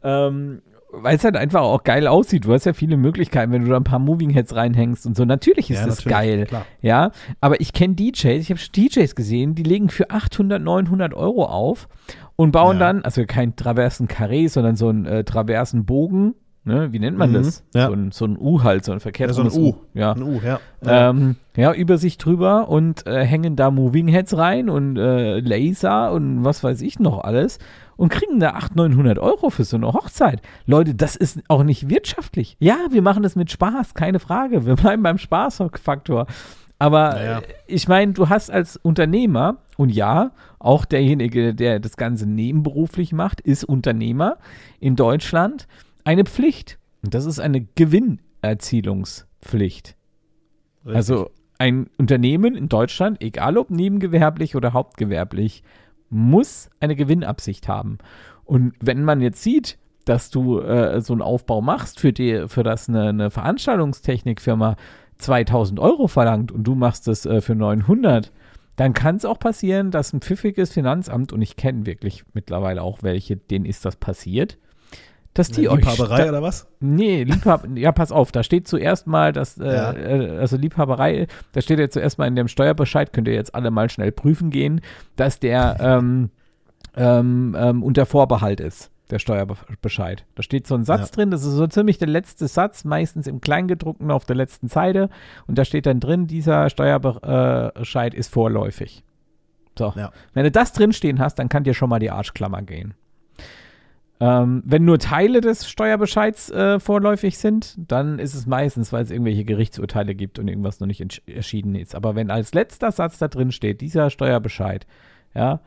Ähm, 0.03 0.61
weil 0.91 1.15
es 1.17 1.23
halt 1.23 1.35
einfach 1.35 1.61
auch 1.61 1.83
geil 1.83 2.07
aussieht. 2.07 2.45
Du 2.45 2.53
hast 2.53 2.65
ja 2.65 2.73
viele 2.73 2.97
Möglichkeiten, 2.97 3.51
wenn 3.51 3.63
du 3.63 3.69
da 3.69 3.77
ein 3.77 3.83
paar 3.83 3.99
Moving 3.99 4.29
Heads 4.31 4.55
reinhängst 4.55 5.05
und 5.05 5.15
so. 5.15 5.23
Natürlich 5.25 5.69
ist 5.69 5.79
Ja, 5.81 5.85
das 5.85 5.97
natürlich, 6.05 6.17
geil. 6.17 6.45
klar. 6.45 6.65
Ja, 6.81 7.11
aber 7.41 7.61
ich 7.61 7.73
kenne 7.73 7.93
DJs, 7.95 8.25
ich 8.25 8.49
habe 8.49 8.59
DJs 8.59 9.15
gesehen, 9.15 9.53
die 9.55 9.63
legen 9.63 9.89
für 9.89 10.09
800, 10.09 10.61
900 10.61 11.13
Euro 11.13 11.45
auf 11.45 11.87
und 12.35 12.51
bauen 12.51 12.77
Ja. 12.79 12.87
dann, 12.93 13.03
also 13.05 13.23
kein 13.27 13.55
Traversen-Karree, 13.55 14.47
sondern 14.47 14.75
so 14.75 14.89
ein 14.89 15.05
äh, 15.05 15.23
Traversenbogen. 15.23 16.33
Ne? 16.65 16.91
Wie 16.91 16.99
nennt 16.99 17.17
man 17.17 17.29
Mhm, 17.31 17.33
das? 17.35 17.63
ja. 17.73 17.87
So, 17.87 17.93
ein, 17.93 18.11
so 18.11 18.25
ein 18.25 18.37
U 18.37 18.63
halt, 18.63 18.83
so 18.85 18.91
ein 18.91 18.99
verkehrt 18.99 19.29
Ja, 19.29 19.33
so 19.33 19.41
ein 19.41 19.51
U. 19.51 19.75
Ja. 19.93 20.11
Ein 20.13 20.23
U, 20.23 20.39
ja. 20.43 20.59
Ähm, 20.85 21.35
ja, 21.55 21.73
über 21.73 21.97
sich 21.97 22.17
drüber 22.17 22.69
und 22.69 23.07
äh, 23.07 23.25
hängen 23.25 23.55
da 23.55 23.71
Moving 23.71 24.07
Heads 24.07 24.37
rein 24.37 24.69
und 24.69 24.97
äh, 24.97 25.39
Laser 25.39 26.11
und 26.11 26.43
was 26.43 26.63
weiß 26.63 26.81
ich 26.81 26.99
noch 26.99 27.23
alles 27.23 27.59
und 27.95 28.09
kriegen 28.09 28.39
da 28.39 28.51
800, 28.51 28.89
900 28.91 29.19
Euro 29.19 29.49
für 29.49 29.63
so 29.63 29.77
eine 29.77 29.87
Hochzeit. 29.87 30.41
Leute, 30.65 30.95
das 30.95 31.15
ist 31.15 31.41
auch 31.47 31.63
nicht 31.63 31.89
wirtschaftlich. 31.89 32.55
Ja, 32.59 32.77
wir 32.91 33.01
machen 33.01 33.23
das 33.23 33.35
mit 33.35 33.51
Spaß, 33.51 33.93
keine 33.93 34.19
Frage. 34.19 34.65
Wir 34.65 34.75
bleiben 34.75 35.01
beim 35.03 35.17
Spaßfaktor. 35.17 36.27
Aber 36.81 37.09
Naja. 37.09 37.41
ich 37.67 37.87
meine, 37.89 38.13
du 38.13 38.29
hast 38.29 38.49
als 38.51 38.77
Unternehmer 38.77 39.57
und 39.75 39.89
ja, 39.89 40.31
auch 40.59 40.85
derjenige, 40.85 41.53
der 41.53 41.79
das 41.79 41.97
Ganze 41.97 42.25
nebenberuflich 42.25 43.11
macht, 43.11 43.41
ist 43.41 43.63
Unternehmer 43.65 44.37
in 44.79 44.95
Deutschland 44.95 45.67
eine 46.03 46.25
Pflicht. 46.25 46.79
Und 47.03 47.13
das 47.13 47.25
ist 47.25 47.39
eine 47.39 47.61
Gewinnerzielungspflicht. 47.61 49.95
Richtig. 50.85 50.95
Also 50.95 51.29
ein 51.57 51.89
Unternehmen 51.97 52.55
in 52.55 52.69
Deutschland, 52.69 53.21
egal 53.21 53.57
ob 53.57 53.69
nebengewerblich 53.69 54.55
oder 54.55 54.71
hauptgewerblich, 54.73 55.63
muss 56.09 56.69
eine 56.79 56.95
Gewinnabsicht 56.95 57.67
haben. 57.67 57.97
Und 58.45 58.73
wenn 58.79 59.03
man 59.03 59.21
jetzt 59.21 59.43
sieht, 59.43 59.77
dass 60.05 60.31
du 60.31 60.59
äh, 60.59 61.01
so 61.01 61.13
einen 61.13 61.21
Aufbau 61.21 61.61
machst, 61.61 61.99
für, 61.99 62.13
die, 62.13 62.47
für 62.47 62.63
das 62.63 62.89
eine, 62.89 63.09
eine 63.09 63.29
Veranstaltungstechnikfirma 63.29 64.75
2000 65.19 65.79
Euro 65.79 66.07
verlangt 66.07 66.51
und 66.51 66.63
du 66.63 66.75
machst 66.75 67.07
das 67.07 67.25
äh, 67.25 67.41
für 67.41 67.53
900, 67.53 68.31
dann 68.75 68.93
kann 68.93 69.17
es 69.17 69.25
auch 69.25 69.37
passieren, 69.37 69.91
dass 69.91 70.13
ein 70.13 70.21
pfiffiges 70.21 70.71
Finanzamt, 70.71 71.33
und 71.33 71.41
ich 71.41 71.57
kenne 71.57 71.85
wirklich 71.85 72.23
mittlerweile 72.33 72.81
auch 72.81 73.03
welche, 73.03 73.35
denen 73.35 73.65
ist 73.65 73.83
das 73.83 73.97
passiert, 73.97 74.57
dass 75.33 75.51
die 75.51 75.69
euch 75.69 75.77
Liebhaberei 75.77 76.27
oder 76.29 76.41
was? 76.41 76.67
Nee, 76.79 77.23
Liebhab 77.23 77.65
ja, 77.75 77.91
pass 77.91 78.11
auf, 78.11 78.31
da 78.31 78.43
steht 78.43 78.67
zuerst 78.67 79.07
mal, 79.07 79.31
dass, 79.31 79.57
äh, 79.57 79.65
Ja. 79.73 79.91
äh, 79.93 80.37
also 80.39 80.57
Liebhaberei, 80.57 81.27
da 81.53 81.61
steht 81.61 81.79
ja 81.79 81.89
zuerst 81.89 82.17
mal 82.17 82.27
in 82.27 82.35
dem 82.35 82.47
Steuerbescheid, 82.47 83.13
könnt 83.13 83.27
ihr 83.27 83.35
jetzt 83.35 83.53
alle 83.55 83.71
mal 83.71 83.89
schnell 83.89 84.11
prüfen 84.11 84.49
gehen, 84.49 84.81
dass 85.15 85.39
der 85.39 85.77
ähm, 85.79 86.29
ähm, 86.97 87.55
ähm, 87.57 87.83
unter 87.83 88.05
Vorbehalt 88.05 88.59
ist, 88.59 88.89
der 89.11 89.19
Steuerbescheid. 89.19 90.25
Da 90.35 90.43
steht 90.43 90.65
so 90.67 90.75
ein 90.75 90.83
Satz 90.83 91.09
Ja. 91.11 91.15
drin, 91.15 91.31
das 91.31 91.43
ist 91.45 91.53
so 91.53 91.67
ziemlich 91.67 91.99
der 91.99 92.07
letzte 92.09 92.47
Satz, 92.47 92.83
meistens 92.83 93.27
im 93.27 93.39
Kleingedruckten 93.39 94.09
auf 94.11 94.25
der 94.25 94.35
letzten 94.35 94.67
Seite 94.67 95.09
und 95.47 95.57
da 95.57 95.63
steht 95.65 95.85
dann 95.85 95.99
drin, 95.99 96.25
dieser 96.27 96.69
Steuerbescheid 96.69 98.13
ist 98.13 98.33
vorläufig. 98.33 99.03
So. 99.77 99.93
Ja. 99.95 100.11
Wenn 100.33 100.43
du 100.43 100.51
das 100.51 100.73
drinstehen 100.73 101.19
hast, 101.19 101.35
dann 101.35 101.47
kann 101.47 101.63
dir 101.63 101.73
schon 101.73 101.89
mal 101.89 101.99
die 101.99 102.11
Arschklammer 102.11 102.61
gehen. 102.63 102.95
Ähm, 104.21 104.61
wenn 104.65 104.83
nur 104.83 104.99
Teile 104.99 105.39
des 105.39 105.69
Steuerbescheids 105.69 106.49
äh, 106.51 106.79
vorläufig 106.79 107.37
sind, 107.37 107.75
dann 107.77 108.19
ist 108.19 108.33
es 108.33 108.45
meistens, 108.45 108.91
weil 108.91 109.03
es 109.03 109.11
irgendwelche 109.11 109.45
Gerichtsurteile 109.45 110.13
gibt 110.13 110.39
und 110.39 110.47
irgendwas 110.49 110.81
noch 110.81 110.87
nicht 110.87 111.01
entsch- 111.01 111.21
erschienen 111.33 111.75
ist. 111.75 111.95
Aber 111.95 112.15
wenn 112.15 112.29
als 112.29 112.53
letzter 112.53 112.91
Satz 112.91 113.17
da 113.17 113.29
drin 113.29 113.51
steht, 113.53 113.79
dieser 113.79 114.09
Steuerbescheid, 114.09 114.85
ja, 115.33 115.61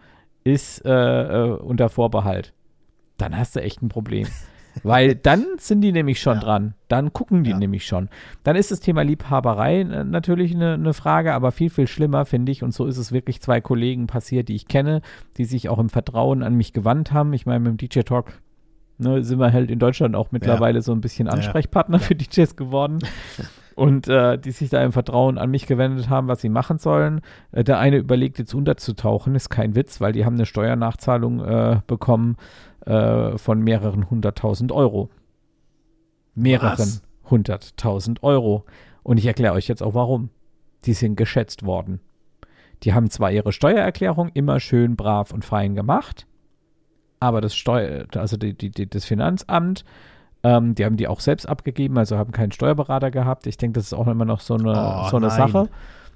ist 0.44 0.84
äh, 0.84 0.90
äh, 0.90 1.50
unter 1.56 1.88
Vorbehalt, 1.88 2.52
dann 3.16 3.38
hast 3.38 3.56
du 3.56 3.62
echt 3.62 3.80
ein 3.82 3.88
Problem. 3.88 4.26
Weil 4.84 5.14
dann 5.14 5.44
sind 5.58 5.82
die 5.82 5.92
nämlich 5.92 6.18
schon 6.18 6.36
Ja. 6.36 6.40
dran. 6.40 6.74
Dann 6.88 7.12
gucken 7.12 7.44
die 7.44 7.50
Ja. 7.50 7.58
nämlich 7.58 7.86
schon. 7.86 8.08
Dann 8.42 8.56
ist 8.56 8.70
das 8.70 8.80
Thema 8.80 9.02
Liebhaberei 9.02 9.80
äh, 9.82 10.02
natürlich 10.04 10.54
eine, 10.54 10.72
eine 10.74 10.94
Frage, 10.94 11.34
aber 11.34 11.52
viel, 11.52 11.68
viel 11.68 11.86
schlimmer 11.86 12.24
finde 12.24 12.52
ich. 12.52 12.62
Und 12.62 12.72
so 12.72 12.86
ist 12.86 12.96
es 12.96 13.12
wirklich 13.12 13.42
zwei 13.42 13.60
Kollegen 13.60 14.06
passiert, 14.06 14.48
die 14.48 14.54
ich 14.56 14.68
kenne, 14.68 15.02
die 15.36 15.44
sich 15.44 15.68
auch 15.68 15.78
im 15.78 15.90
Vertrauen 15.90 16.42
an 16.42 16.54
mich 16.54 16.72
gewandt 16.72 17.12
haben. 17.12 17.34
Ich 17.34 17.44
meine, 17.44 17.60
mit 17.60 17.68
dem 17.72 17.76
DJ 17.88 18.00
Talk 18.00 18.32
ne, 19.02 19.22
sind 19.22 19.38
wir 19.38 19.52
halt 19.52 19.70
in 19.70 19.78
Deutschland 19.78 20.16
auch 20.16 20.32
mittlerweile 20.32 20.82
so 20.82 20.92
ein 20.92 21.00
bisschen 21.00 21.26
Ja, 21.26 21.32
ja. 21.32 21.36
Ansprechpartner 21.38 21.98
für 21.98 22.14
DJs 22.14 22.56
geworden. 22.56 22.98
Und 23.74 24.06
äh, 24.06 24.38
die 24.38 24.50
sich 24.50 24.68
da 24.68 24.82
im 24.84 24.92
Vertrauen 24.92 25.38
an 25.38 25.50
mich 25.50 25.66
gewendet 25.66 26.10
haben, 26.10 26.28
was 26.28 26.42
sie 26.42 26.50
machen 26.50 26.78
sollen. 26.78 27.22
Äh, 27.52 27.64
der 27.64 27.78
eine 27.78 27.96
überlegt 27.96 28.38
jetzt 28.38 28.52
unterzutauchen, 28.52 29.34
ist 29.34 29.48
kein 29.48 29.74
Witz, 29.74 30.00
weil 30.00 30.12
die 30.12 30.26
haben 30.26 30.34
eine 30.34 30.44
Steuernachzahlung 30.44 31.40
äh, 31.40 31.80
bekommen 31.86 32.36
äh, 32.84 33.38
von 33.38 33.60
mehreren 33.60 34.10
hunderttausend 34.10 34.72
Euro. 34.72 35.08
Mehreren 36.34 37.00
hunderttausend 37.30 38.22
Euro. 38.22 38.64
Und 39.02 39.18
ich 39.18 39.26
erkläre 39.26 39.54
euch 39.54 39.68
jetzt 39.68 39.82
auch 39.82 39.94
warum. 39.94 40.28
Die 40.84 40.92
sind 40.92 41.16
geschätzt 41.16 41.64
worden. 41.64 42.00
Die 42.82 42.94
haben 42.94 43.10
zwar 43.10 43.30
ihre 43.30 43.52
Steuererklärung 43.52 44.30
immer 44.34 44.60
schön 44.60 44.96
brav 44.96 45.32
und 45.32 45.44
fein 45.44 45.74
gemacht, 45.74 46.26
aber 47.22 47.40
das 47.40 47.54
Steuer, 47.54 48.06
also 48.16 48.36
die, 48.36 48.52
die, 48.52 48.70
die, 48.70 48.90
das 48.90 49.04
Finanzamt, 49.04 49.84
ähm, 50.42 50.74
die 50.74 50.84
haben 50.84 50.96
die 50.96 51.06
auch 51.06 51.20
selbst 51.20 51.48
abgegeben, 51.48 51.96
also 51.96 52.18
haben 52.18 52.32
keinen 52.32 52.50
Steuerberater 52.50 53.12
gehabt. 53.12 53.46
Ich 53.46 53.56
denke, 53.56 53.74
das 53.74 53.86
ist 53.86 53.92
auch 53.92 54.08
immer 54.08 54.24
noch 54.24 54.40
so 54.40 54.54
eine, 54.54 54.72
Oh, 54.72 55.08
so 55.08 55.18
eine 55.18 55.28
nein. 55.28 55.36
Sache. 55.36 55.68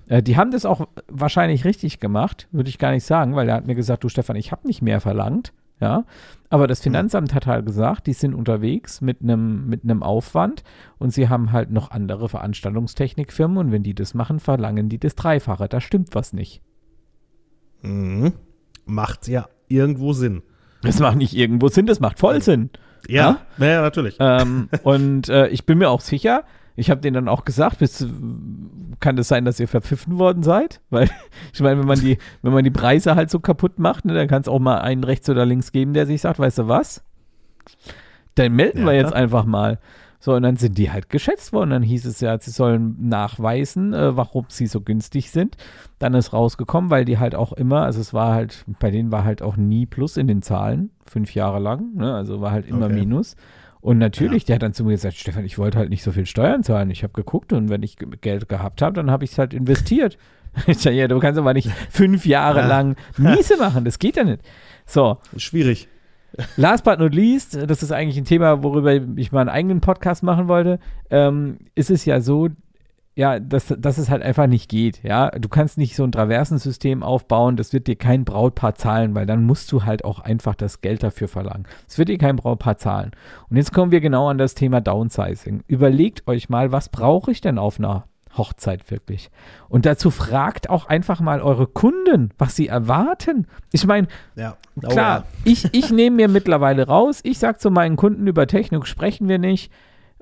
Äh, 0.08 0.22
die 0.22 0.36
haben 0.36 0.50
das 0.50 0.66
auch 0.66 0.88
wahrscheinlich 1.06 1.64
richtig 1.64 2.00
gemacht, 2.00 2.48
würde 2.50 2.68
ich 2.68 2.78
gar 2.78 2.90
nicht 2.90 3.04
sagen, 3.04 3.36
weil 3.36 3.48
er 3.48 3.54
hat 3.54 3.68
mir 3.68 3.76
gesagt, 3.76 4.02
du 4.02 4.08
Stefan, 4.08 4.34
ich 4.34 4.50
habe 4.50 4.66
nicht 4.66 4.82
mehr 4.82 5.00
verlangt. 5.00 5.52
Ja, 5.78 6.04
aber 6.48 6.66
das 6.66 6.80
Finanzamt 6.80 7.34
hat 7.34 7.46
halt 7.46 7.66
gesagt, 7.66 8.06
die 8.06 8.14
sind 8.14 8.34
unterwegs 8.34 9.02
mit 9.02 9.20
einem 9.20 9.68
mit 9.68 9.84
einem 9.84 10.02
Aufwand 10.02 10.64
und 10.98 11.10
sie 11.10 11.28
haben 11.28 11.52
halt 11.52 11.70
noch 11.70 11.90
andere 11.90 12.30
Veranstaltungstechnikfirmen 12.30 13.58
und 13.58 13.72
wenn 13.72 13.82
die 13.82 13.94
das 13.94 14.14
machen, 14.14 14.40
verlangen 14.40 14.88
die 14.88 14.98
das 14.98 15.16
Dreifache. 15.16 15.68
Da 15.68 15.82
stimmt 15.82 16.14
was 16.14 16.32
nicht. 16.32 16.62
Mhm. 17.82 18.32
Macht 18.86 19.28
ja 19.28 19.48
irgendwo 19.68 20.14
Sinn. 20.14 20.42
Das 20.82 21.00
macht 21.00 21.16
nicht 21.16 21.34
irgendwo 21.36 21.68
Sinn, 21.68 21.86
das 21.86 22.00
macht 22.00 22.18
voll 22.18 22.40
Sinn. 22.42 22.70
Ja, 23.08 23.38
ja, 23.58 23.66
ja 23.66 23.82
natürlich. 23.82 24.16
ähm, 24.20 24.68
und 24.82 25.28
äh, 25.28 25.48
ich 25.48 25.64
bin 25.66 25.78
mir 25.78 25.90
auch 25.90 26.00
sicher, 26.00 26.44
ich 26.76 26.90
habe 26.90 27.00
denen 27.00 27.14
dann 27.14 27.28
auch 27.28 27.44
gesagt, 27.44 27.78
bis, 27.78 28.06
kann 29.00 29.16
es 29.18 29.28
sein, 29.28 29.44
dass 29.44 29.58
ihr 29.60 29.68
verpfiffen 29.68 30.18
worden 30.18 30.42
seid? 30.42 30.80
Weil 30.90 31.08
ich 31.52 31.60
meine, 31.60 31.80
wenn 31.80 31.86
man 31.86 32.00
die, 32.00 32.18
wenn 32.42 32.52
man 32.52 32.64
die 32.64 32.70
Preise 32.70 33.14
halt 33.14 33.30
so 33.30 33.40
kaputt 33.40 33.78
macht, 33.78 34.04
ne, 34.04 34.14
dann 34.14 34.28
kann 34.28 34.42
es 34.42 34.48
auch 34.48 34.58
mal 34.58 34.78
einen 34.78 35.04
rechts 35.04 35.28
oder 35.28 35.46
links 35.46 35.72
geben, 35.72 35.94
der 35.94 36.06
sich 36.06 36.20
sagt, 36.20 36.38
weißt 36.38 36.58
du 36.58 36.68
was? 36.68 37.02
Dann 38.34 38.52
melden 38.52 38.80
Ja, 38.80 38.86
wir 38.86 38.92
jetzt 38.94 39.12
einfach 39.14 39.44
mal. 39.44 39.78
So, 40.26 40.34
und 40.34 40.42
dann 40.42 40.56
sind 40.56 40.76
die 40.76 40.90
halt 40.90 41.08
geschätzt 41.08 41.52
worden. 41.52 41.70
Dann 41.70 41.82
hieß 41.84 42.04
es 42.04 42.18
ja, 42.20 42.36
sie 42.36 42.50
sollen 42.50 42.96
nachweisen, 43.08 43.94
äh, 43.94 44.16
warum 44.16 44.46
sie 44.48 44.66
so 44.66 44.80
günstig 44.80 45.30
sind. 45.30 45.56
Dann 46.00 46.14
ist 46.14 46.32
rausgekommen, 46.32 46.90
weil 46.90 47.04
die 47.04 47.18
halt 47.18 47.36
auch 47.36 47.52
immer, 47.52 47.82
also 47.82 48.00
es 48.00 48.12
war 48.12 48.34
halt, 48.34 48.64
bei 48.80 48.90
denen 48.90 49.12
war 49.12 49.22
halt 49.22 49.40
auch 49.40 49.56
nie 49.56 49.86
Plus 49.86 50.16
in 50.16 50.26
den 50.26 50.42
Zahlen, 50.42 50.90
fünf 51.08 51.32
Jahre 51.36 51.60
lang, 51.60 51.94
ne? 51.94 52.12
also 52.12 52.40
war 52.40 52.50
halt 52.50 52.66
immer 52.66 52.86
Okay. 52.86 52.94
Minus. 52.96 53.36
Und 53.80 53.98
natürlich, 53.98 54.44
der 54.44 54.56
hat 54.56 54.64
dann 54.64 54.72
zu 54.72 54.82
mir 54.82 54.90
gesagt, 54.94 55.14
Stefan, 55.14 55.44
ich 55.44 55.58
wollte 55.58 55.78
halt 55.78 55.90
nicht 55.90 56.02
so 56.02 56.10
viel 56.10 56.26
Steuern 56.26 56.64
zahlen. 56.64 56.90
Ich 56.90 57.04
habe 57.04 57.12
geguckt 57.12 57.52
und 57.52 57.68
wenn 57.68 57.84
ich 57.84 57.96
ge- 57.96 58.08
Geld 58.20 58.48
gehabt 58.48 58.82
habe, 58.82 58.94
dann 58.94 59.12
habe 59.12 59.22
ich 59.24 59.30
es 59.30 59.38
halt 59.38 59.54
investiert. 59.54 60.18
Ich 60.66 60.78
sag, 60.78 60.92
ja, 60.94 61.06
du 61.06 61.18
kannst 61.20 61.38
aber 61.38 61.52
nicht 61.54 61.70
fünf 61.90 62.24
Jahre 62.26 62.60
Ja. 62.60 62.66
lang 62.66 62.96
Miese 63.18 63.58
machen, 63.58 63.84
das 63.84 63.98
geht 64.00 64.16
ja 64.16 64.24
nicht. 64.24 64.40
So, 64.86 65.18
Schwierig. 65.36 65.86
Last 66.56 66.84
but 66.84 66.98
not 66.98 67.14
least, 67.14 67.58
das 67.68 67.82
ist 67.82 67.92
eigentlich 67.92 68.18
ein 68.18 68.24
Thema, 68.24 68.62
worüber 68.62 68.94
ich 69.16 69.32
mal 69.32 69.40
einen 69.40 69.48
eigenen 69.48 69.80
Podcast 69.80 70.22
machen 70.22 70.48
wollte, 70.48 70.78
ähm, 71.10 71.58
ist 71.74 71.90
es 71.90 72.04
ja 72.04 72.20
so, 72.20 72.48
ja, 73.14 73.40
dass, 73.40 73.74
dass 73.78 73.96
es 73.96 74.10
halt 74.10 74.22
einfach 74.22 74.46
nicht 74.46 74.68
geht, 74.68 75.02
ja. 75.02 75.30
Du 75.30 75.48
kannst 75.48 75.78
nicht 75.78 75.96
so 75.96 76.04
ein 76.04 76.12
Traversensystem 76.12 77.02
aufbauen, 77.02 77.56
das 77.56 77.72
wird 77.72 77.86
dir 77.86 77.96
kein 77.96 78.26
Brautpaar 78.26 78.74
zahlen, 78.74 79.14
weil 79.14 79.24
dann 79.24 79.44
musst 79.44 79.72
du 79.72 79.84
halt 79.84 80.04
auch 80.04 80.20
einfach 80.20 80.54
das 80.54 80.82
Geld 80.82 81.02
dafür 81.02 81.26
verlangen. 81.26 81.66
Es 81.88 81.96
wird 81.96 82.10
dir 82.10 82.18
kein 82.18 82.36
Brautpaar 82.36 82.76
zahlen. 82.76 83.12
Und 83.48 83.56
jetzt 83.56 83.72
kommen 83.72 83.90
wir 83.90 84.02
genau 84.02 84.28
an 84.28 84.36
das 84.36 84.54
Thema 84.54 84.82
Downsizing. 84.82 85.64
Überlegt 85.66 86.28
euch 86.28 86.50
mal, 86.50 86.72
was 86.72 86.90
brauche 86.90 87.30
ich 87.30 87.40
denn 87.40 87.56
auf 87.56 87.78
einer 87.78 88.04
Hochzeit 88.38 88.90
wirklich? 88.90 89.30
Und 89.68 89.86
dazu 89.86 90.10
fragt 90.10 90.70
auch 90.70 90.86
einfach 90.86 91.20
mal 91.20 91.40
eure 91.40 91.66
Kunden, 91.66 92.30
was 92.38 92.56
sie 92.56 92.68
erwarten. 92.68 93.46
Ich 93.72 93.86
meine, 93.86 94.08
Ja. 94.34 94.56
Oh, 94.84 94.88
Klar, 94.88 95.24
ich, 95.44 95.72
ich 95.74 95.90
nehme 95.90 96.16
mir 96.16 96.28
mittlerweile 96.28 96.86
raus, 96.86 97.20
ich 97.22 97.38
sage 97.38 97.58
zu 97.58 97.70
meinen 97.70 97.96
Kunden, 97.96 98.26
über 98.26 98.46
Technik 98.46 98.86
sprechen 98.86 99.28
wir 99.28 99.38
nicht. 99.38 99.72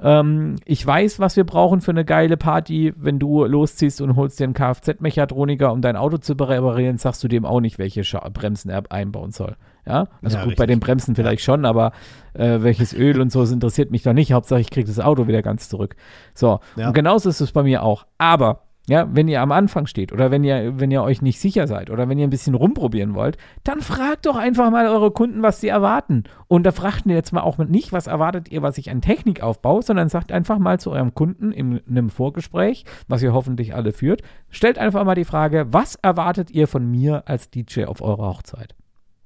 ähm, 0.01 0.57
ich 0.65 0.85
weiß, 0.87 1.21
was 1.21 1.37
wir 1.37 1.45
brauchen 1.45 1.81
für 1.81 1.91
eine 1.93 2.05
geile 2.05 2.37
Party. 2.37 2.93
Wenn 2.97 3.19
du 3.19 3.45
losziehst 3.45 4.01
und 4.01 4.17
holst 4.17 4.41
dir 4.41 4.45
einen 4.45 4.55
Kfz-Mechatroniker, 4.55 5.73
um 5.73 5.81
dein 5.83 5.97
Auto 5.97 6.19
zu 6.19 6.33
reparieren, 6.35 6.99
sagst 6.99 7.23
du 7.23 7.29
dem 7.29 7.45
auch 7.45 7.61
nicht, 7.61 7.79
welche 7.79 8.03
Bremsen 8.31 8.71
er 8.71 8.83
einbauen 8.91 9.31
soll. 9.31 9.57
Ja, 9.87 10.07
also 10.23 10.39
Ja, 10.39 10.45
gut, 10.45 10.57
bei 10.57 10.63
richtig. 10.65 10.67
den 10.69 10.81
Bremsen 10.81 11.15
vielleicht 11.15 11.43
schon, 11.43 11.65
aber 11.65 11.93
äh, 12.33 12.63
welches 12.63 12.95
Öl 12.95 13.21
und 13.21 13.31
so, 13.31 13.41
das 13.41 13.51
interessiert 13.53 13.91
mich 13.91 14.03
doch 14.03 14.13
nicht. 14.15 14.33
Hauptsache, 14.33 14.61
ich 14.61 14.71
kriege 14.71 14.87
das 14.89 14.99
Auto 15.01 15.27
wieder 15.29 15.43
ganz 15.43 15.69
zurück. 15.69 15.95
So, 16.35 16.61
Ja. 16.77 16.89
und 16.89 16.95
genauso 16.95 17.29
ist 17.29 17.41
es 17.41 17.53
bei 17.53 17.63
mir 17.63 17.83
auch. 17.83 18.07
Aber, 18.17 18.61
ja, 18.87 19.07
wenn 19.13 19.29
ihr 19.29 19.41
am 19.41 19.51
Anfang 19.53 19.87
steht 19.87 20.13
oder 20.13 20.31
wenn 20.31 20.43
ihr, 20.45 20.79
wenn 20.79 20.91
ihr 20.91 21.03
euch 21.03 21.23
nicht 21.23 21.39
sicher 21.41 21.67
seid 21.67 21.89
oder 21.91 22.07
wenn 22.09 22.19
ihr 22.19 22.27
ein 22.27 22.31
bisschen 22.31 22.55
rumprobieren 22.55 23.15
wollt, 23.15 23.39
dann 23.63 23.81
fragt 23.81 24.27
doch 24.27 24.37
einfach 24.37 24.71
mal 24.71 24.87
eure 24.89 25.11
Kunden, 25.11 25.43
was 25.43 25.61
sie 25.61 25.69
erwarten. 25.69 26.25
Und 26.49 26.65
da 26.65 26.73
fragt 26.73 27.07
ihr 27.07 27.15
jetzt 27.15 27.33
mal 27.33 27.41
auch 27.43 27.57
nicht, 27.59 27.93
was 27.93 28.07
erwartet 28.07 28.51
ihr, 28.51 28.61
was 28.63 28.77
ich 28.79 28.91
an 28.91 29.01
Technik 29.01 29.43
aufbaue, 29.43 29.81
sondern 29.83 30.09
sagt 30.11 30.33
einfach 30.33 30.59
mal 30.59 30.81
zu 30.81 30.91
eurem 30.93 31.15
Kunden 31.15 31.51
in, 31.53 31.77
in 31.79 31.97
einem 31.99 32.11
Vorgespräch, 32.11 32.85
was 33.09 33.23
ihr 33.23 33.33
hoffentlich 33.33 33.75
alle 33.75 33.93
führt, 33.93 34.23
stellt 34.51 34.79
einfach 34.79 35.05
mal 35.05 35.15
die 35.15 35.25
Frage, 35.25 35.67
was 35.71 35.95
erwartet 35.97 36.51
ihr 36.51 36.69
von 36.69 36.91
mir 36.91 37.23
als 37.27 37.49
DJ 37.51 37.85
auf 37.85 38.03
eurer 38.03 38.29
Hochzeit? 38.29 38.75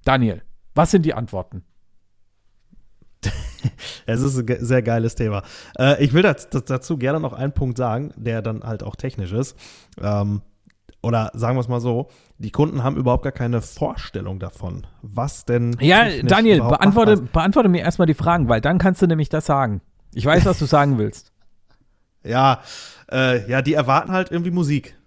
Daniel, 0.05 0.42
was 0.79 0.93
sind 0.93 1.05
die 1.05 1.12
Antworten? 1.12 1.64
Es 4.07 4.23
ist 4.23 4.38
ein 4.38 4.64
sehr 4.64 4.81
geiles 4.83 5.17
Thema. 5.17 5.43
Äh, 5.77 6.03
ich 6.03 6.14
will 6.14 6.23
das, 6.23 6.49
das 6.49 6.64
dazu 6.64 6.97
gerne 6.97 7.21
noch 7.21 7.35
einen 7.35 7.53
Punkt 7.53 7.77
sagen, 7.77 8.14
der 8.17 8.41
dann 8.41 8.62
halt 8.62 8.83
auch 8.83 8.97
technisch 8.97 9.33
ist. 9.33 9.55
Ähm, 10.01 10.41
oder 11.03 11.31
sagen 11.35 11.57
wir 11.57 11.61
es 11.61 11.69
mal 11.69 11.81
so, 11.81 12.09
die 12.38 12.51
Kunden 12.51 12.85
haben 12.85 12.97
überhaupt 12.97 13.25
gar 13.25 13.33
keine 13.33 13.61
Vorstellung 13.61 14.38
davon, 14.38 14.87
was 15.03 15.45
denn. 15.45 15.77
Ja, 15.81 16.07
Daniel, 16.23 16.61
beantworte, 16.61 17.17
beantworte 17.19 17.69
mir 17.69 17.83
erstmal 17.83 18.07
die 18.07 18.14
Fragen, 18.14 18.49
weil 18.49 18.61
dann 18.61 18.79
kannst 18.79 19.03
du 19.03 19.07
nämlich 19.07 19.29
das 19.29 19.45
sagen. 19.45 19.83
Ich 20.14 20.25
weiß, 20.25 20.47
was 20.47 20.59
du 20.59 20.64
sagen 20.64 20.97
willst. 20.99 21.33
Ja, 22.25 22.61
äh, 23.11 23.49
ja, 23.49 23.62
die 23.62 23.75
erwarten 23.75 24.11
halt 24.11 24.33
irgendwie 24.33 24.51
Musik. 24.51 24.97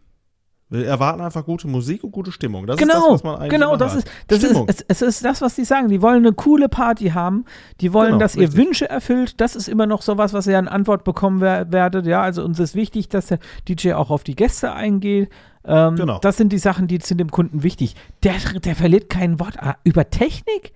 Wir 0.71 0.87
erwarten 0.87 1.19
einfach 1.19 1.45
gute 1.45 1.67
Musik 1.67 2.01
und 2.03 2.11
gute 2.11 2.31
Stimmung. 2.31 2.65
Das 2.65 2.77
ist 2.79 2.87
das, 2.87 2.95
Genau, 2.95 3.13
was 3.13 3.23
man 3.23 3.35
eigentlich 3.35 3.49
genau, 3.51 3.75
das 3.75 3.93
hört. 3.93 4.05
ist, 4.05 4.11
das 4.27 4.43
ist, 4.43 4.63
es, 4.67 4.85
es 4.87 5.01
ist 5.01 5.25
das, 5.25 5.41
was 5.41 5.55
die 5.55 5.65
sagen. 5.65 5.89
Die 5.89 6.01
wollen 6.01 6.25
eine 6.25 6.31
coole 6.31 6.69
Party 6.69 7.09
haben. 7.09 7.43
Die 7.81 7.91
wollen, 7.91 8.07
Genau, 8.13 8.19
dass 8.19 8.35
ihr 8.35 8.43
richtig. 8.43 8.57
Wünsche 8.65 8.89
erfüllt. 8.89 9.41
Das 9.41 9.57
ist 9.57 9.67
immer 9.67 9.85
noch 9.85 10.01
sowas, 10.01 10.31
was 10.31 10.47
ihr 10.47 10.57
an 10.57 10.69
Antwort 10.69 11.03
bekommen 11.03 11.41
wer 11.41 11.71
werdet. 11.73 12.05
Ja, 12.05 12.21
also 12.21 12.43
uns 12.43 12.57
ist 12.57 12.73
wichtig, 12.73 13.09
dass 13.09 13.27
der 13.27 13.39
DJ 13.67 13.91
auch 13.93 14.09
auf 14.11 14.23
die 14.23 14.35
Gäste 14.35 14.71
eingeht. 14.71 15.29
Ähm, 15.65 15.95
Genau. 15.97 16.19
Das 16.19 16.37
sind 16.37 16.53
die 16.53 16.57
Sachen, 16.57 16.87
die 16.87 16.99
sind 17.03 17.19
dem 17.19 17.31
Kunden 17.31 17.63
wichtig. 17.63 17.95
Der, 18.23 18.35
der 18.63 18.75
verliert 18.75 19.09
kein 19.09 19.41
Wort 19.41 19.61
ah, 19.61 19.75
über 19.83 20.09
Technik. 20.09 20.71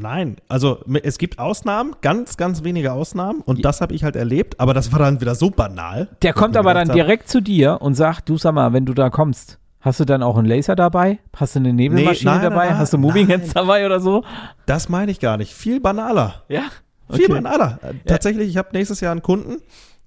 Nein, 0.00 0.36
also 0.46 0.78
es 1.02 1.18
gibt 1.18 1.40
Ausnahmen, 1.40 1.96
ganz, 2.02 2.36
ganz 2.36 2.62
wenige 2.62 2.92
Ausnahmen 2.92 3.40
und 3.40 3.64
das 3.64 3.80
habe 3.80 3.94
ich 3.94 4.04
halt 4.04 4.14
erlebt, 4.14 4.60
aber 4.60 4.72
das 4.72 4.92
war 4.92 5.00
dann 5.00 5.20
wieder 5.20 5.34
so 5.34 5.50
banal. 5.50 6.08
Der 6.22 6.32
kommt 6.32 6.56
aber 6.56 6.72
dann 6.72 6.86
hab, 6.86 6.94
direkt 6.94 7.28
zu 7.28 7.42
dir 7.42 7.78
und 7.80 7.94
sagt, 7.94 8.28
du 8.28 8.38
sag 8.38 8.54
mal, 8.54 8.72
wenn 8.72 8.86
du 8.86 8.94
da 8.94 9.10
kommst, 9.10 9.58
hast 9.80 9.98
du 9.98 10.04
dann 10.04 10.22
auch 10.22 10.36
einen 10.36 10.46
Laser 10.46 10.76
dabei? 10.76 11.18
Hast 11.34 11.56
du 11.56 11.58
eine 11.58 11.72
Nebelmaschine 11.72 12.30
nein, 12.30 12.42
nein, 12.42 12.50
dabei? 12.50 12.68
nein, 12.68 12.78
hast 12.78 12.92
du 12.92 12.98
Moving. 12.98 13.26
Heads 13.26 13.54
dabei 13.54 13.84
oder 13.86 13.98
so? 13.98 14.22
Das 14.66 14.88
meine 14.88 15.10
ich 15.10 15.18
gar 15.18 15.36
nicht. 15.36 15.52
Viel 15.52 15.80
banaler. 15.80 16.44
Ja. 16.48 16.62
Viel 17.10 17.28
banaler. 17.28 17.80
Äh, 17.82 17.94
Tatsächlich, 18.06 18.48
ich 18.50 18.56
habe 18.56 18.68
nächstes 18.74 19.00
Jahr 19.00 19.10
einen 19.10 19.22
Kunden, 19.22 19.56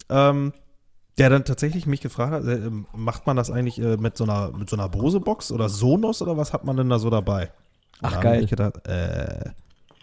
ähm, 0.09 0.53
der 1.17 1.29
dann 1.29 1.43
tatsächlich 1.43 1.85
mich 1.85 1.99
gefragt 1.99 2.31
hat, 2.31 2.45
äh, 2.45 2.71
macht 2.95 3.27
man 3.27 3.35
das 3.35 3.51
eigentlich 3.51 3.77
äh, 3.81 3.97
mit 3.97 4.15
so 4.15 4.23
einer 4.23 4.51
mit 4.57 4.69
so 4.69 4.77
einer 4.77 4.87
Bose-Box 4.87 5.51
oder 5.51 5.67
Sonos 5.67 6.21
oder 6.21 6.37
was 6.37 6.53
hat 6.53 6.63
man 6.63 6.77
denn 6.77 6.87
da 6.87 6.97
so 6.97 7.09
dabei? 7.09 7.51
Und 8.01 8.13
Ach, 8.13 8.21
geil. 8.21 8.41
Ich 8.41 8.49
gedacht, 8.49 8.87
äh, 8.87 9.51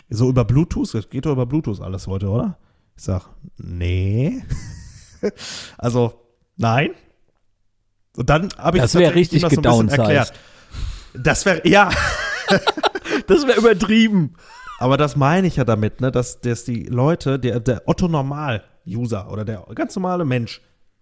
so 0.09 0.29
über 0.29 0.45
Bluetooth, 0.45 0.95
das 0.95 1.09
geht 1.11 1.27
doch 1.27 1.33
über 1.33 1.47
Bluetooth 1.47 1.81
alles 1.81 2.07
heute, 2.07 2.29
oder? 2.29 2.59
Ich 2.97 3.05
sag, 3.05 3.29
nee. 3.57 4.43
also, 5.79 6.15
nein. 6.57 6.91
Und 8.17 8.31
dann 8.31 8.49
habe 8.59 8.79
ich 8.79 8.83
Das 8.83 8.95
wär 8.95 9.03
tatsächlich 9.03 9.15
richtig 9.15 9.43
das 9.43 9.53
so 9.53 9.61
ein 9.61 9.63
bisschen 9.63 9.89
gedownsized. 9.89 9.99
erklärt. 9.99 10.33
Das 11.15 11.47
wäre, 11.47 11.69
ja, 11.69 11.91
Das 13.27 13.47
wäre 13.47 13.59
übertrieben. 13.59 14.35
Aber 14.79 14.97
das 14.97 15.17
meine 15.17 15.47
ich 15.47 15.57
ja 15.57 15.65
damit, 15.65 16.01
ne, 16.01 16.13
dass, 16.13 16.41
dass 16.41 16.65
die 16.65 16.85
Leute, 16.85 17.39
der, 17.39 17.61
der 17.61 17.83
Otto-Normal-User 17.87 19.31
oder 19.31 19.45
der 19.45 19.67
ganz 19.75 19.97
normale 19.97 20.25
Mensch, 20.25 20.61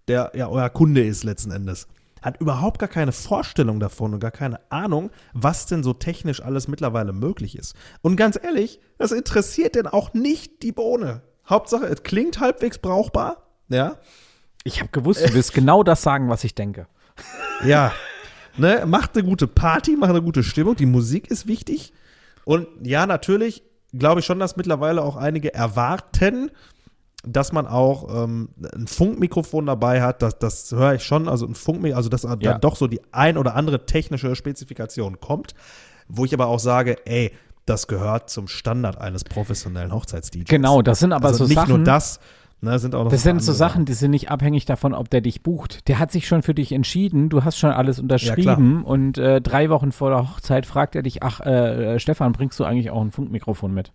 der 0.09 0.33
ja 0.35 0.49
euer 0.49 0.71
Kunde 0.71 1.05
ist 1.05 1.25
letzten 1.25 1.51
Endes, 1.51 1.87
hat 2.23 2.41
überhaupt 2.41 2.79
gar 2.79 2.89
keine 2.89 3.13
Vorstellung 3.13 3.81
davon 3.81 4.15
und 4.15 4.21
gar 4.21 4.31
keine 4.31 4.61
Ahnung, 4.71 5.11
was 5.33 5.67
denn 5.67 5.83
so 5.83 5.93
technisch 5.93 6.43
alles 6.43 6.69
mittlerweile 6.69 7.13
möglich 7.13 7.57
ist. 7.57 7.75
Und 8.03 8.17
ganz 8.17 8.39
ehrlich, 8.43 8.81
das 8.99 9.13
interessiert 9.13 9.75
denn 9.75 9.87
auch 9.87 10.15
nicht 10.15 10.63
die 10.63 10.73
Bohne. 10.73 11.23
Hauptsache, 11.49 11.87
es 11.87 12.03
klingt 12.03 12.41
halbwegs 12.41 12.79
brauchbar, 12.79 13.47
ja. 13.69 13.97
Ich 14.65 14.81
habe 14.81 14.91
gewusst, 14.91 15.25
du 15.29 15.33
willst 15.35 15.55
genau 15.55 15.83
das 15.85 16.03
sagen, 16.03 16.29
was 16.29 16.45
ich 16.45 16.55
denke. 16.55 16.87
Ja. 17.65 17.93
ne, 18.59 18.85
macht 18.87 19.17
eine 19.17 19.27
gute 19.27 19.47
Party, 19.47 19.97
macht 19.97 20.11
eine 20.11 20.21
gute 20.21 20.43
Stimmung. 20.43 20.77
Die 20.77 20.85
Musik 20.85 21.31
ist 21.31 21.47
wichtig. 21.47 21.95
Und 22.45 22.69
ja, 22.83 23.07
natürlich 23.07 23.63
glaube 23.95 24.21
ich 24.21 24.27
schon, 24.27 24.39
dass 24.39 24.57
mittlerweile 24.57 25.03
auch 25.03 25.17
einige 25.17 25.55
erwarten, 25.55 26.51
dass 27.27 27.53
man 27.53 27.67
auch 27.67 28.25
ähm, 28.25 28.49
ein 28.75 28.87
Funkmikrofon 28.87 29.67
dabei 29.67 30.03
hat. 30.03 30.23
Das, 30.23 30.39
das 30.39 30.73
höre 30.73 30.95
ich 30.95 31.03
schon. 31.03 31.29
Also 31.29 31.47
ein 31.47 31.55
Funkmikrofon, 31.55 31.97
also 31.97 32.09
dass 32.09 32.23
da 32.23 32.37
Ja. 32.41 32.59
doch 32.59 32.77
so 32.77 32.87
die 32.87 33.01
ein 33.13 33.37
oder 33.37 33.55
andere 33.55 33.85
technische 33.87 34.35
Spezifikation 34.37 35.21
kommt. 35.21 35.55
Wo 36.09 36.25
ich 36.25 36.33
aber 36.33 36.47
auch 36.47 36.61
sage, 36.61 36.97
ey, 37.05 37.33
das 37.65 37.89
gehört 37.89 38.31
zum 38.31 38.47
Standard 38.47 38.99
eines 39.01 39.25
professionellen 39.25 39.93
Hochzeits-DJs. 39.93 40.49
Genau, 40.49 40.83
das 40.83 41.01
sind 41.01 41.13
aber 41.13 41.27
also 41.29 41.45
so 41.45 41.49
nicht 41.49 41.57
Sachen. 41.57 41.69
nur 41.79 41.85
das, 41.85 42.21
ne, 42.61 42.79
sind 42.79 42.95
Das 42.95 43.23
sind 43.25 43.43
so 43.43 43.53
Sachen, 43.53 43.85
die 43.87 43.93
sind 43.93 44.13
nicht 44.13 44.31
abhängig 44.31 44.67
davon, 44.67 44.95
ob 44.95 45.11
der 45.11 45.21
dich 45.21 45.43
bucht. 45.43 45.89
Der 45.89 45.99
hat 45.99 46.13
sich 46.13 46.29
schon 46.29 46.43
für 46.43 46.55
dich 46.55 46.71
entschieden, 46.71 47.29
du 47.29 47.43
hast 47.43 47.59
schon 47.59 47.71
alles 47.73 47.99
unterschrieben 47.99 48.85
und 48.85 49.19
äh, 49.19 49.41
drei 49.41 49.69
Wochen 49.69 49.91
vor 49.91 50.11
der 50.11 50.31
Hochzeit 50.31 50.65
fragt 50.65 50.95
er 50.95 51.03
dich, 51.03 51.25
ach, 51.25 51.41
äh, 51.41 51.95
äh, 51.97 51.99
Stefan, 51.99 52.31
bringst 52.33 52.59
du 52.61 52.65
eigentlich 52.65 52.91
auch 52.91 53.03
ein 53.03 53.11
Funkmikrofon 53.11 53.75
mit? 53.75 53.91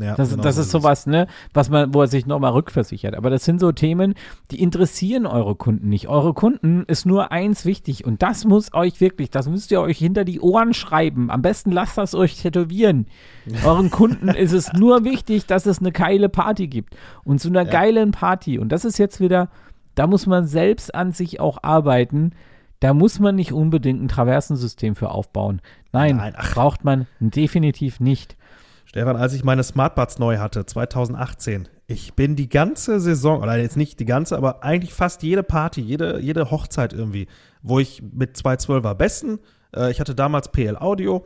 Ja, 0.00 0.14
Das, 0.14 0.30
genau 0.30 0.42
das 0.42 0.56
so 0.56 0.62
ist 0.62 0.70
sowas, 0.70 1.06
ne, 1.06 1.26
was 1.54 1.70
man, 1.70 1.92
wo 1.94 2.02
er 2.02 2.08
sich 2.08 2.26
nochmal 2.26 2.52
rückversichert. 2.52 3.14
Aber 3.14 3.30
das 3.30 3.44
sind 3.44 3.60
so 3.60 3.72
Themen, 3.72 4.14
die 4.50 4.60
interessieren 4.62 5.26
eure 5.26 5.54
Kunden 5.54 5.88
nicht. 5.88 6.08
Eure 6.08 6.34
Kunden 6.34 6.84
ist 6.86 7.06
nur 7.06 7.32
eins 7.32 7.64
wichtig 7.64 8.04
und 8.04 8.22
das 8.22 8.44
muss 8.44 8.72
euch 8.74 9.00
wirklich, 9.00 9.30
das 9.30 9.48
müsst 9.48 9.70
ihr 9.70 9.80
euch 9.80 9.98
hinter 9.98 10.24
die 10.24 10.40
Ohren 10.40 10.74
schreiben. 10.74 11.30
Am 11.30 11.42
besten 11.42 11.72
lasst 11.72 11.98
das 11.98 12.14
euch 12.14 12.40
tätowieren. 12.40 13.06
Euren 13.64 13.90
Kunden 13.90 14.28
ist 14.28 14.52
es 14.52 14.72
nur 14.72 15.04
wichtig, 15.04 15.46
dass 15.46 15.66
es 15.66 15.78
eine 15.78 15.92
geile 15.92 16.28
Party 16.28 16.68
gibt. 16.68 16.96
Und 17.24 17.40
zu 17.40 17.48
einer 17.48 17.64
geilen 17.64 18.10
Party, 18.10 18.58
und 18.58 18.70
das 18.70 18.84
ist 18.84 18.98
jetzt 18.98 19.20
wieder, 19.20 19.48
da 19.94 20.06
muss 20.06 20.26
man 20.26 20.46
selbst 20.46 20.94
an 20.94 21.12
sich 21.12 21.40
auch 21.40 21.58
arbeiten. 21.62 22.32
Da 22.80 22.92
muss 22.92 23.18
man 23.18 23.34
nicht 23.34 23.52
unbedingt 23.52 24.02
ein 24.02 24.08
Traversensystem 24.08 24.94
für 24.96 25.10
aufbauen. 25.10 25.62
Nein, 25.92 26.16
Nein, 26.16 26.34
braucht 26.52 26.84
man 26.84 27.06
definitiv 27.20 28.00
nicht. 28.00 28.36
Stefan, 28.86 29.16
als 29.16 29.32
ich 29.34 29.44
meine 29.44 29.62
Smartbuds 29.62 30.18
neu 30.18 30.38
hatte, 30.38 30.64
2018, 30.64 31.68
ich 31.86 32.14
bin 32.14 32.34
die 32.36 32.48
ganze 32.48 32.98
Saison, 33.00 33.42
oder 33.42 33.56
jetzt 33.58 33.76
nicht 33.76 34.00
die 34.00 34.04
ganze, 34.06 34.36
aber 34.36 34.62
eigentlich 34.64 34.94
fast 34.94 35.22
jede 35.22 35.42
Party, 35.42 35.80
jede, 35.80 36.20
jede 36.20 36.50
Hochzeit 36.50 36.92
irgendwie, 36.92 37.26
wo 37.62 37.78
ich 37.78 38.02
mit 38.12 38.36
zwei 38.36 38.54
12er 38.54 38.94
Besten, 38.94 39.38
äh, 39.74 39.90
ich 39.90 40.00
hatte 40.00 40.14
damals 40.14 40.50
PL 40.52 40.76
Audio, 40.76 41.24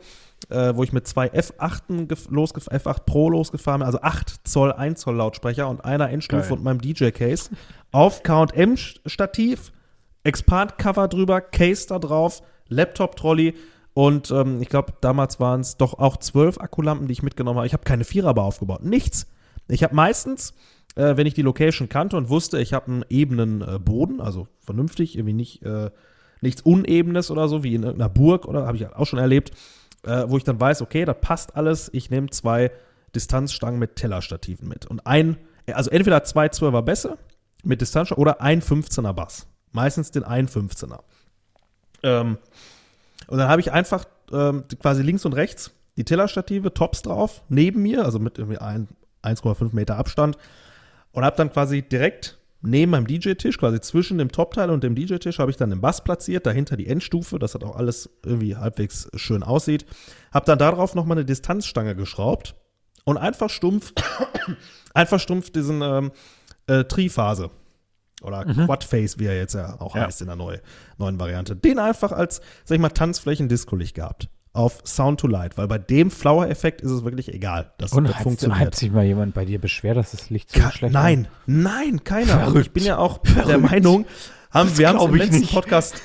äh, 0.49 0.73
wo 0.75 0.83
ich 0.83 0.91
mit 0.91 1.07
zwei 1.07 1.27
F8 1.27 2.07
gef- 2.07 2.31
losgef 2.33 2.67
F8 2.67 3.03
Pro 3.05 3.29
losgefahren 3.29 3.79
bin, 3.81 3.85
also 3.85 4.01
8 4.01 4.47
Zoll 4.47 4.73
1 4.73 4.99
Zoll 4.99 5.15
Lautsprecher 5.15 5.69
und 5.69 5.85
einer 5.85 6.09
Endstufe 6.09 6.41
Geil. 6.49 6.51
und 6.53 6.63
meinem 6.63 6.81
DJ-Case 6.81 7.51
auf 7.91 8.23
K&M-Stativ, 8.23 9.71
Expand-Cover 10.23 11.07
drüber, 11.07 11.41
Case 11.41 11.87
da 11.87 11.99
drauf, 11.99 12.41
Laptop-Trolley 12.69 13.53
und 13.93 14.31
ähm, 14.31 14.61
ich 14.61 14.69
glaube, 14.69 14.93
damals 15.01 15.39
waren 15.39 15.61
es 15.61 15.77
doch 15.77 15.99
auch 15.99 16.17
zwölf 16.17 16.59
Akkulampen, 16.59 17.07
die 17.07 17.13
ich 17.13 17.23
mitgenommen 17.23 17.57
habe. 17.57 17.67
Ich 17.67 17.73
habe 17.73 17.83
keine 17.83 18.03
Viererbar 18.03 18.45
aufgebaut, 18.45 18.83
nichts. 18.83 19.27
Ich 19.67 19.83
habe 19.83 19.95
meistens, 19.95 20.53
äh, 20.95 21.17
wenn 21.17 21.27
ich 21.27 21.33
die 21.33 21.41
Location 21.41 21.89
kannte 21.89 22.17
und 22.17 22.29
wusste, 22.29 22.59
ich 22.59 22.73
habe 22.73 22.87
einen 22.87 23.05
ebenen 23.09 23.61
äh, 23.61 23.79
Boden, 23.79 24.21
also 24.21 24.47
vernünftig, 24.59 25.17
irgendwie 25.17 25.33
nicht 25.33 25.63
äh, 25.63 25.91
nichts 26.41 26.61
Unebenes 26.61 27.31
oder 27.31 27.47
so, 27.47 27.63
wie 27.63 27.75
in 27.75 27.83
irgendeiner 27.83 28.09
Burg 28.09 28.45
oder 28.45 28.65
habe 28.65 28.77
ich 28.77 28.87
auch 28.87 29.05
schon 29.05 29.19
erlebt, 29.19 29.51
äh, 30.03 30.23
wo 30.27 30.37
ich 30.37 30.43
dann 30.43 30.59
weiß, 30.59 30.81
okay, 30.81 31.05
das 31.05 31.17
passt 31.21 31.55
alles. 31.55 31.89
Ich 31.93 32.09
nehme 32.09 32.29
zwei 32.29 32.71
Distanzstangen 33.13 33.79
mit 33.79 33.97
Tellerstativen 33.97 34.67
mit 34.67 34.85
und 34.85 35.05
ein, 35.05 35.37
also 35.67 35.91
entweder 35.91 36.23
zwei 36.23 36.47
12er 36.47 36.81
Bässe 36.81 37.17
mit 37.63 37.81
Distanzstangen 37.81 38.21
oder 38.21 38.41
ein 38.41 38.61
15er 38.61 39.13
Bass. 39.13 39.47
Meistens 39.71 40.11
den 40.11 40.23
einen 40.23 40.47
15er. 40.47 40.99
Ähm, 42.03 42.37
und 43.31 43.37
dann 43.37 43.47
habe 43.47 43.61
ich 43.61 43.71
einfach 43.71 44.05
ähm, 44.31 44.65
quasi 44.79 45.01
links 45.03 45.25
und 45.25 45.33
rechts 45.33 45.71
die 45.97 46.03
Tellerstative, 46.03 46.73
Tops 46.73 47.01
drauf, 47.01 47.43
neben 47.49 47.81
mir, 47.81 48.05
also 48.05 48.19
mit 48.19 48.37
irgendwie 48.37 48.57
ein- 48.59 48.87
1,5 49.23 49.73
Meter 49.73 49.97
Abstand. 49.97 50.37
Und 51.11 51.23
habe 51.25 51.35
dann 51.37 51.51
quasi 51.51 51.81
direkt 51.81 52.37
neben 52.61 52.91
meinem 52.91 53.07
DJ-Tisch, 53.07 53.57
quasi 53.57 53.79
zwischen 53.81 54.17
dem 54.17 54.31
Topteil 54.31 54.69
und 54.69 54.83
dem 54.83 54.95
DJ-Tisch, 54.95 55.39
habe 55.39 55.51
ich 55.51 55.57
dann 55.57 55.69
den 55.69 55.81
Bass 55.81 56.03
platziert, 56.03 56.45
dahinter 56.45 56.77
die 56.77 56.87
Endstufe, 56.87 57.39
dass 57.39 57.53
das 57.53 57.63
auch 57.63 57.75
alles 57.75 58.09
irgendwie 58.25 58.55
halbwegs 58.55 59.09
schön 59.15 59.43
aussieht. 59.43 59.85
Habe 60.33 60.45
dann 60.45 60.59
darauf 60.59 60.93
nochmal 60.95 61.17
eine 61.17 61.25
Distanzstange 61.25 61.95
geschraubt 61.95 62.55
und 63.05 63.17
einfach 63.17 63.49
stumpf, 63.49 63.93
einfach 64.93 65.19
stumpf 65.19 65.51
diesen, 65.51 65.81
ähm, 65.81 66.11
äh, 66.67 66.83
Triphase. 66.83 67.49
Oder 68.21 68.45
Mhm. 68.47 68.65
Quadface, 68.65 69.19
wie 69.19 69.25
er 69.25 69.35
jetzt 69.37 69.53
ja 69.55 69.79
auch 69.79 69.95
Ja. 69.95 70.05
heißt 70.05 70.21
in 70.21 70.27
der 70.27 70.35
neu, 70.35 70.57
neuen 70.97 71.19
Variante. 71.19 71.55
Den 71.55 71.79
einfach 71.79 72.11
als, 72.11 72.41
sag 72.65 72.75
ich 72.75 72.81
mal, 72.81 72.89
Tanzflächen-Disco-Licht 72.89 73.95
gehabt. 73.95 74.29
Auf 74.53 74.81
Sound 74.85 75.19
to 75.21 75.27
Light, 75.27 75.57
weil 75.57 75.67
bei 75.69 75.77
dem 75.77 76.11
Flower-Effekt 76.11 76.81
ist 76.81 76.91
es 76.91 77.05
wirklich 77.05 77.33
egal. 77.33 77.71
Das, 77.77 77.93
Und 77.93 78.03
das 78.03 78.15
hat, 78.15 78.23
funktioniert. 78.23 78.59
hat 78.59 78.75
sich 78.75 78.91
mal 78.91 79.05
jemand 79.05 79.33
bei 79.33 79.45
dir 79.45 79.59
beschwert, 79.59 79.95
dass 79.95 80.11
das 80.11 80.29
Licht 80.29 80.51
so 80.51 80.59
Ka 80.59 80.71
schlecht 80.71 80.93
nein, 80.93 81.29
nein, 81.45 82.03
keiner. 82.03 82.37
Verrückt. 82.41 82.65
ich 82.67 82.71
bin 82.73 82.83
ja 82.83 82.97
auch 82.97 83.19
der 83.47 83.57
Meinung, 83.59 84.05
haben, 84.51 84.77
wir 84.77 84.87
haben 84.89 84.97
es 84.97 85.05
im 85.05 85.15
letzten 85.15 85.39
nicht. 85.39 85.53
Podcast, 85.53 86.01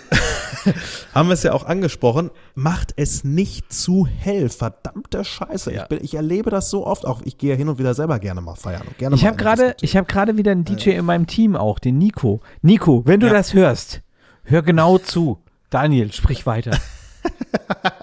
haben 1.15 1.29
wir 1.29 1.35
es 1.35 1.43
ja 1.43 1.53
auch 1.53 1.65
angesprochen, 1.65 2.31
macht 2.55 2.93
es 2.97 3.25
nicht 3.25 3.73
zu 3.73 4.07
hell. 4.07 4.49
Verdammte 4.49 5.25
Scheiße. 5.25 5.73
Ja. 5.73 5.83
Ich, 5.83 5.89
bin, 5.89 5.99
ich 6.03 6.15
erlebe 6.15 6.51
das 6.51 6.71
so 6.71 6.87
oft 6.87 7.05
auch. 7.07 7.23
Ich 7.25 7.39
gehe 7.39 7.51
ja 7.51 7.57
hin 7.57 7.69
und 7.69 7.79
wieder 7.79 7.95
selber 7.95 8.19
gerne 8.19 8.41
mal 8.41 8.55
feiern. 8.55 8.83
Und 8.87 8.99
gerne 8.99 9.17
Ich 9.17 9.27
habe 9.27 9.37
gerade, 9.37 9.77
ich 9.81 9.97
habe 9.97 10.07
gerade 10.07 10.37
wieder 10.37 10.53
einen 10.53 10.65
DJ 10.65 10.91
in 10.91 11.05
meinem 11.05 11.27
Team 11.27 11.57
auch, 11.57 11.79
den 11.79 11.99
Nico. 11.99 12.41
Nico, 12.63 13.03
wenn 13.05 13.21
du 13.21 13.27
Ja. 13.27 13.33
das 13.33 13.55
hörst, 13.55 14.03
hör 14.45 14.63
genau 14.63 14.99
zu. 14.99 15.39
Daniel, 15.71 16.13
sprich 16.13 16.47
weiter. 16.47 16.79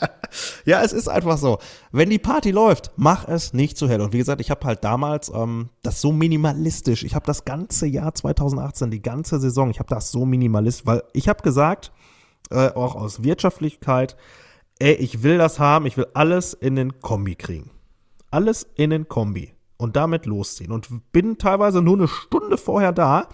Ja, 0.65 0.81
es 0.81 0.93
ist 0.93 1.07
einfach 1.07 1.37
so. 1.37 1.59
Wenn 1.91 2.09
die 2.09 2.19
Party 2.19 2.51
läuft, 2.51 2.91
mach 2.95 3.27
es 3.27 3.53
nicht 3.53 3.77
zu 3.77 3.89
hell. 3.89 4.01
Und 4.01 4.13
wie 4.13 4.17
gesagt, 4.17 4.41
ich 4.41 4.49
habe 4.49 4.65
halt 4.65 4.83
damals 4.83 5.31
ähm, 5.33 5.69
das 5.81 6.01
so 6.01 6.11
minimalistisch. 6.11 7.03
Ich 7.03 7.15
habe 7.15 7.25
das 7.25 7.45
ganze 7.45 7.85
Jahr 7.85 8.13
2018, 8.13 8.91
die 8.91 9.01
ganze 9.01 9.39
Saison, 9.39 9.69
ich 9.69 9.79
habe 9.79 9.89
das 9.89 10.11
so 10.11 10.25
minimalistisch, 10.25 10.85
weil 10.85 11.03
ich 11.13 11.27
habe 11.27 11.43
gesagt, 11.43 11.91
äh, 12.49 12.69
auch 12.69 12.95
aus 12.95 13.23
Wirtschaftlichkeit, 13.23 14.15
ey, 14.79 14.93
ich 14.93 15.23
will 15.23 15.37
das 15.37 15.59
haben, 15.59 15.85
ich 15.85 15.97
will 15.97 16.07
alles 16.13 16.53
in 16.53 16.75
den 16.75 16.99
Kombi 16.99 17.35
kriegen. 17.35 17.71
Alles 18.31 18.67
in 18.75 18.89
den 18.89 19.07
Kombi 19.07 19.53
und 19.77 19.95
damit 19.95 20.25
losziehen. 20.25 20.71
Und 20.71 20.87
bin 21.11 21.37
teilweise 21.37 21.81
nur 21.81 21.97
eine 21.97 22.07
Stunde 22.07 22.57
vorher 22.57 22.93
da, 22.93 23.27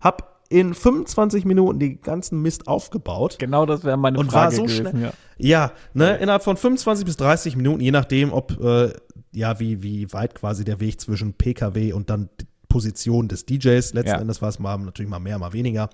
hab 0.00 0.31
in 0.52 0.74
25 0.74 1.44
Minuten 1.44 1.78
die 1.78 2.00
ganzen 2.00 2.42
Mist 2.42 2.68
aufgebaut. 2.68 3.36
Genau 3.38 3.66
das 3.66 3.84
wäre 3.84 3.96
meine 3.96 4.18
Und 4.18 4.30
Frage 4.30 4.44
war 4.44 4.52
so 4.52 4.62
gewesen. 4.64 4.86
schnell. 4.88 5.02
Ja. 5.02 5.12
Ja, 5.38 5.72
ne, 5.94 6.16
innerhalb 6.18 6.44
von 6.44 6.56
25 6.56 7.04
bis 7.04 7.16
30 7.16 7.56
Minuten, 7.56 7.80
je 7.80 7.90
nachdem, 7.90 8.32
ob, 8.32 8.60
äh, 8.62 8.92
ja, 9.32 9.58
wie, 9.58 9.82
wie 9.82 10.12
weit 10.12 10.34
quasi 10.34 10.64
der 10.64 10.78
Weg 10.78 11.00
zwischen 11.00 11.32
PKW 11.32 11.92
und 11.92 12.10
dann 12.10 12.28
Position 12.68 13.28
des 13.28 13.46
DJs, 13.46 13.94
letzten 13.94 14.08
Ja. 14.08 14.20
Endes 14.20 14.40
war 14.42 14.50
es 14.50 14.58
mal 14.58 14.78
natürlich 14.78 15.10
mal 15.10 15.18
mehr, 15.18 15.38
mal 15.38 15.52
weniger. 15.52 15.90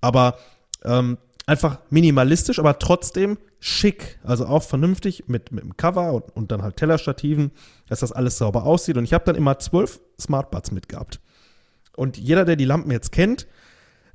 Aber 0.00 0.36
ähm, 0.84 1.18
einfach 1.46 1.80
minimalistisch, 1.90 2.58
aber 2.58 2.78
trotzdem 2.78 3.36
schick. 3.58 4.18
Also 4.22 4.46
auch 4.46 4.62
vernünftig 4.62 5.24
mit, 5.26 5.50
mit 5.52 5.64
dem 5.64 5.76
Cover 5.76 6.12
und, 6.12 6.36
und 6.36 6.52
dann 6.52 6.62
halt 6.62 6.76
Tellerstativen, 6.76 7.50
dass 7.88 8.00
das 8.00 8.12
alles 8.12 8.38
sauber 8.38 8.64
aussieht. 8.64 8.96
Und 8.96 9.04
ich 9.04 9.12
habe 9.12 9.24
dann 9.24 9.34
immer 9.34 9.58
zwölf 9.58 10.00
Smartbuds 10.20 10.70
mitgehabt. 10.70 11.20
Und 11.96 12.16
jeder, 12.16 12.44
der 12.44 12.54
die 12.56 12.64
Lampen 12.64 12.92
jetzt 12.92 13.10
kennt, 13.12 13.46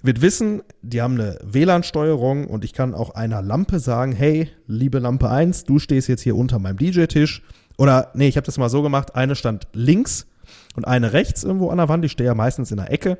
wird 0.03 0.21
wissen, 0.21 0.61
die 0.81 1.01
haben 1.01 1.15
eine 1.15 1.39
WLAN-Steuerung 1.43 2.45
und 2.47 2.65
ich 2.65 2.73
kann 2.73 2.93
auch 2.93 3.11
einer 3.11 3.41
Lampe 3.41 3.79
sagen, 3.79 4.11
hey, 4.11 4.49
liebe 4.67 4.99
Lampe 4.99 5.29
1, 5.29 5.63
du 5.63 5.79
stehst 5.79 6.09
jetzt 6.09 6.21
hier 6.21 6.35
unter 6.35 6.59
meinem 6.59 6.77
DJ-Tisch. 6.77 7.41
Oder, 7.77 8.11
nee, 8.13 8.27
ich 8.27 8.35
habe 8.35 8.45
das 8.45 8.57
mal 8.57 8.69
so 8.69 8.81
gemacht, 8.81 9.15
eine 9.15 9.35
stand 9.35 9.67
links 9.71 10.27
und 10.75 10.85
eine 10.85 11.13
rechts 11.13 11.43
irgendwo 11.43 11.69
an 11.69 11.77
der 11.77 11.89
Wand. 11.89 12.03
Ich 12.03 12.11
stehe 12.11 12.27
ja 12.27 12.35
meistens 12.35 12.69
in 12.69 12.77
der 12.77 12.91
Ecke. 12.91 13.17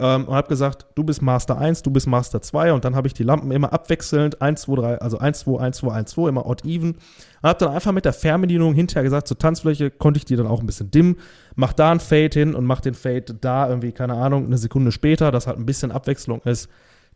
Ähm, 0.00 0.26
und 0.26 0.34
habe 0.34 0.48
gesagt, 0.48 0.86
du 0.94 1.04
bist 1.04 1.20
Master 1.20 1.58
1, 1.58 1.82
du 1.82 1.90
bist 1.90 2.06
Master 2.06 2.40
2 2.40 2.72
und 2.72 2.84
dann 2.84 2.96
habe 2.96 3.06
ich 3.06 3.14
die 3.14 3.24
Lampen 3.24 3.50
immer 3.50 3.72
abwechselnd 3.72 4.40
1, 4.40 4.62
2, 4.62 4.74
3, 4.74 4.98
also 4.98 5.18
1, 5.18 5.40
2, 5.40 5.60
1, 5.60 5.76
2, 5.76 5.92
1, 5.92 6.10
2, 6.10 6.28
immer 6.28 6.46
odd 6.46 6.64
even. 6.66 6.92
Und 6.92 7.48
habe 7.48 7.58
dann 7.58 7.74
einfach 7.74 7.92
mit 7.92 8.04
der 8.04 8.12
Fernbedienung 8.12 8.74
hinterher 8.74 9.02
gesagt, 9.02 9.28
zur 9.28 9.38
Tanzfläche 9.38 9.90
konnte 9.90 10.18
ich 10.18 10.24
die 10.24 10.36
dann 10.36 10.46
auch 10.46 10.60
ein 10.60 10.66
bisschen 10.66 10.90
dimmen, 10.90 11.16
mach 11.54 11.72
da 11.72 11.92
ein 11.92 12.00
Fade 12.00 12.38
hin 12.38 12.54
und 12.54 12.64
mach 12.64 12.80
den 12.80 12.94
Fade 12.94 13.34
da 13.40 13.68
irgendwie, 13.68 13.92
keine 13.92 14.14
Ahnung, 14.14 14.46
eine 14.46 14.58
Sekunde 14.58 14.92
später, 14.92 15.30
dass 15.30 15.46
halt 15.46 15.58
ein 15.58 15.66
bisschen 15.66 15.92
Abwechslung 15.92 16.40
ist. 16.42 16.68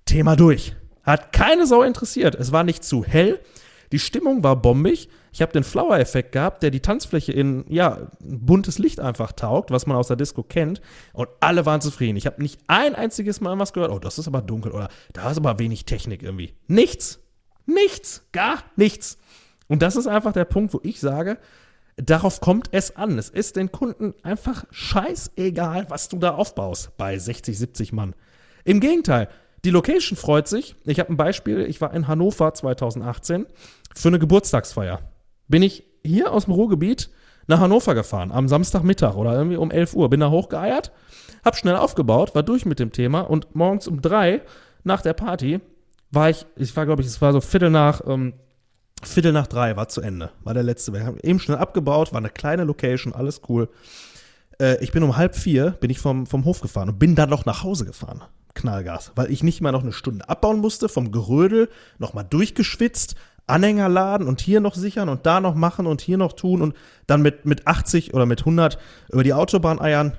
Thema 0.04 0.36
durch. 0.36 0.76
Hat 1.02 1.32
keine 1.32 1.66
Sau 1.66 1.82
interessiert. 1.82 2.34
Es 2.34 2.52
war 2.52 2.64
nicht 2.64 2.84
zu 2.84 3.04
hell. 3.04 3.40
Die 3.92 3.98
Stimmung 3.98 4.42
war 4.42 4.56
bombig. 4.56 5.08
Ich 5.36 5.42
habe 5.42 5.52
den 5.52 5.64
Flower-Effekt 5.64 6.32
gehabt, 6.32 6.62
der 6.62 6.70
die 6.70 6.80
Tanzfläche 6.80 7.30
in, 7.30 7.66
ja, 7.68 8.08
buntes 8.20 8.78
Licht 8.78 9.00
einfach 9.00 9.32
taugt, 9.32 9.70
was 9.70 9.86
man 9.86 9.94
aus 9.94 10.08
der 10.08 10.16
Disco 10.16 10.42
kennt. 10.42 10.80
Und 11.12 11.28
alle 11.40 11.66
waren 11.66 11.82
zufrieden. 11.82 12.16
Ich 12.16 12.24
habe 12.24 12.40
nicht 12.40 12.58
ein 12.68 12.94
einziges 12.94 13.42
Mal 13.42 13.58
was 13.58 13.74
gehört. 13.74 13.90
Oh, 13.90 13.98
das 13.98 14.18
ist 14.18 14.28
aber 14.28 14.40
dunkel. 14.40 14.72
Oder 14.72 14.88
da 15.12 15.30
ist 15.30 15.36
aber 15.36 15.58
wenig 15.58 15.84
Technik 15.84 16.22
irgendwie. 16.22 16.54
Nichts. 16.68 17.20
Nichts. 17.66 18.24
Gar 18.32 18.62
nichts. 18.76 19.18
Und 19.68 19.82
das 19.82 19.96
ist 19.96 20.06
einfach 20.06 20.32
der 20.32 20.46
Punkt, 20.46 20.72
wo 20.72 20.80
ich 20.82 21.00
sage, 21.00 21.36
darauf 21.96 22.40
kommt 22.40 22.70
es 22.72 22.96
an. 22.96 23.18
Es 23.18 23.28
ist 23.28 23.56
den 23.56 23.70
Kunden 23.70 24.14
einfach 24.22 24.64
scheißegal, 24.70 25.90
was 25.90 26.08
du 26.08 26.16
da 26.16 26.30
aufbaust 26.30 26.96
bei 26.96 27.18
60, 27.18 27.58
70 27.58 27.92
Mann. 27.92 28.14
Im 28.64 28.80
Gegenteil, 28.80 29.28
die 29.66 29.70
Location 29.70 30.16
freut 30.16 30.48
sich. 30.48 30.76
Ich 30.86 30.98
habe 30.98 31.12
ein 31.12 31.18
Beispiel. 31.18 31.66
Ich 31.66 31.82
war 31.82 31.92
in 31.92 32.08
Hannover 32.08 32.54
2018 32.54 33.44
für 33.94 34.08
eine 34.08 34.18
Geburtstagsfeier. 34.18 35.00
Bin 35.48 35.62
ich 35.62 35.84
hier 36.04 36.32
aus 36.32 36.44
dem 36.44 36.54
Ruhrgebiet 36.54 37.10
nach 37.46 37.60
Hannover 37.60 37.94
gefahren, 37.94 38.32
am 38.32 38.48
Samstagmittag 38.48 39.14
oder 39.14 39.34
irgendwie 39.34 39.56
um 39.56 39.70
11 39.70 39.94
Uhr. 39.94 40.10
Bin 40.10 40.20
da 40.20 40.30
hochgeeiert, 40.30 40.92
hab 41.44 41.56
schnell 41.56 41.76
aufgebaut, 41.76 42.34
war 42.34 42.42
durch 42.42 42.66
mit 42.66 42.78
dem 42.78 42.92
Thema 42.92 43.20
und 43.20 43.54
morgens 43.54 43.86
um 43.86 44.02
drei 44.02 44.42
nach 44.84 45.02
der 45.02 45.14
Party 45.14 45.60
war 46.10 46.30
ich, 46.30 46.46
ich 46.56 46.74
war 46.76 46.86
glaube 46.86 47.02
ich, 47.02 47.08
es 47.08 47.20
war 47.20 47.32
so 47.32 47.40
Viertel 47.40 47.70
nach, 47.70 48.00
ähm, 48.06 48.34
Viertel 49.02 49.32
nach 49.32 49.46
drei 49.46 49.76
war 49.76 49.88
zu 49.88 50.00
Ende, 50.00 50.30
war 50.42 50.54
der 50.54 50.62
letzte. 50.62 50.92
Wir 50.92 51.04
haben 51.04 51.18
eben 51.22 51.38
schnell 51.38 51.58
abgebaut, 51.58 52.12
war 52.12 52.18
eine 52.18 52.30
kleine 52.30 52.64
Location, 52.64 53.12
alles 53.12 53.42
cool. 53.48 53.68
Äh, 54.58 54.82
ich 54.82 54.92
bin 54.92 55.02
um 55.02 55.16
halb 55.16 55.36
vier, 55.36 55.72
bin 55.72 55.90
ich 55.90 55.98
vom, 55.98 56.26
vom 56.26 56.44
Hof 56.44 56.60
gefahren 56.60 56.88
und 56.88 56.98
bin 56.98 57.14
dann 57.14 57.30
noch 57.30 57.44
nach 57.44 57.62
Hause 57.62 57.84
gefahren. 57.84 58.22
Knallgas, 58.54 59.12
weil 59.14 59.30
ich 59.30 59.42
nicht 59.42 59.60
mal 59.60 59.72
noch 59.72 59.82
eine 59.82 59.92
Stunde 59.92 60.28
abbauen 60.28 60.60
musste, 60.60 60.88
vom 60.88 61.12
Gerödel 61.12 61.68
nochmal 61.98 62.24
durchgeschwitzt, 62.24 63.14
Anhänger 63.46 63.88
laden 63.88 64.26
und 64.26 64.40
hier 64.40 64.60
noch 64.60 64.74
sichern 64.74 65.08
und 65.08 65.26
da 65.26 65.40
noch 65.40 65.54
machen 65.54 65.86
und 65.86 66.00
hier 66.00 66.18
noch 66.18 66.32
tun 66.32 66.62
und 66.62 66.74
dann 67.06 67.22
mit, 67.22 67.44
mit 67.44 67.66
80 67.66 68.14
oder 68.14 68.26
mit 68.26 68.40
100 68.40 68.78
über 69.10 69.22
die 69.22 69.34
Autobahn 69.34 69.80
eiern. 69.80 70.16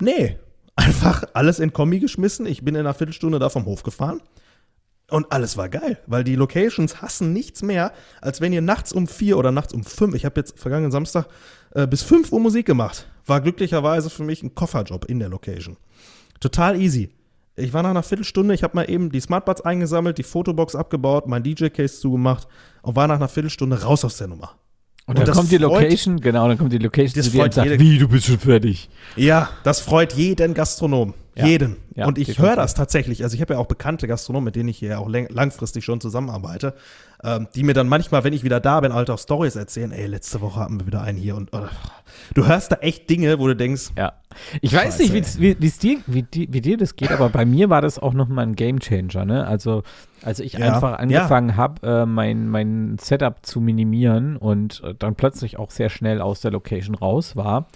Nee, 0.00 0.38
einfach 0.76 1.24
alles 1.34 1.60
in 1.60 1.72
Kombi 1.72 2.00
geschmissen. 2.00 2.46
Ich 2.46 2.64
bin 2.64 2.74
in 2.74 2.80
einer 2.80 2.94
Viertelstunde 2.94 3.38
da 3.38 3.48
vom 3.48 3.66
Hof 3.66 3.82
gefahren. 3.82 4.20
Und 5.10 5.30
alles 5.32 5.56
war 5.56 5.68
geil, 5.68 5.98
weil 6.06 6.24
die 6.24 6.34
Locations 6.34 7.02
hassen 7.02 7.32
nichts 7.32 7.62
mehr, 7.62 7.92
als 8.22 8.40
wenn 8.40 8.54
ihr 8.54 8.62
nachts 8.62 8.92
um 8.92 9.06
vier 9.06 9.36
oder 9.36 9.52
nachts 9.52 9.74
um 9.74 9.84
fünf, 9.84 10.14
ich 10.14 10.24
habe 10.24 10.40
jetzt 10.40 10.58
vergangenen 10.58 10.92
Samstag 10.92 11.26
äh, 11.74 11.86
bis 11.86 12.02
fünf 12.02 12.32
Uhr 12.32 12.40
Musik 12.40 12.66
gemacht. 12.66 13.06
War 13.26 13.42
glücklicherweise 13.42 14.08
für 14.08 14.24
mich 14.24 14.42
ein 14.42 14.54
Kofferjob 14.54 15.04
in 15.04 15.18
der 15.18 15.28
Location. 15.28 15.76
Total 16.40 16.80
easy. 16.80 17.10
Ich 17.56 17.72
war 17.72 17.82
nach 17.82 17.90
einer 17.90 18.02
Viertelstunde, 18.02 18.52
ich 18.54 18.64
habe 18.64 18.74
mal 18.74 18.90
eben 18.90 19.10
die 19.10 19.20
Smartbuds 19.20 19.60
eingesammelt, 19.60 20.18
die 20.18 20.24
Fotobox 20.24 20.74
abgebaut, 20.74 21.28
mein 21.28 21.44
DJ-Case 21.44 22.00
zugemacht 22.00 22.48
und 22.82 22.96
war 22.96 23.06
nach 23.06 23.16
einer 23.16 23.28
Viertelstunde 23.28 23.80
raus 23.82 24.04
aus 24.04 24.16
der 24.16 24.26
Nummer. 24.26 24.58
Und 25.06 25.18
dann 25.18 25.26
das 25.26 25.36
kommt 25.36 25.50
die 25.52 25.58
freut- 25.58 25.82
Location, 25.82 26.18
genau, 26.20 26.48
dann 26.48 26.56
kommt 26.56 26.72
die 26.72 26.78
Location 26.78 27.12
Das 27.14 27.26
zu 27.26 27.32
dir 27.32 27.38
und 27.38 27.42
freut 27.44 27.54
sagt, 27.54 27.66
jede- 27.70 27.78
wie, 27.82 27.98
du 27.98 28.08
bist 28.08 28.24
schon 28.26 28.38
fertig. 28.38 28.88
Ja, 29.16 29.50
das 29.62 29.80
freut 29.80 30.14
jeden 30.14 30.54
Gastronom. 30.54 31.12
Ja. 31.36 31.46
Jeden. 31.46 31.76
Ja, 31.96 32.06
und 32.06 32.16
ich 32.16 32.38
höre 32.38 32.54
das 32.54 32.74
tatsächlich. 32.74 33.24
Also 33.24 33.34
ich 33.34 33.40
habe 33.40 33.54
ja 33.54 33.58
auch 33.60 33.66
bekannte 33.66 34.06
Gastronomen, 34.06 34.44
mit 34.46 34.56
denen 34.56 34.68
ich 34.68 34.78
hier 34.78 35.00
auch 35.00 35.08
langfristig 35.08 35.84
schon 35.84 36.00
zusammenarbeite, 36.00 36.74
ähm, 37.24 37.48
die 37.56 37.64
mir 37.64 37.74
dann 37.74 37.88
manchmal, 37.88 38.22
wenn 38.22 38.32
ich 38.32 38.44
wieder 38.44 38.60
da 38.60 38.80
bin, 38.80 38.94
halt 38.94 39.10
auch 39.10 39.18
Stories 39.18 39.56
erzählen. 39.56 39.90
Ey, 39.90 40.06
letzte 40.06 40.40
Woche 40.40 40.60
hatten 40.60 40.78
wir 40.80 40.86
wieder 40.86 41.02
einen 41.02 41.18
hier 41.18 41.34
und 41.36 41.52
oder, 41.52 41.70
du 42.34 42.46
hörst 42.46 42.70
da 42.72 42.76
echt 42.76 43.10
Dinge, 43.10 43.38
wo 43.40 43.48
du 43.48 43.56
denkst, 43.56 43.90
Ja. 43.98 44.12
Ich 44.60 44.72
weiß 44.72 44.96
Scheiße, 44.98 45.12
nicht, 45.12 45.40
wie, 45.40 45.56
wie, 45.60 45.70
dir, 45.70 45.98
wie, 46.06 46.24
wie 46.32 46.60
dir 46.60 46.76
das 46.76 46.94
geht, 46.96 47.10
aber 47.12 47.28
bei 47.28 47.44
mir 47.44 47.68
war 47.68 47.82
das 47.82 47.98
auch 47.98 48.14
nochmal 48.14 48.46
ein 48.46 48.54
Gamechanger. 48.56 49.24
Ne? 49.24 49.46
Also, 49.46 49.82
als 50.24 50.40
ich 50.40 50.54
Ja, 50.54 50.72
einfach 50.74 50.90
ja. 50.92 50.96
angefangen 50.96 51.56
habe, 51.56 51.86
äh, 51.86 52.06
mein, 52.06 52.48
mein 52.48 52.96
Setup 52.98 53.44
zu 53.44 53.60
minimieren 53.60 54.36
und 54.36 54.82
äh, 54.84 54.94
dann 54.98 55.14
plötzlich 55.14 55.58
auch 55.58 55.70
sehr 55.70 55.90
schnell 55.90 56.20
aus 56.20 56.40
der 56.40 56.50
Location 56.50 56.94
raus 56.94 57.36
war, 57.36 57.66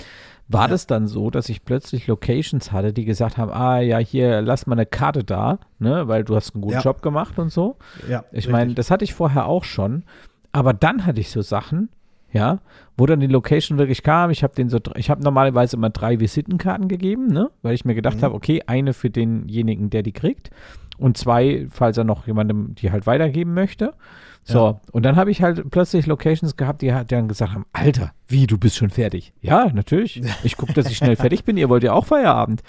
war 0.50 0.66
das 0.66 0.86
dann 0.86 1.06
so, 1.06 1.28
dass 1.30 1.50
ich 1.50 1.64
plötzlich 1.66 2.06
Locations 2.06 2.72
hatte, 2.72 2.94
die 2.94 3.04
gesagt 3.04 3.36
haben, 3.36 3.52
ah 3.52 3.80
ja, 3.80 3.98
hier, 3.98 4.40
lass 4.40 4.66
mal 4.66 4.76
eine 4.76 4.86
Karte 4.86 5.22
da, 5.22 5.58
ne, 5.78 6.08
weil 6.08 6.24
du 6.24 6.34
hast 6.36 6.54
einen 6.54 6.62
guten 6.62 6.74
Ja. 6.76 6.80
Job 6.80 7.02
gemacht 7.02 7.38
und 7.38 7.50
so. 7.52 7.76
ja, 8.08 8.24
Ich 8.32 8.48
meine, 8.48 8.72
das 8.72 8.90
hatte 8.90 9.04
ich 9.04 9.12
vorher 9.12 9.44
auch 9.46 9.64
schon, 9.64 10.04
aber 10.50 10.72
dann 10.72 11.04
hatte 11.04 11.20
ich 11.20 11.30
so 11.30 11.42
Sachen, 11.42 11.90
ja, 12.32 12.60
wo 12.96 13.04
dann 13.04 13.20
die 13.20 13.26
Location 13.26 13.76
wirklich 13.76 14.02
kam. 14.02 14.30
Ich 14.30 14.42
habe 14.42 14.54
den 14.54 14.70
so, 14.70 14.78
ich 14.96 15.10
habe 15.10 15.22
normalerweise 15.22 15.76
immer 15.76 15.90
drei 15.90 16.18
Visitenkarten 16.18 16.88
gegeben, 16.88 17.26
ne, 17.26 17.50
weil 17.60 17.74
ich 17.74 17.84
mir 17.84 17.94
gedacht 17.94 18.16
Mhm. 18.18 18.22
habe, 18.22 18.34
okay, 18.34 18.62
eine 18.66 18.94
für 18.94 19.10
denjenigen, 19.10 19.90
der 19.90 20.02
die 20.02 20.12
kriegt 20.12 20.50
und 20.98 21.16
zwei, 21.16 21.66
falls 21.70 21.96
er 21.96 22.04
noch 22.04 22.26
jemandem 22.26 22.74
die 22.74 22.90
halt 22.90 23.06
weitergeben 23.06 23.54
möchte. 23.54 23.94
So, 24.44 24.58
Ja. 24.66 24.80
und 24.92 25.04
dann 25.04 25.16
habe 25.16 25.30
ich 25.30 25.42
halt 25.42 25.70
plötzlich 25.70 26.06
Locations 26.06 26.56
gehabt, 26.56 26.80
die 26.82 26.94
halt 26.94 27.12
dann 27.12 27.28
gesagt 27.28 27.52
haben, 27.52 27.66
Alter, 27.72 28.12
wie, 28.28 28.46
du 28.46 28.56
bist 28.58 28.76
schon 28.76 28.90
fertig? 28.90 29.32
Ja, 29.42 29.70
natürlich. 29.72 30.22
Ich 30.44 30.56
gucke, 30.56 30.72
dass 30.72 30.90
ich 30.90 30.96
schnell 30.96 31.16
fertig 31.16 31.44
bin. 31.44 31.56
Ihr 31.56 31.68
wollt 31.68 31.82
ja 31.84 31.92
auch 31.92 32.06
Feierabend. 32.06 32.62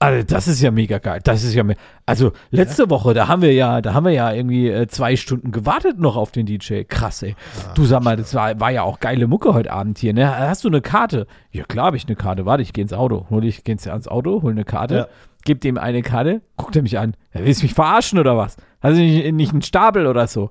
Also 0.00 0.22
das 0.24 0.46
ist 0.46 0.60
ja 0.60 0.70
mega 0.70 0.98
geil. 0.98 1.20
Das 1.24 1.42
ist 1.42 1.54
ja 1.54 1.64
me 1.64 1.74
also 2.06 2.32
letzte 2.50 2.88
Woche, 2.88 3.14
da 3.14 3.26
haben 3.26 3.42
wir 3.42 3.52
ja, 3.52 3.80
da 3.80 3.94
haben 3.94 4.06
wir 4.06 4.12
ja 4.12 4.32
irgendwie 4.32 4.68
äh, 4.68 4.86
zwei 4.86 5.16
Stunden 5.16 5.50
gewartet 5.50 5.98
noch 5.98 6.16
auf 6.16 6.30
den 6.30 6.46
DJ. 6.46 6.82
Krass, 6.84 7.22
ey. 7.22 7.34
du 7.74 7.84
sag 7.84 8.04
mal, 8.04 8.16
das 8.16 8.32
war, 8.34 8.60
war 8.60 8.70
ja 8.70 8.82
auch 8.82 9.00
geile 9.00 9.26
Mucke 9.26 9.54
heute 9.54 9.72
Abend 9.72 9.98
hier, 9.98 10.14
ne? 10.14 10.38
Hast 10.38 10.62
du 10.62 10.68
eine 10.68 10.80
Karte? 10.80 11.26
Ja, 11.50 11.64
klar 11.64 11.86
habe 11.86 11.96
ich 11.96 12.06
eine 12.06 12.14
Karte. 12.14 12.46
Warte, 12.46 12.62
ich 12.62 12.72
gehe 12.72 12.82
ins 12.82 12.92
Auto. 12.92 13.26
Hol 13.30 13.44
ich, 13.44 13.64
geh 13.64 13.72
ins 13.72 13.88
Auto, 13.88 14.40
hol 14.42 14.52
eine 14.52 14.64
Karte, 14.64 14.94
Ja. 14.94 15.06
gib 15.44 15.60
dem 15.62 15.76
eine 15.78 16.02
Karte, 16.02 16.42
guckt 16.56 16.76
er 16.76 16.82
mich 16.82 16.96
an. 16.98 17.14
Ja, 17.34 17.44
willst 17.44 17.62
du 17.62 17.64
mich 17.64 17.74
verarschen 17.74 18.20
oder 18.20 18.36
was? 18.36 18.56
Hast 18.80 18.96
du 18.96 19.00
nicht, 19.00 19.32
nicht 19.32 19.52
einen 19.52 19.62
Stapel 19.62 20.06
oder 20.06 20.28
so? 20.28 20.50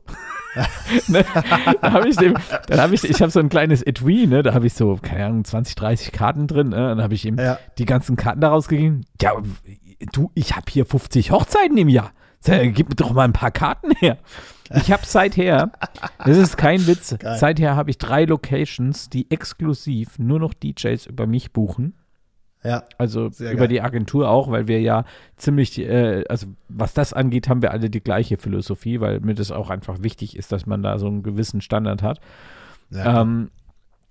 ne? 1.08 1.26
Dann 1.82 1.94
habe 1.94 2.08
ich 2.10 2.16
dem, 2.16 2.36
dann 2.68 2.80
habe 2.82 2.96
ich, 2.96 3.04
ich 3.04 3.22
habe 3.22 3.32
so 3.32 3.40
ein 3.40 3.50
kleines 3.50 3.82
Etui, 3.86 4.28
ne? 4.28 4.44
Da 4.44 4.54
habe 4.54 4.68
ich 4.68 4.74
so, 4.74 4.98
keine 5.02 5.26
Ahnung, 5.26 5.44
20, 5.46 5.76
30 5.76 6.12
Karten 6.12 6.48
drin, 6.48 6.70
ne? 6.70 6.76
Dann 6.76 7.02
habe 7.02 7.14
ich 7.14 7.26
ihm 7.26 7.38
Ja. 7.38 7.60
die 7.78 7.86
ganzen 7.86 8.16
Karten 8.16 8.42
daraus 8.42 8.68
gegeben. 8.68 9.02
Ja, 9.22 9.32
du, 10.14 10.32
ich 10.36 10.56
habe 10.56 10.66
hier 10.70 10.86
50 10.86 11.32
Hochzeiten 11.32 11.78
im 11.78 11.90
Jahr. 11.90 12.12
Gib 12.46 12.90
mir 12.90 12.96
doch 12.96 13.12
mal 13.14 13.24
ein 13.26 13.34
paar 13.34 13.52
Karten 13.52 13.92
her. 14.00 14.18
Ich 14.76 14.92
habe 14.92 15.04
seither, 15.06 15.72
das 16.24 16.38
ist 16.38 16.56
kein 16.58 16.86
Witz, 16.88 17.16
Geil. 17.18 17.38
seither 17.38 17.76
habe 17.76 17.90
ich 17.90 17.98
drei 17.98 18.26
Locations, 18.26 19.10
die 19.10 19.30
exklusiv 19.32 20.20
nur 20.20 20.40
noch 20.40 20.54
DJs 20.54 21.08
über 21.08 21.26
mich 21.26 21.52
buchen. 21.52 21.94
Ja. 22.68 22.84
Also 22.98 23.28
über 23.40 23.56
geil. 23.56 23.68
die 23.70 23.82
Agentur 23.82 24.30
auch, 24.30 24.52
weil 24.52 24.68
wir 24.68 24.82
ja 24.82 25.06
ziemlich, 25.38 25.80
äh, 25.80 26.26
also 26.28 26.48
was 26.68 26.94
das 26.94 27.14
angeht, 27.14 27.48
haben 27.48 27.62
wir 27.62 27.72
alle 27.72 27.90
die 27.90 28.02
gleiche 28.02 28.38
Philosophie, 28.38 29.00
weil 29.00 29.22
mir 29.22 29.36
das 29.36 29.52
auch 29.52 29.70
einfach 29.70 30.04
wichtig 30.04 30.36
ist, 30.36 30.52
dass 30.52 30.66
man 30.66 30.84
da 30.84 31.00
so 31.00 31.08
einen 31.08 31.24
gewissen 31.24 31.62
Standard 31.62 32.04
hat. 32.04 32.20
ja 32.90 33.22
Ähm, 33.22 33.52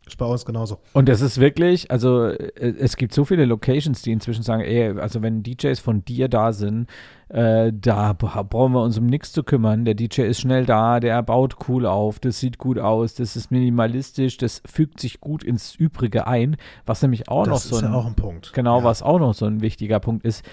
ist 0.06 0.18
bei 0.18 0.26
uns 0.26 0.44
genauso. 0.44 0.78
und 0.92 1.08
das 1.08 1.20
ist 1.20 1.38
wirklich, 1.40 1.90
also 1.90 2.26
äh, 2.26 2.74
es 2.78 2.96
gibt 2.96 3.12
so 3.12 3.24
viele 3.24 3.44
Locations, 3.44 4.00
die 4.02 4.12
inzwischen 4.12 4.42
sagen, 4.44 4.62
ey, 4.62 4.96
also 4.98 5.20
wenn 5.20 5.42
DJs 5.42 5.80
von 5.80 6.04
dir 6.04 6.28
da 6.28 6.52
sind, 6.52 6.88
äh, 7.28 7.72
da 7.74 8.12
bra- 8.12 8.44
brauchen 8.44 8.72
wir 8.72 8.82
uns 8.82 8.96
um 8.98 9.06
nichts 9.06 9.32
zu 9.32 9.42
kümmern. 9.42 9.84
Der 9.84 9.94
DJ 9.94 10.22
ist 10.22 10.40
schnell 10.40 10.64
da, 10.64 11.00
der 11.00 11.20
baut 11.24 11.56
cool 11.68 11.86
auf, 11.86 12.20
das 12.20 12.38
sieht 12.38 12.58
gut 12.58 12.78
aus, 12.78 13.14
das 13.14 13.34
ist 13.34 13.50
minimalistisch, 13.50 14.36
das 14.36 14.62
fügt 14.64 15.00
sich 15.00 15.20
gut 15.20 15.42
ins 15.42 15.74
Übrige 15.74 16.28
ein, 16.28 16.56
was 16.84 17.02
nämlich 17.02 17.28
auch 17.28 17.46
noch 17.46 17.54
das 17.54 17.64
so 17.68 17.76
ist 17.76 17.82
ein, 17.82 17.92
ja 17.92 17.98
auch 17.98 18.06
ein 18.06 18.14
Punkt. 18.14 18.52
Genau, 18.52 18.78
ja. 18.78 18.84
was 18.84 19.02
auch 19.02 19.18
noch 19.18 19.34
so 19.34 19.46
ein 19.46 19.60
wichtiger 19.60 19.98
Punkt 19.98 20.24
ist. 20.24 20.44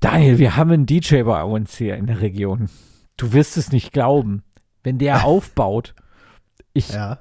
Daniel, 0.00 0.38
wir 0.38 0.56
haben 0.56 0.72
einen 0.72 0.86
DJ 0.86 1.22
bei 1.22 1.44
uns 1.44 1.76
hier 1.76 1.96
in 1.96 2.06
der 2.06 2.20
Region. 2.20 2.68
Du 3.16 3.32
wirst 3.32 3.56
es 3.56 3.70
nicht 3.70 3.92
glauben. 3.92 4.42
Wenn 4.82 4.98
der 4.98 5.24
aufbaut, 5.24 5.94
ich, 6.72 6.88
Ja. 6.92 7.20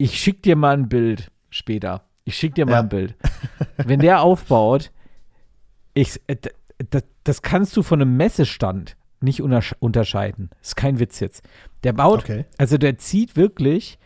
Ich 0.00 0.18
schick 0.18 0.42
dir 0.42 0.56
mal 0.56 0.74
ein 0.76 0.88
Bild 0.88 1.30
später. 1.50 2.04
Ich 2.24 2.36
schick 2.36 2.54
dir 2.54 2.64
mal 2.66 2.72
Ja. 2.72 2.80
ein 2.80 2.88
Bild. 2.88 3.14
Wenn 3.76 4.00
der 4.00 4.22
aufbaut, 4.22 4.90
ich, 5.94 6.20
äh, 6.26 6.36
d- 6.36 6.50
d- 6.92 7.02
das 7.24 7.42
kannst 7.42 7.76
du 7.76 7.82
von 7.82 8.00
einem 8.00 8.16
Messestand 8.16 8.96
nicht 9.20 9.42
untersch- 9.42 9.74
unterscheiden. 9.80 10.50
Ist 10.62 10.76
kein 10.76 10.98
Witz 10.98 11.20
jetzt. 11.20 11.42
Der 11.84 11.92
baut, 11.92 12.20
Okay. 12.20 12.46
also 12.58 12.78
der 12.78 12.96
zieht 12.98 13.36
wirklich, 13.36 13.98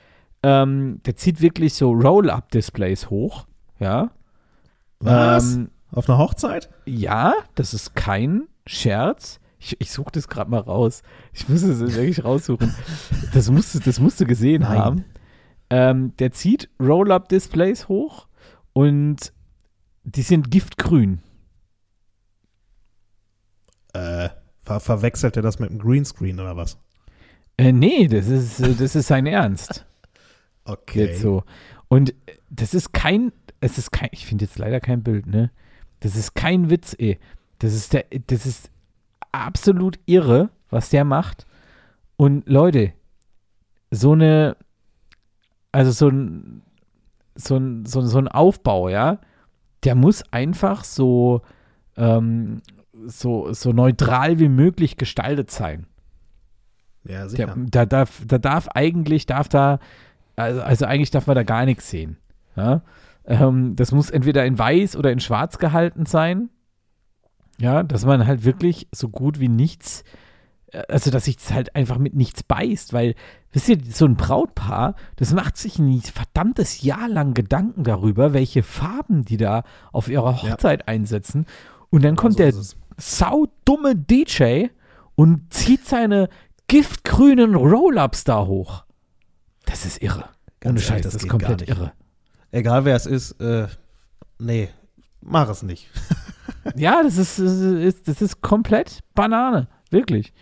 ähm, 0.43 1.01
der 1.07 1.17
zieht 1.17 1.41
wirklich 1.41 1.75
so 1.75 1.93
Roll-Up-Displays 1.93 3.11
hoch. 3.11 3.47
Ja. 3.79 4.11
Was? 5.01 5.55
Ähm, 5.55 5.71
Auf 5.93 6.09
einer 6.09 6.19
Hochzeit? 6.19 6.71
ja, 6.87 7.35
das 7.55 7.75
ist 7.75 7.95
kein 7.95 8.49
Scherz. 8.67 9.39
Ich, 9.59 9.81
ich 9.81 9.91
suche 9.93 10.13
das 10.13 10.29
gerade 10.29 10.51
mal 10.51 10.61
raus. 10.61 11.03
Ich 11.33 11.49
muss 11.49 11.63
es 11.63 11.81
wirklich 11.81 12.25
raussuchen. 12.25 12.75
Das 13.33 13.51
musst, 13.51 13.75
du- 13.75 13.79
das 13.81 14.01
musst 14.01 14.21
du 14.21 14.27
gesehen 14.27 14.63
Nein. 14.63 14.79
haben. 14.79 15.05
Ähm, 15.71 16.17
der 16.19 16.33
zieht 16.33 16.69
Roll-Up-Displays 16.81 17.89
hoch 17.89 18.29
und 18.73 19.33
die 20.05 20.23
sind 20.23 20.51
giftgrün. 20.51 21.21
Äh, 23.93 24.29
ver 24.63 24.81
verwechselt 24.81 25.37
er 25.37 25.43
das 25.43 25.59
mit 25.59 25.71
einem 25.71 25.79
Greenscreen 25.79 26.39
oder 26.41 26.57
was? 26.57 26.79
Äh, 27.57 27.73
nee, 27.73 28.09
das 28.09 28.27
ist, 28.29 28.61
äh, 28.61 28.75
das 28.75 28.95
ist 28.95 29.09
sein 29.09 29.27
Ernst. 29.27 29.87
Okay. 30.67 31.09
Jetzt 31.09 31.21
so. 31.21 31.45
Und 31.89 32.15
das 32.49 32.73
ist 32.73 32.95
kein, 32.95 33.33
es 33.61 33.77
ist 33.77 33.93
kein, 33.93 34.09
ich 34.13 34.25
finde 34.25 34.47
jetzt 34.47 34.59
leider 34.59 34.81
kein 34.81 35.03
Bild, 35.03 35.27
ne? 35.27 35.51
Das 36.01 36.17
ist 36.17 36.35
kein 36.35 36.71
Witz, 36.71 36.97
ey. 36.99 37.19
Das 37.59 37.75
ist 37.75 37.93
der, 37.93 38.07
das 38.29 38.47
ist 38.47 38.71
absolut 39.31 39.99
irre, 40.07 40.49
was 40.71 40.89
der 40.89 41.05
macht. 41.05 41.47
Und 42.17 42.49
Leute, 42.49 42.95
so 43.91 44.13
eine, 44.13 44.57
also 45.75 45.91
so 45.91 46.09
ein, 46.09 46.63
so 47.35 47.57
ein, 47.57 47.85
so, 47.85 48.01
ein- 48.01 48.07
so 48.07 48.19
ein 48.19 48.29
Aufbau, 48.29 48.89
ja, 48.89 49.19
der 49.85 49.95
muss 49.95 50.23
einfach 50.33 50.85
so, 50.85 51.43
ähm, 51.97 52.63
so, 52.93 53.53
so 53.53 53.73
neutral 53.73 54.39
wie 54.39 54.49
möglich 54.49 54.97
gestaltet 54.97 55.51
sein. 55.51 55.87
Ja, 57.07 57.29
sicher. 57.29 57.55
Da, 57.71 57.85
darf, 57.85 58.23
da 58.27 58.39
darf 58.39 58.69
eigentlich, 58.69 59.27
darf 59.27 59.49
da, 59.49 59.79
also, 60.37 60.63
also 60.63 60.87
eigentlich 60.87 61.11
darf 61.11 61.27
man 61.27 61.37
da 61.37 61.43
gar 61.43 61.65
nichts 61.67 61.91
sehen. 61.91 62.17
Ja? 62.57 62.83
Ähm, 63.27 63.77
das 63.77 63.93
muss 63.93 64.11
entweder 64.11 64.47
in 64.47 64.59
weiß 64.59 64.97
oder 64.97 65.13
in 65.13 65.21
schwarz 65.21 65.59
gehalten 65.59 66.07
sein. 66.07 66.49
Ja, 67.59 67.83
dass 67.83 68.05
man 68.05 68.27
halt 68.27 68.45
wirklich 68.45 68.89
so 68.93 69.09
gut 69.09 69.39
wie 69.39 69.49
nichts, 69.49 70.03
äh, 70.03 70.05
also 70.89 71.11
dass 71.11 71.25
sich 71.25 71.37
das 71.37 71.53
halt 71.53 71.75
einfach 71.77 71.99
mit 71.99 72.15
nichts 72.15 72.43
beißt, 72.43 72.93
weil, 72.93 73.15
wisst 73.53 73.69
ihr, 73.69 73.79
so 73.91 74.05
ein 74.07 74.17
Brautpaar, 74.17 74.95
das 75.17 75.33
macht 75.33 75.57
sich 75.57 75.79
ein 75.79 76.01
verdammtes 76.01 76.83
Jahr 76.83 77.09
lang 77.09 77.35
Gedanken 77.35 77.85
darüber, 77.85 78.33
welche 78.33 78.63
Farben 78.63 79.25
die 79.25 79.37
da 79.37 79.65
auf 79.93 80.09
ihrer 80.09 80.33
Ja. 80.33 80.43
Hochzeit 80.53 80.89
einsetzen. 80.89 81.47
Und 81.91 82.05
dann 82.05 82.17
kommt 82.17 82.35
so 82.35 82.39
der 82.39 82.55
saudumme 82.97 83.95
DJ 83.97 84.67
und 85.15 85.53
zieht 85.53 85.87
seine 85.87 86.29
giftgrünen 86.67 87.55
Roll-Ups 87.55 88.25
da 88.25 88.47
hoch. 88.47 88.85
Das 89.67 89.85
ist 89.87 90.03
irre. 90.03 90.25
Ganz 90.61 90.73
Ohne 90.73 90.81
Scheiß, 90.81 91.03
das 91.03 91.15
das 91.15 91.23
ist 91.23 91.29
komplett 91.29 91.69
irre. 91.69 91.93
Egal 92.51 92.85
wer 92.85 92.97
es 92.97 93.07
ist, 93.07 93.33
äh, 93.41 93.67
nee, 94.39 94.69
mach 95.21 95.49
es 95.49 95.63
nicht. 95.63 95.89
Ja, 96.77 97.03
das 97.03 97.19
ist, 97.19 97.39
das 97.39 97.59
ist, 97.59 98.09
das 98.09 98.23
ist 98.23 98.41
komplett 98.41 99.01
Banane. 99.15 99.69
Wirklich. 99.91 100.33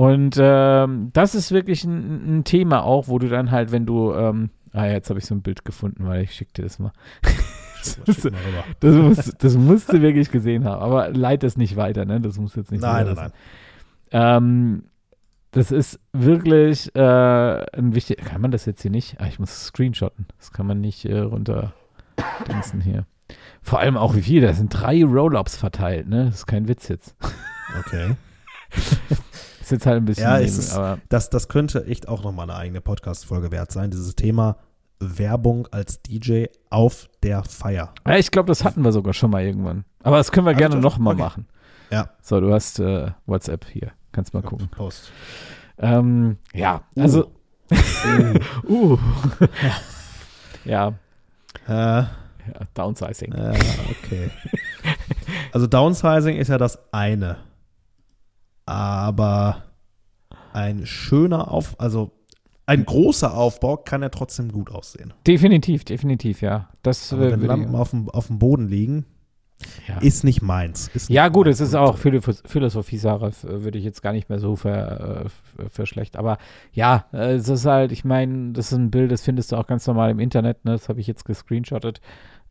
Und 0.00 0.38
ähm, 0.40 1.10
das 1.12 1.34
ist 1.34 1.52
wirklich 1.52 1.84
ein, 1.84 2.38
ein 2.38 2.44
Thema 2.44 2.84
auch, 2.84 3.08
wo 3.08 3.18
du 3.18 3.28
dann 3.28 3.50
halt, 3.50 3.70
wenn 3.70 3.84
du, 3.84 4.14
ähm, 4.14 4.48
ah, 4.72 4.86
jetzt 4.86 5.10
habe 5.10 5.18
ich 5.18 5.26
so 5.26 5.34
ein 5.34 5.42
Bild 5.42 5.62
gefunden, 5.62 6.06
weil 6.06 6.22
ich 6.22 6.32
schick 6.32 6.54
dir 6.54 6.62
das 6.62 6.78
mal. 6.78 6.92
Schick 7.82 8.32
mal 8.32 8.40
rüber. 8.40 8.64
Das, 8.80 8.94
muss, 8.94 9.34
das 9.38 9.56
musst 9.58 9.92
du 9.92 10.00
wirklich 10.00 10.30
gesehen 10.30 10.64
haben. 10.64 10.80
Aber 10.80 11.10
leite 11.10 11.46
es 11.46 11.58
nicht 11.58 11.76
weiter, 11.76 12.06
ne? 12.06 12.18
Das 12.18 12.38
muss 12.38 12.54
jetzt 12.54 12.70
nicht 12.70 12.80
Nein, 12.80 13.08
jeder 13.08 13.14
nein, 13.14 13.26
wissen. 13.26 13.36
nein. 14.12 14.36
Ähm, 14.36 14.82
das 15.50 15.70
ist 15.70 16.00
wirklich 16.14 16.94
äh, 16.96 17.00
ein 17.76 17.94
wichtig. 17.94 18.24
Kann 18.24 18.40
man 18.40 18.52
das 18.52 18.64
jetzt 18.64 18.80
hier 18.80 18.90
nicht? 18.90 19.20
Ah, 19.20 19.26
ich 19.26 19.38
muss 19.38 19.66
screenshotten. 19.66 20.24
Das 20.38 20.50
kann 20.50 20.66
man 20.66 20.80
nicht 20.80 21.04
äh, 21.04 21.18
runter 21.18 21.74
dingsen 22.48 22.80
hier. 22.80 23.04
Vor 23.60 23.80
allem 23.80 23.98
auch 23.98 24.14
wie 24.14 24.22
viel. 24.22 24.40
Da 24.40 24.54
sind 24.54 24.70
drei 24.70 25.04
Roll-Ups 25.04 25.56
verteilt, 25.56 26.08
ne? 26.08 26.24
Das 26.24 26.36
ist 26.36 26.46
kein 26.46 26.68
Witz 26.68 26.88
jetzt. 26.88 27.14
Okay. 27.80 28.16
Ist 29.70 29.78
jetzt 29.78 29.86
halt 29.86 29.96
ein 29.98 30.04
bisschen. 30.04 30.24
Ja, 30.24 30.34
neben, 30.38 30.46
ist- 30.48 30.78
Das, 31.08 31.30
das 31.30 31.48
könnte 31.48 31.86
echt 31.86 32.08
auch 32.08 32.22
nochmal 32.24 32.50
eine 32.50 32.58
eigene 32.58 32.80
Podcast-Folge 32.80 33.50
wert 33.52 33.70
sein, 33.72 33.90
dieses 33.90 34.16
Thema 34.16 34.56
Werbung 34.98 35.66
als 35.70 36.02
DJ 36.02 36.46
auf 36.68 37.08
der 37.22 37.42
Feier. 37.44 37.92
ja, 38.06 38.16
ich 38.16 38.30
glaube, 38.30 38.48
das 38.48 38.64
hatten 38.64 38.82
wir 38.84 38.92
sogar 38.92 39.14
schon 39.14 39.30
mal 39.30 39.42
irgendwann. 39.42 39.84
Aber 40.02 40.16
das 40.18 40.30
können 40.32 40.46
wir 40.46 40.54
gerne 40.54 40.76
nochmal 40.76 41.14
Okay. 41.14 41.22
machen. 41.22 41.46
Ja. 41.90 42.10
So, 42.22 42.40
du 42.40 42.52
hast 42.52 42.78
äh, 42.80 43.10
WhatsApp 43.26 43.64
hier. 43.66 43.92
Kannst 44.12 44.34
mal 44.34 44.42
gucken. 44.42 44.68
Post. 44.70 45.10
Ähm, 45.78 46.36
ja, 46.52 46.82
also. 46.96 47.30
uh. 48.68 48.98
ja, 50.64 50.88
Äh, 51.68 51.72
ja, 51.72 52.08
Downsizing. 52.74 53.32
äh, 53.32 53.54
okay. 53.90 54.30
Also 55.52 55.66
Downsizing 55.66 56.36
ist 56.36 56.48
ja 56.48 56.58
das 56.58 56.78
eine. 56.92 57.36
Aber 58.66 59.64
ein 60.52 60.86
schöner 60.86 61.50
Auf, 61.50 61.78
also 61.78 62.10
ein 62.66 62.84
großer 62.84 63.34
Aufbau 63.36 63.76
kann 63.76 64.02
ja 64.02 64.08
trotzdem 64.10 64.52
gut 64.52 64.70
aussehen. 64.70 65.12
Definitiv, 65.26 65.84
definitiv, 65.84 66.40
ja. 66.40 66.68
Das 66.82 67.12
Aber 67.12 67.26
äh, 67.26 67.30
wenn 67.32 67.40
Lampen 67.42 67.74
auf 67.74 67.90
dem, 67.90 68.08
auf 68.10 68.28
dem 68.28 68.38
Boden 68.38 68.68
liegen, 68.68 69.06
ja. 69.88 69.98
ist 69.98 70.22
nicht 70.24 70.40
meins. 70.40 70.88
Ist 70.94 71.08
nicht 71.10 71.16
ja, 71.16 71.28
gut, 71.28 71.46
meins. 71.46 71.60
es 71.60 71.68
ist 71.68 71.74
auch 71.74 71.98
Philosoph- 71.98 72.46
Philosophie-Sache, 72.46 73.32
würde 73.42 73.76
ich 73.78 73.84
jetzt 73.84 74.02
gar 74.02 74.12
nicht 74.12 74.28
mehr 74.28 74.38
so 74.38 74.54
für, 74.56 74.70
äh, 74.70 75.26
f- 75.26 75.72
für 75.72 75.86
schlecht. 75.86 76.16
Aber 76.16 76.38
ja, 76.72 77.06
äh, 77.12 77.34
es 77.34 77.48
ist 77.48 77.66
halt, 77.66 77.90
ich 77.90 78.04
meine, 78.04 78.52
das 78.52 78.70
ist 78.70 78.78
ein 78.78 78.90
Bild, 78.92 79.10
das 79.10 79.22
findest 79.22 79.50
du 79.50 79.56
auch 79.56 79.66
ganz 79.66 79.86
normal 79.88 80.10
im 80.12 80.20
Internet, 80.20 80.64
ne? 80.64 80.72
das 80.72 80.88
habe 80.88 81.00
ich 81.00 81.06
jetzt 81.08 81.24
gescreenshottet. 81.24 82.00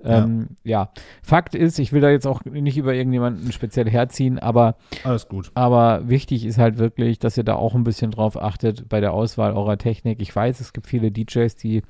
Ähm, 0.03 0.55
ja. 0.63 0.83
ja. 0.83 0.89
Fakt 1.21 1.55
ist, 1.55 1.77
ich 1.79 1.91
will 1.91 2.01
da 2.01 2.09
jetzt 2.09 2.25
auch 2.25 2.45
nicht 2.45 2.77
über 2.77 2.93
irgendjemanden 2.93 3.51
speziell 3.51 3.89
herziehen, 3.89 4.39
aber 4.39 4.75
alles 5.03 5.27
gut. 5.27 5.51
Aber 5.55 6.07
wichtig 6.07 6.45
ist 6.45 6.57
halt 6.57 6.77
wirklich, 6.77 7.19
dass 7.19 7.37
ihr 7.37 7.43
da 7.43 7.55
auch 7.55 7.75
ein 7.75 7.83
bisschen 7.83 8.11
drauf 8.11 8.41
achtet 8.41 8.87
bei 8.87 9.01
der 9.01 9.13
Auswahl 9.13 9.53
eurer 9.53 9.77
Technik. 9.77 10.21
Ich 10.21 10.33
weiß, 10.33 10.59
es 10.61 10.73
gibt 10.73 10.87
viele 10.87 11.11
DJs, 11.11 11.53
die 11.55 11.83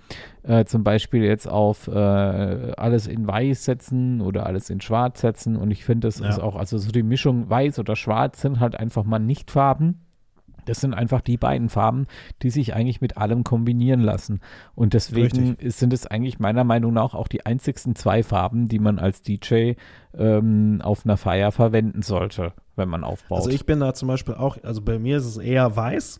äh, 0.43 0.66
zum 0.66 0.84
Beispiel 0.84 1.24
jetzt 1.24 1.47
auf 1.47 1.88
äh, 1.88 1.91
alles 1.91 3.07
in 3.07 3.28
Weiß 3.28 3.66
setzen 3.66 4.22
oder 4.22 4.45
alles 4.45 4.70
in 4.70 4.82
Schwarz 4.82 5.22
setzen 5.22 5.55
und 5.55 5.70
ich 5.72 5.86
finde, 5.86 6.07
das 6.07 6.20
ja. 6.20 6.30
ist 6.30 6.39
auch, 6.39 6.55
also 6.55 6.78
so 6.78 6.91
die 6.91 7.03
Mischung 7.03 7.49
Weiß 7.49 7.78
oder 7.80 7.95
Schwarz 7.95 8.41
sind 8.41 8.60
halt 8.60 8.76
einfach 8.76 9.03
mal 9.03 9.20
nicht 9.20 9.51
Farben 9.51 10.01
das 10.66 10.82
sind 10.82 10.93
einfach 10.93 11.22
die 11.22 11.38
beiden 11.38 11.70
Farben, 11.70 12.07
die 12.41 12.49
sich 12.49 12.74
eigentlich 12.74 13.01
mit 13.01 13.18
allem 13.18 13.43
kombinieren 13.43 14.01
lassen. 14.01 14.41
Und 14.76 14.93
deswegen 14.93 15.55
ist, 15.55 15.80
sind 15.80 15.93
es 15.93 16.05
eigentlich 16.07 16.39
meiner 16.39 16.64
Meinung 16.64 16.93
nach 16.93 17.14
auch 17.14 17.28
die 17.28 17.45
einzigsten 17.45 17.95
zwei 17.95 18.24
Farben, 18.24 18.68
die 18.68 18.80
man 18.80 18.99
als 18.99 19.22
DJ 19.22 19.74
ähm, 20.18 20.82
auf 20.84 21.05
einer 21.05 21.18
Feier 21.18 21.51
verwenden 21.51 22.01
sollte, 22.01 22.53
wenn 22.76 22.89
man 22.89 23.03
aufbaut. 23.03 23.39
Also 23.39 23.49
ich 23.49 23.66
bin 23.66 23.80
da 23.80 23.93
zum 23.93 24.07
Beispiel 24.07 24.36
auch, 24.36 24.57
also 24.64 24.82
bei 24.82 24.99
mir 24.99 25.18
ist 25.18 25.26
es 25.26 25.38
eher 25.38 25.76
weiß. 25.76 26.20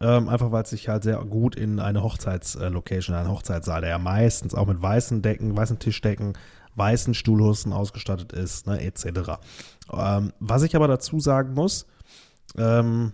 Ähm, 0.00 0.28
einfach 0.28 0.50
weil 0.50 0.64
es 0.64 0.70
sich 0.70 0.88
halt 0.88 1.04
sehr 1.04 1.18
gut 1.18 1.54
in 1.54 1.78
eine 1.78 2.02
Hochzeitslocation, 2.02 3.14
einen 3.14 3.30
Hochzeitssaal, 3.30 3.82
der 3.82 3.90
ja 3.90 3.98
meistens 3.98 4.52
auch 4.52 4.66
mit 4.66 4.82
weißen 4.82 5.22
Decken, 5.22 5.56
weißen 5.56 5.78
Tischdecken, 5.78 6.32
weißen 6.74 7.14
Stuhlhusten 7.14 7.72
ausgestattet 7.72 8.32
ist, 8.32 8.66
ne, 8.66 8.82
etc. 8.82 9.38
Ähm, 9.92 10.32
was 10.40 10.62
ich 10.62 10.74
aber 10.74 10.88
dazu 10.88 11.20
sagen 11.20 11.54
muss, 11.54 11.86
ähm, 12.56 13.12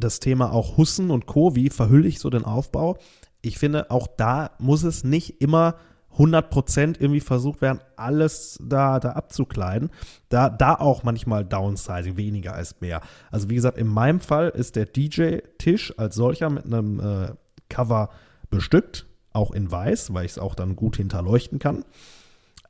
das 0.00 0.20
Thema 0.20 0.52
auch 0.52 0.76
Hussen 0.76 1.10
und 1.10 1.26
Co., 1.26 1.54
wie 1.54 1.70
verhülle 1.70 2.08
ich 2.08 2.18
so 2.18 2.30
den 2.30 2.44
Aufbau? 2.44 2.98
Ich 3.42 3.58
finde, 3.58 3.90
auch 3.90 4.06
da 4.06 4.50
muss 4.58 4.82
es 4.82 5.04
nicht 5.04 5.40
immer 5.40 5.76
100% 6.18 7.00
irgendwie 7.00 7.20
versucht 7.20 7.62
werden, 7.62 7.80
alles 7.96 8.58
da, 8.62 8.98
da 8.98 9.12
abzukleiden. 9.12 9.90
Da, 10.28 10.50
da 10.50 10.74
auch 10.74 11.02
manchmal 11.02 11.44
Downsizing, 11.44 12.16
weniger 12.16 12.58
ist 12.58 12.80
mehr. 12.80 13.00
Also 13.30 13.48
wie 13.48 13.54
gesagt, 13.54 13.78
in 13.78 13.86
meinem 13.86 14.20
Fall 14.20 14.48
ist 14.48 14.76
der 14.76 14.86
DJ-Tisch 14.86 15.98
als 15.98 16.16
solcher 16.16 16.50
mit 16.50 16.66
einem 16.66 17.00
äh, 17.00 17.32
Cover 17.68 18.10
bestückt, 18.50 19.06
auch 19.32 19.52
in 19.52 19.70
weiß, 19.70 20.12
weil 20.12 20.24
ich 20.24 20.32
es 20.32 20.38
auch 20.38 20.54
dann 20.54 20.74
gut 20.74 20.96
hinterleuchten 20.96 21.58
kann. 21.58 21.84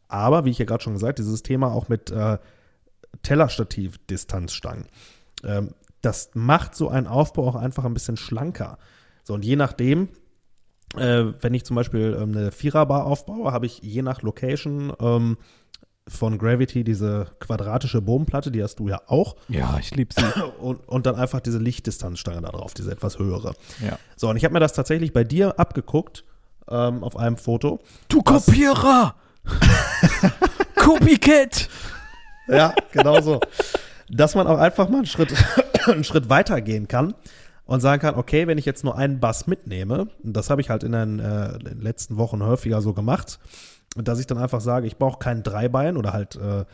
Aber 0.09 0.45
wie 0.45 0.51
ich 0.51 0.59
ja 0.59 0.66
gerade 0.66 0.83
schon 0.83 0.95
gesagt, 0.95 1.18
dieses 1.18 1.43
Thema 1.43 1.72
auch 1.72 1.89
mit 1.89 2.11
äh, 2.11 2.39
Tellerstativ-Distanzstangen. 3.22 4.87
Ähm, 5.45 5.70
das 6.03 6.31
macht 6.35 6.75
so 6.75 6.89
einen 6.89 7.07
Aufbau 7.07 7.49
auch 7.49 7.57
einfach 7.57 7.85
ein 7.85 7.95
bisschen 7.95 8.17
schlanker. 8.17 8.79
So, 9.25 9.35
und 9.35 9.45
je 9.45 9.57
nachdem, 9.57 10.09
äh, 10.97 11.27
wenn 11.41 11.55
ich 11.55 11.65
zum 11.65 11.77
Beispiel 11.77 12.17
ähm, 12.21 12.37
eine 12.37 12.53
Viererbar 12.53 13.07
aufbaue, 13.07 13.53
habe 13.53 13.67
ich 13.67 13.81
je 13.83 14.03
nach 14.03 14.23
Location 14.23 14.93
ähm, 15.01 15.37
von 16.09 16.39
Gravity 16.39 16.83
diese 16.83 17.27
quadratische 17.39 18.03
Bodenplatte, 18.03 18.51
die 18.51 18.63
hast 18.63 18.77
du 18.81 18.89
ja 18.89 19.01
auch. 19.07 19.37
Ja, 19.49 19.79
ich 19.79 19.95
liebe 19.95 20.13
sie. 20.15 20.25
Und, 20.61 20.87
und 20.89 21.07
dann 21.07 21.15
einfach 21.15 21.41
diese 21.41 21.59
Lichtdistanzstange 21.59 22.43
da 22.43 22.51
drauf, 22.51 22.75
diese 22.75 22.91
etwas 22.91 23.19
höhere. 23.19 23.55
Ja. 23.81 23.99
So, 24.17 24.29
und 24.29 24.37
ich 24.37 24.45
habe 24.45 24.53
mir 24.53 24.61
das 24.61 24.73
tatsächlich 24.73 25.13
bei 25.13 25.25
dir 25.25 25.59
abgeguckt 25.59 26.25
ähm, 26.69 27.03
auf 27.03 27.17
einem 27.17 27.37
Foto. 27.37 27.81
Du 28.09 28.23
Kopierer! 28.23 29.15
Copycat! 30.77 31.69
ja, 32.49 32.75
genau 32.93 33.21
so. 33.21 33.41
Dass 34.09 34.35
man 34.35 34.47
auch 34.47 34.59
einfach 34.59 34.89
mal 34.89 34.99
einen 34.99 35.07
Schritt 35.07 35.33
einen 35.87 36.05
Schritt 36.05 36.28
weiter 36.28 36.61
gehen 36.61 36.89
kann 36.89 37.14
und 37.70 37.81
sagen 37.81 38.03
kann, 38.03 38.16
okay, 38.16 38.47
wenn 38.47 38.59
ich 38.59 38.64
jetzt 38.64 38.83
nur 38.83 38.97
einen 38.97 39.20
Bass 39.20 39.47
mitnehme, 39.47 40.09
und 40.22 40.37
das 40.37 40.51
habe 40.51 40.61
ich 40.61 40.70
halt 40.70 40.83
in 40.83 40.93
den, 40.93 41.20
äh, 41.20 41.53
in 41.53 41.64
den, 41.64 41.81
letzten 41.81 42.16
Wochen 42.16 42.43
häufiger 42.45 42.83
so 42.83 42.93
gemacht, 42.95 43.39
dass 43.97 44.18
ich 44.18 44.26
dann 44.26 44.39
einfach 44.39 44.61
sage, 44.61 44.87
ich 44.87 44.97
brauche 44.97 45.18
kein 45.18 45.43
Dreibein 45.43 45.97
oder 45.97 46.12
halt 46.12 46.37
äh, 46.37 46.64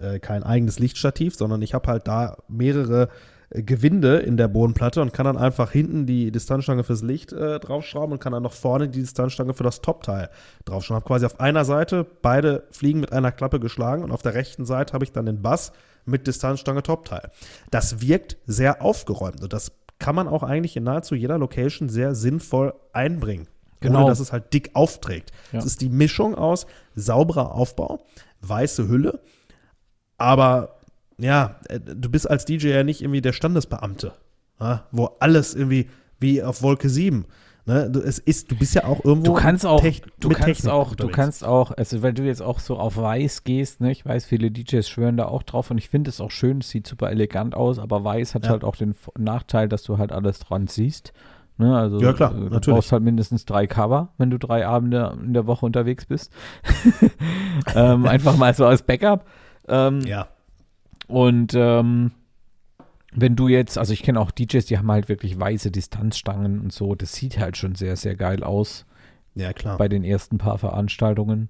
äh, 0.00 0.18
kein 0.18 0.42
eigenes 0.42 0.78
Lichtstativ, 0.78 1.36
sondern 1.36 1.62
ich 1.62 1.74
habe 1.74 1.88
halt 1.88 2.08
da 2.08 2.38
mehrere 2.48 3.10
äh, 3.50 3.62
Gewinde 3.62 4.18
in 4.18 4.36
der 4.36 4.48
Bodenplatte 4.48 5.02
und 5.02 5.12
kann 5.12 5.26
dann 5.26 5.36
einfach 5.36 5.70
hinten 5.70 6.06
die 6.06 6.32
Distanzstange 6.32 6.84
fürs 6.84 7.02
Licht 7.02 7.32
äh, 7.32 7.60
draufschrauben 7.60 8.14
und 8.14 8.18
kann 8.18 8.32
dann 8.32 8.42
noch 8.42 8.54
vorne 8.54 8.88
die 8.88 9.00
Distanzstange 9.00 9.54
für 9.54 9.62
das 9.62 9.82
Topteil 9.82 10.30
draufschrauben. 10.64 10.96
Habe 10.96 11.06
quasi 11.06 11.26
auf 11.26 11.38
einer 11.38 11.64
Seite 11.64 12.06
beide 12.22 12.64
Fliegen 12.70 13.00
mit 13.00 13.12
einer 13.12 13.32
Klappe 13.32 13.60
geschlagen 13.60 14.02
und 14.02 14.10
auf 14.10 14.22
der 14.22 14.34
rechten 14.34 14.64
Seite 14.64 14.94
habe 14.94 15.04
ich 15.04 15.12
dann 15.12 15.26
den 15.26 15.42
Bass 15.42 15.72
mit 16.04 16.26
Distanzstange 16.26 16.82
Topteil. 16.82 17.30
Das 17.70 18.00
wirkt 18.00 18.36
sehr 18.46 18.82
aufgeräumt 18.82 19.42
und 19.42 19.52
das 19.52 19.72
kann 19.98 20.14
man 20.14 20.28
auch 20.28 20.42
eigentlich 20.42 20.76
in 20.76 20.84
nahezu 20.84 21.14
jeder 21.14 21.38
Location 21.38 21.88
sehr 21.88 22.14
sinnvoll 22.14 22.74
einbringen. 22.92 23.48
Genau. 23.80 24.00
Ohne 24.00 24.08
dass 24.08 24.20
es 24.20 24.32
halt 24.32 24.52
dick 24.52 24.70
aufträgt. 24.74 25.30
Es 25.48 25.52
ja. 25.52 25.60
ist 25.60 25.80
die 25.80 25.90
Mischung 25.90 26.34
aus 26.34 26.66
sauberer 26.94 27.54
Aufbau, 27.54 28.04
weiße 28.40 28.88
Hülle, 28.88 29.20
aber 30.16 30.76
ja, 31.18 31.60
äh, 31.68 31.80
du 31.80 32.08
bist 32.10 32.28
als 32.28 32.44
DJ 32.44 32.68
ja 32.68 32.82
nicht 32.82 33.02
irgendwie 33.02 33.20
der 33.20 33.32
Standesbeamte, 33.32 34.14
ja, 34.60 34.86
wo 34.90 35.16
alles 35.20 35.54
irgendwie 35.54 35.90
wie 36.18 36.42
auf 36.42 36.62
Wolke 36.62 36.88
7 36.88 37.26
Ne, 37.66 37.90
du, 37.90 38.00
es 38.00 38.18
ist, 38.18 38.50
du 38.50 38.56
bist 38.56 38.74
ja 38.74 38.84
auch 38.84 39.02
irgendwo. 39.04 39.32
Du 39.32 39.40
kannst 39.40 39.64
auch, 39.64 39.80
du 39.80 40.28
kannst 40.28 40.44
Technik 40.44 40.72
auch, 40.72 40.90
unterwegs. 40.90 40.96
du 40.96 41.08
kannst 41.08 41.44
auch, 41.44 41.70
also 41.70 42.02
weil 42.02 42.12
du 42.12 42.22
jetzt 42.22 42.42
auch 42.42 42.58
so 42.58 42.76
auf 42.76 42.98
Weiß 42.98 43.44
gehst, 43.44 43.80
ne? 43.80 43.90
Ich 43.90 44.04
weiß, 44.04 44.26
viele 44.26 44.50
DJs 44.50 44.86
schwören 44.86 45.16
da 45.16 45.26
auch 45.26 45.42
drauf 45.42 45.70
und 45.70 45.78
ich 45.78 45.88
finde 45.88 46.10
es 46.10 46.20
auch 46.20 46.30
schön, 46.30 46.58
es 46.58 46.68
sieht 46.68 46.86
super 46.86 47.10
elegant 47.10 47.54
aus, 47.54 47.78
aber 47.78 48.04
Weiß 48.04 48.34
hat 48.34 48.44
ja. 48.44 48.50
halt 48.50 48.64
auch 48.64 48.76
den 48.76 48.94
Nachteil, 49.16 49.68
dass 49.68 49.82
du 49.82 49.96
halt 49.96 50.12
alles 50.12 50.40
dran 50.40 50.66
siehst. 50.66 51.14
Ne, 51.56 51.74
also 51.74 52.00
ja, 52.00 52.12
klar, 52.12 52.34
du 52.34 52.40
natürlich. 52.40 52.66
brauchst 52.66 52.92
halt 52.92 53.02
mindestens 53.02 53.46
drei 53.46 53.66
Cover, 53.66 54.08
wenn 54.18 54.28
du 54.28 54.38
drei 54.38 54.66
Abende 54.66 55.16
in 55.24 55.32
der 55.32 55.46
Woche 55.46 55.64
unterwegs 55.64 56.04
bist. 56.04 56.32
ähm, 57.74 58.06
einfach 58.06 58.36
mal 58.36 58.52
so 58.52 58.66
als 58.66 58.82
Backup. 58.82 59.24
Ähm, 59.68 60.00
ja. 60.00 60.28
Und 61.06 61.54
ähm, 61.54 62.10
wenn 63.14 63.36
du 63.36 63.48
jetzt, 63.48 63.78
also 63.78 63.92
ich 63.92 64.02
kenne 64.02 64.20
auch 64.20 64.30
DJs, 64.30 64.66
die 64.66 64.78
haben 64.78 64.90
halt 64.90 65.08
wirklich 65.08 65.38
weiße 65.38 65.70
Distanzstangen 65.70 66.60
und 66.60 66.72
so, 66.72 66.94
das 66.94 67.14
sieht 67.14 67.38
halt 67.38 67.56
schon 67.56 67.74
sehr, 67.74 67.96
sehr 67.96 68.16
geil 68.16 68.42
aus. 68.42 68.84
Ja, 69.34 69.52
klar. 69.52 69.78
Bei 69.78 69.88
den 69.88 70.04
ersten 70.04 70.38
paar 70.38 70.58
Veranstaltungen. 70.58 71.48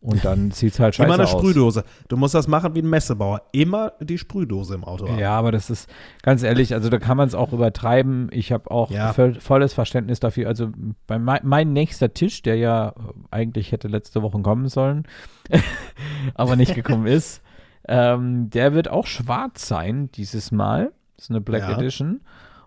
Und 0.00 0.24
dann 0.24 0.50
sieht 0.52 0.74
es 0.74 0.80
halt 0.80 0.94
scheiße 0.94 1.08
aus. 1.08 1.16
Immer 1.16 1.28
eine. 1.28 1.28
Sprühdose. 1.28 1.84
Du 2.08 2.16
musst 2.16 2.34
das 2.34 2.46
machen 2.46 2.74
wie 2.74 2.82
ein 2.82 2.90
Messebauer. 2.90 3.42
Immer 3.52 3.92
die 4.00 4.18
Sprühdose 4.18 4.74
im 4.74 4.84
Auto 4.84 5.08
haben. 5.08 5.18
Ja, 5.18 5.36
aber 5.36 5.50
das 5.50 5.70
ist 5.70 5.90
ganz 6.22 6.42
ehrlich, 6.42 6.74
also 6.74 6.88
da 6.88 6.98
kann 6.98 7.16
man 7.16 7.26
es 7.26 7.34
auch 7.34 7.52
übertreiben. 7.52 8.28
Ich 8.32 8.52
habe 8.52 8.70
auch 8.70 8.90
ja. 8.90 9.12
volles 9.12 9.72
Verständnis 9.72 10.20
dafür. 10.20 10.48
Also 10.48 10.70
bei 11.06 11.18
mein, 11.18 11.40
mein, 11.42 11.72
nächster 11.72 12.14
Tisch, 12.14 12.42
der 12.42 12.56
ja 12.56 12.94
eigentlich 13.30 13.72
hätte 13.72 13.88
letzte 13.88 14.22
Woche 14.22 14.40
kommen 14.40 14.68
sollen, 14.68 15.04
aber 16.34 16.54
nicht 16.54 16.74
gekommen 16.74 17.06
ist, 17.06 17.42
ähm, 17.88 18.50
der 18.50 18.74
wird 18.74 18.88
auch 18.88 19.06
schwarz 19.06 19.66
sein 19.66 20.10
dieses 20.12 20.52
Mal. 20.52 20.92
Das 21.16 21.26
ist 21.26 21.30
eine 21.30 21.40
Black 21.40 21.62
ja. 21.62 21.76
Edition. 21.76 22.20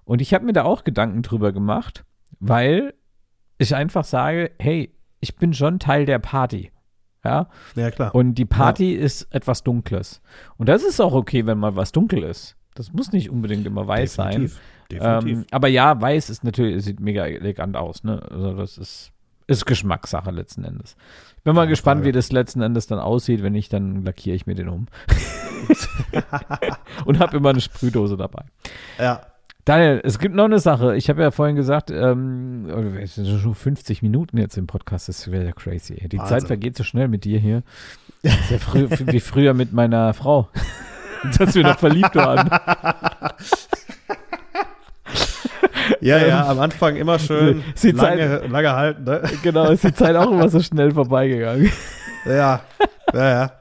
Und 0.04 0.22
ich 0.22 0.34
habe 0.34 0.46
mir 0.46 0.54
da 0.54 0.64
auch 0.64 0.84
Gedanken 0.84 1.22
drüber 1.22 1.52
gemacht, 1.52 2.04
weil 2.40 2.94
ich 3.58 3.76
einfach 3.76 4.04
sage, 4.04 4.52
hey, 4.60 4.94
ich 5.20 5.36
bin 5.36 5.54
schon 5.54 5.80
Teil 5.80 6.06
der 6.06 6.20
Party. 6.20 6.72
Ja, 7.24 7.48
ja 7.76 7.92
klar. 7.92 8.16
Und 8.16 8.34
die 8.36 8.46
Party 8.46 8.96
ja. 8.96 9.02
ist 9.02 9.28
etwas 9.34 9.64
Dunkles. 9.64 10.22
Und 10.58 10.68
das 10.68 10.84
ist 10.84 11.00
auch 11.00 11.14
okay, 11.14 11.46
wenn 11.46 11.60
mal 11.60 11.76
was 11.76 11.92
dunkel 11.92 12.24
ist. 12.24 12.58
Das 12.74 12.92
muss 12.92 13.12
nicht 13.12 13.30
unbedingt 13.30 13.66
immer 13.68 13.88
weiß 13.88 14.16
Definitiv. 14.16 14.54
sein. 14.54 14.62
Definitiv. 14.92 15.40
Ähm, 15.40 15.46
aber 15.52 15.68
ja, 15.68 16.02
weiß 16.02 16.30
ist 16.30 16.44
natürlich, 16.44 16.84
sieht 16.84 17.00
mega 17.00 17.26
elegant 17.26 17.78
aus. 17.78 18.04
Ne? 18.04 18.22
Also 18.30 18.54
das 18.54 18.78
ist, 18.78 19.12
ist 19.52 19.66
Geschmackssache 19.66 20.32
letzten 20.32 20.64
Endes. 20.64 20.96
Bin 21.44 21.56
mal 21.56 21.68
gespannt, 21.68 22.00
Frage. 22.00 22.10
wie 22.10 22.12
das 22.12 22.32
letzten 22.32 22.62
Endes 22.62 22.88
dann 22.88 23.00
aussieht. 23.00 23.44
Wenn 23.44 23.54
nicht, 23.54 23.74
dann 23.74 24.06
lackiere 24.06 24.36
ich 24.36 24.46
mir 24.46 24.56
den 24.56 24.70
um. 24.70 24.88
und 27.06 27.20
habe 27.20 27.38
immer 27.38 27.50
eine 27.50 27.62
Sprühdose 27.62 28.18
dabei. 28.18 28.46
Ja. 29.00 29.22
Daniel, 29.66 30.02
es 30.04 30.18
gibt 30.18 30.36
noch 30.36 30.46
eine 30.46 30.60
Sache. 30.60 30.96
Ich 30.96 31.10
habe 31.10 31.22
ja 31.22 31.32
vorhin 31.32 31.56
gesagt, 31.56 31.92
ähm, 31.92 32.68
es 33.00 33.16
sind 33.16 33.28
schon 33.28 33.54
50 33.54 34.02
Minuten 34.02 34.38
jetzt 34.38 34.58
im 34.58 34.66
Podcast, 34.66 35.08
das 35.08 35.30
wäre 35.30 35.46
ja 35.46 35.52
crazy. 35.52 36.08
Die 36.08 36.18
Wahnsinn. 36.18 36.40
Zeit 36.40 36.48
vergeht 36.48 36.78
so 36.78 36.84
schnell 36.84 37.08
mit 37.08 37.26
dir 37.26 37.40
hier. 37.40 37.62
Das 38.24 38.34
ist 38.34 38.52
ja 38.52 38.58
frü 38.58 38.88
wie 39.08 39.20
früher 39.20 39.54
mit 39.54 39.72
meiner 39.72 40.14
Frau, 40.14 40.50
dass 41.38 41.54
wir 41.54 41.64
noch 41.64 41.78
verliebt 41.78 42.16
waren. 42.16 42.50
Ja, 46.00 46.18
ja, 46.18 46.48
am 46.48 46.60
Anfang 46.60 46.96
immer 46.96 47.20
schön 47.20 47.64
lange, 47.84 48.40
Zeit, 48.42 48.50
lange 48.50 48.72
halten. 48.72 49.04
Ne? 49.04 49.22
Genau, 49.44 49.70
ist 49.70 49.84
die 49.84 49.94
Zeit 49.94 50.16
auch 50.16 50.32
immer 50.32 50.50
so 50.50 50.60
schnell 50.60 50.92
vorbeigegangen. 50.92 51.72
Ja, 52.26 52.62
ja, 53.14 53.30
ja. 53.30 53.52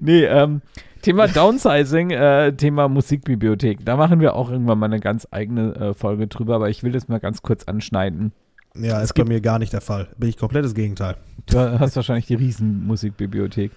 Nee, 0.00 0.24
ähm, 0.24 0.60
Thema 1.02 1.28
Downsizing, 1.28 2.10
äh, 2.10 2.52
Thema 2.52 2.88
Musikbibliothek. 2.88 3.84
Da 3.84 3.96
machen 3.96 4.20
wir 4.20 4.34
auch 4.34 4.50
irgendwann 4.50 4.78
mal 4.78 4.86
eine 4.86 5.00
ganz 5.00 5.26
eigene 5.30 5.74
äh, 5.74 5.94
Folge 5.94 6.26
drüber, 6.26 6.56
aber 6.56 6.68
ich 6.68 6.82
will 6.82 6.92
das 6.92 7.08
mal 7.08 7.20
ganz 7.20 7.40
kurz 7.42 7.64
anschneiden. 7.64 8.32
Ja, 8.76 9.00
ist 9.00 9.14
bei 9.14 9.24
mir 9.24 9.40
gar 9.40 9.58
nicht 9.58 9.72
der 9.72 9.80
Fall. 9.80 10.08
Bin 10.18 10.28
ich 10.28 10.36
komplett 10.36 10.64
das 10.64 10.74
Gegenteil. 10.74 11.16
Du 11.46 11.58
hast 11.58 11.96
wahrscheinlich 11.96 12.26
die 12.26 12.34
Riesenmusikbibliothek. 12.34 13.72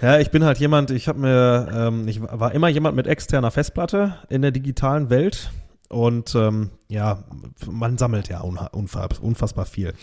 Ja, 0.00 0.18
ich 0.18 0.30
bin 0.30 0.44
halt 0.44 0.58
jemand, 0.58 0.90
ich 0.90 1.06
habe 1.06 1.20
mir, 1.20 1.68
ähm, 1.72 2.08
ich 2.08 2.20
war 2.20 2.52
immer 2.52 2.68
jemand 2.68 2.96
mit 2.96 3.06
externer 3.06 3.52
Festplatte 3.52 4.16
in 4.28 4.42
der 4.42 4.50
digitalen 4.50 5.10
Welt 5.10 5.52
und 5.92 6.34
ähm, 6.34 6.70
ja, 6.88 7.24
man 7.70 7.98
sammelt 7.98 8.28
ja 8.28 8.40
unfassbar 8.40 9.66
viel. 9.66 9.94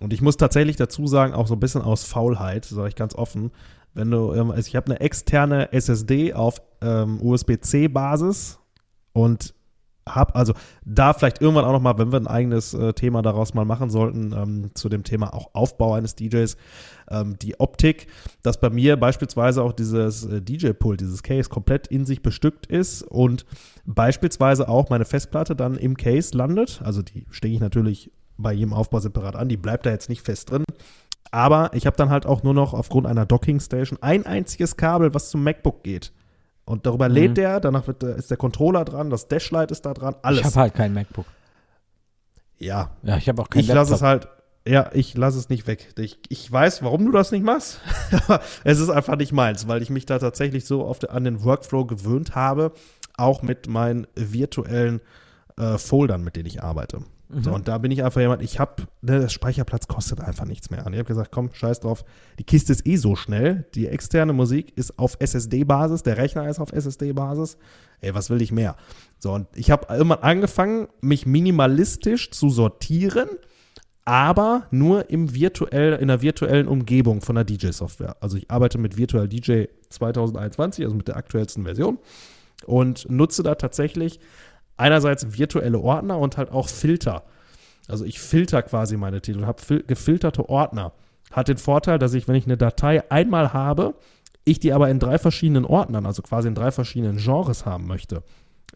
Und 0.00 0.12
ich 0.12 0.20
muss 0.20 0.36
tatsächlich 0.36 0.76
dazu 0.76 1.06
sagen, 1.06 1.32
auch 1.32 1.46
so 1.46 1.54
ein 1.54 1.60
bisschen 1.60 1.82
aus 1.82 2.04
Faulheit, 2.04 2.64
sage 2.66 2.88
ich 2.88 2.96
ganz 2.96 3.14
offen, 3.14 3.50
wenn 3.94 4.10
du, 4.10 4.34
ähm, 4.34 4.50
also 4.50 4.68
ich 4.68 4.76
habe 4.76 4.86
eine 4.86 5.00
externe 5.00 5.72
SSD 5.72 6.34
auf 6.34 6.60
ähm, 6.82 7.20
USB-C-Basis 7.22 8.58
und 9.12 9.54
habe 10.08 10.34
also 10.34 10.54
da 10.84 11.12
vielleicht 11.12 11.40
irgendwann 11.40 11.64
auch 11.64 11.72
noch 11.72 11.80
mal, 11.80 11.98
wenn 11.98 12.12
wir 12.12 12.20
ein 12.20 12.26
eigenes 12.26 12.74
äh, 12.74 12.92
Thema 12.92 13.22
daraus 13.22 13.54
mal 13.54 13.64
machen 13.64 13.90
sollten, 13.90 14.32
ähm, 14.32 14.70
zu 14.74 14.88
dem 14.88 15.02
Thema 15.02 15.34
auch 15.34 15.50
Aufbau 15.52 15.94
eines 15.94 16.14
DJs, 16.14 16.56
ähm, 17.10 17.38
die 17.40 17.58
Optik, 17.58 18.06
dass 18.42 18.60
bei 18.60 18.70
mir 18.70 18.96
beispielsweise 18.96 19.62
auch 19.62 19.72
dieses 19.72 20.24
äh, 20.24 20.40
DJ-Pult, 20.40 21.00
dieses 21.00 21.22
Case 21.22 21.48
komplett 21.48 21.88
in 21.88 22.06
sich 22.06 22.22
bestückt 22.22 22.66
ist 22.66 23.02
und 23.02 23.46
beispielsweise 23.84 24.68
auch 24.68 24.90
meine 24.90 25.04
Festplatte 25.04 25.56
dann 25.56 25.76
im 25.76 25.96
Case 25.96 26.36
landet. 26.36 26.80
Also 26.84 27.02
die 27.02 27.26
stecke 27.30 27.54
ich 27.54 27.60
natürlich 27.60 28.12
bei 28.38 28.52
jedem 28.52 28.74
Aufbau 28.74 29.00
separat 29.00 29.34
an, 29.34 29.48
die 29.48 29.56
bleibt 29.56 29.86
da 29.86 29.90
jetzt 29.90 30.08
nicht 30.08 30.22
fest 30.22 30.50
drin. 30.50 30.64
Aber 31.32 31.70
ich 31.74 31.86
habe 31.86 31.96
dann 31.96 32.10
halt 32.10 32.26
auch 32.26 32.44
nur 32.44 32.54
noch 32.54 32.72
aufgrund 32.72 33.06
einer 33.06 33.26
Docking 33.26 33.58
Station 33.60 33.98
ein 34.00 34.24
einziges 34.24 34.76
Kabel, 34.76 35.14
was 35.14 35.30
zum 35.30 35.42
MacBook 35.42 35.82
geht. 35.82 36.12
Und 36.66 36.84
darüber 36.84 37.08
mhm. 37.08 37.14
lädt 37.14 37.36
der, 37.36 37.60
danach 37.60 37.86
wird, 37.86 38.02
ist 38.02 38.30
der 38.30 38.36
Controller 38.36 38.84
dran, 38.84 39.08
das 39.08 39.28
Dashlight 39.28 39.70
ist 39.70 39.86
da 39.86 39.94
dran, 39.94 40.16
alles. 40.22 40.40
Ich 40.40 40.46
habe 40.46 40.56
halt 40.56 40.74
kein 40.74 40.92
MacBook. 40.92 41.26
Ja. 42.58 42.90
Ja, 43.02 43.16
ich 43.16 43.28
habe 43.28 43.40
auch 43.40 43.48
kein 43.48 43.60
Ich 43.62 43.68
lasse 43.68 43.94
es 43.94 44.02
halt, 44.02 44.28
ja, 44.66 44.90
ich 44.92 45.16
lasse 45.16 45.38
es 45.38 45.48
nicht 45.48 45.68
weg. 45.68 45.94
Ich, 45.96 46.18
ich 46.28 46.50
weiß, 46.50 46.82
warum 46.82 47.06
du 47.06 47.12
das 47.12 47.30
nicht 47.30 47.44
machst, 47.44 47.80
aber 48.10 48.40
es 48.64 48.80
ist 48.80 48.90
einfach 48.90 49.16
nicht 49.16 49.32
meins, 49.32 49.68
weil 49.68 49.80
ich 49.80 49.90
mich 49.90 50.06
da 50.06 50.18
tatsächlich 50.18 50.64
so 50.64 50.84
auf 50.84 50.98
de, 50.98 51.10
an 51.10 51.22
den 51.22 51.44
Workflow 51.44 51.84
gewöhnt 51.84 52.34
habe, 52.34 52.72
auch 53.16 53.42
mit 53.42 53.68
meinen 53.68 54.08
virtuellen 54.16 55.00
äh, 55.56 55.78
Foldern, 55.78 56.24
mit 56.24 56.34
denen 56.34 56.46
ich 56.46 56.64
arbeite. 56.64 56.98
Mhm. 57.28 57.42
So, 57.42 57.52
und 57.52 57.68
da 57.68 57.78
bin 57.78 57.90
ich 57.90 58.04
einfach 58.04 58.20
jemand, 58.20 58.42
ich 58.42 58.58
habe, 58.58 58.84
ne, 59.02 59.20
der 59.20 59.28
Speicherplatz 59.28 59.88
kostet 59.88 60.20
einfach 60.20 60.44
nichts 60.44 60.70
mehr. 60.70 60.86
Und 60.86 60.92
ich 60.92 60.98
habe 60.98 61.08
gesagt, 61.08 61.32
komm, 61.32 61.50
scheiß 61.52 61.80
drauf, 61.80 62.04
die 62.38 62.44
Kiste 62.44 62.72
ist 62.72 62.86
eh 62.86 62.96
so 62.96 63.16
schnell, 63.16 63.66
die 63.74 63.88
externe 63.88 64.32
Musik 64.32 64.76
ist 64.76 64.98
auf 64.98 65.16
SSD-Basis, 65.18 66.02
der 66.02 66.16
Rechner 66.16 66.48
ist 66.48 66.60
auf 66.60 66.72
SSD-Basis. 66.72 67.56
Ey, 68.00 68.14
was 68.14 68.30
will 68.30 68.42
ich 68.42 68.52
mehr? 68.52 68.76
So, 69.18 69.32
und 69.32 69.48
ich 69.54 69.70
habe 69.70 69.92
irgendwann 69.92 70.20
angefangen, 70.20 70.88
mich 71.00 71.26
minimalistisch 71.26 72.30
zu 72.30 72.50
sortieren, 72.50 73.28
aber 74.04 74.66
nur 74.70 75.10
im 75.10 75.34
virtuell, 75.34 75.94
in 75.94 76.08
der 76.08 76.22
virtuellen 76.22 76.68
Umgebung 76.68 77.22
von 77.22 77.34
der 77.34 77.44
DJ-Software. 77.44 78.16
Also 78.20 78.36
ich 78.36 78.50
arbeite 78.50 78.78
mit 78.78 78.96
Virtual 78.96 79.26
DJ 79.26 79.64
2021, 79.88 80.84
also 80.84 80.94
mit 80.94 81.08
der 81.08 81.16
aktuellsten 81.16 81.64
Version 81.64 81.98
und 82.64 83.10
nutze 83.10 83.42
da 83.42 83.56
tatsächlich 83.56 84.20
einerseits 84.76 85.38
virtuelle 85.38 85.78
Ordner 85.78 86.18
und 86.18 86.36
halt 86.36 86.50
auch 86.50 86.68
Filter. 86.68 87.24
Also 87.88 88.04
ich 88.04 88.20
filter 88.20 88.62
quasi 88.62 88.96
meine 88.96 89.20
Titel 89.20 89.40
und 89.40 89.46
habe 89.46 89.62
fil 89.62 89.84
gefilterte 89.86 90.48
Ordner. 90.48 90.92
Hat 91.30 91.48
den 91.48 91.58
Vorteil, 91.58 91.98
dass 91.98 92.14
ich, 92.14 92.28
wenn 92.28 92.34
ich 92.34 92.46
eine 92.46 92.56
Datei 92.56 93.10
einmal 93.10 93.52
habe, 93.52 93.94
ich 94.44 94.60
die 94.60 94.72
aber 94.72 94.90
in 94.90 94.98
drei 94.98 95.18
verschiedenen 95.18 95.64
Ordnern, 95.64 96.06
also 96.06 96.22
quasi 96.22 96.48
in 96.48 96.54
drei 96.54 96.70
verschiedenen 96.70 97.18
Genres 97.18 97.66
haben 97.66 97.86
möchte. 97.86 98.22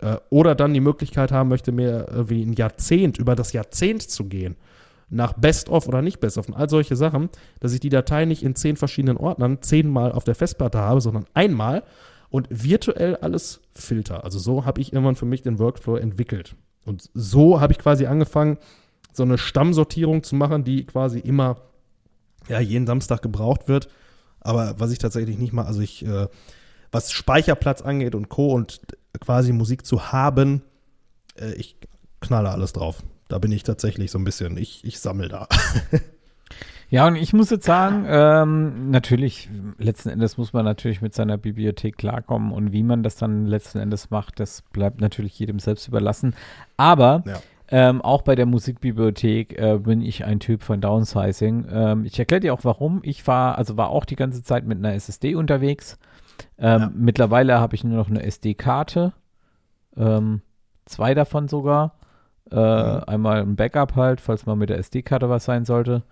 Äh, 0.00 0.16
oder 0.28 0.54
dann 0.54 0.74
die 0.74 0.80
Möglichkeit 0.80 1.32
haben 1.32 1.48
möchte, 1.48 1.72
mir 1.72 2.06
wie 2.28 2.42
ein 2.42 2.54
Jahrzehnt, 2.54 3.18
über 3.18 3.36
das 3.36 3.52
Jahrzehnt 3.52 4.02
zu 4.02 4.24
gehen. 4.24 4.56
Nach 5.08 5.32
Best-of 5.32 5.88
oder 5.88 6.02
nicht 6.02 6.20
Best-of 6.20 6.48
und 6.48 6.54
all 6.54 6.68
solche 6.68 6.96
Sachen, 6.96 7.30
dass 7.58 7.72
ich 7.72 7.80
die 7.80 7.88
Datei 7.88 8.24
nicht 8.24 8.42
in 8.42 8.54
zehn 8.54 8.76
verschiedenen 8.76 9.16
Ordnern 9.16 9.60
zehnmal 9.60 10.12
auf 10.12 10.24
der 10.24 10.36
Festplatte 10.36 10.78
habe, 10.78 11.00
sondern 11.00 11.26
einmal 11.34 11.82
und 12.30 12.46
virtuell 12.50 13.16
alles 13.16 13.60
filter. 13.74 14.24
Also 14.24 14.38
so 14.38 14.64
habe 14.64 14.80
ich 14.80 14.92
irgendwann 14.92 15.16
für 15.16 15.26
mich 15.26 15.42
den 15.42 15.58
Workflow 15.58 15.96
entwickelt. 15.96 16.54
Und 16.84 17.10
so 17.12 17.60
habe 17.60 17.72
ich 17.72 17.78
quasi 17.78 18.06
angefangen, 18.06 18.58
so 19.12 19.24
eine 19.24 19.38
Stammsortierung 19.38 20.22
zu 20.22 20.36
machen, 20.36 20.64
die 20.64 20.86
quasi 20.86 21.18
immer 21.18 21.56
ja, 22.48 22.60
jeden 22.60 22.86
Samstag 22.86 23.22
gebraucht 23.22 23.68
wird. 23.68 23.88
Aber 24.40 24.78
was 24.78 24.92
ich 24.92 24.98
tatsächlich 24.98 25.38
nicht 25.38 25.52
mache, 25.52 25.66
also 25.66 25.80
ich, 25.80 26.04
äh, 26.06 26.28
was 26.90 27.12
Speicherplatz 27.12 27.82
angeht 27.82 28.14
und 28.14 28.28
Co. 28.28 28.52
und 28.52 28.80
quasi 29.20 29.52
Musik 29.52 29.84
zu 29.84 30.12
haben, 30.12 30.62
äh, 31.38 31.52
ich 31.54 31.76
knalle 32.20 32.50
alles 32.50 32.72
drauf. 32.72 33.02
Da 33.28 33.38
bin 33.38 33.52
ich 33.52 33.62
tatsächlich 33.62 34.10
so 34.10 34.18
ein 34.18 34.24
bisschen, 34.24 34.56
ich, 34.56 34.84
ich 34.84 35.00
sammle 35.00 35.28
da. 35.28 35.48
Ja, 36.90 37.06
und 37.06 37.14
ich 37.14 37.32
muss 37.32 37.50
jetzt 37.50 37.64
sagen, 37.64 38.04
ähm, 38.08 38.90
natürlich, 38.90 39.48
letzten 39.78 40.08
Endes 40.08 40.36
muss 40.36 40.52
man 40.52 40.64
natürlich 40.64 41.00
mit 41.00 41.14
seiner 41.14 41.38
Bibliothek 41.38 41.96
klarkommen 41.96 42.50
und 42.50 42.72
wie 42.72 42.82
man 42.82 43.04
das 43.04 43.14
dann 43.14 43.46
letzten 43.46 43.78
Endes 43.78 44.10
macht, 44.10 44.40
das 44.40 44.62
bleibt 44.72 45.00
natürlich 45.00 45.38
jedem 45.38 45.60
selbst 45.60 45.86
überlassen. 45.86 46.34
Aber 46.76 47.22
ja. 47.26 47.38
ähm, 47.68 48.02
auch 48.02 48.22
bei 48.22 48.34
der 48.34 48.46
Musikbibliothek 48.46 49.56
äh, 49.56 49.78
bin 49.78 50.02
ich 50.02 50.24
ein 50.24 50.40
Typ 50.40 50.64
von 50.64 50.80
Downsizing. 50.80 51.66
Ähm, 51.70 52.04
ich 52.04 52.18
erkläre 52.18 52.40
dir 52.40 52.54
auch 52.54 52.64
warum. 52.64 53.00
Ich 53.04 53.24
war, 53.28 53.56
also 53.56 53.76
war 53.76 53.90
auch 53.90 54.04
die 54.04 54.16
ganze 54.16 54.42
Zeit 54.42 54.66
mit 54.66 54.78
einer 54.78 54.94
SSD 54.94 55.36
unterwegs. 55.36 55.96
Ähm, 56.58 56.80
ja. 56.80 56.90
Mittlerweile 56.92 57.60
habe 57.60 57.76
ich 57.76 57.84
nur 57.84 57.98
noch 57.98 58.10
eine 58.10 58.24
SD-Karte. 58.24 59.12
Ähm, 59.96 60.42
zwei 60.86 61.14
davon 61.14 61.46
sogar. 61.46 61.94
Äh, 62.50 62.56
mhm. 62.56 63.04
Einmal 63.06 63.42
ein 63.42 63.54
Backup 63.54 63.94
halt, 63.94 64.20
falls 64.20 64.44
mal 64.44 64.56
mit 64.56 64.70
der 64.70 64.78
SD-Karte 64.78 65.28
was 65.28 65.44
sein 65.44 65.64
sollte. 65.64 66.02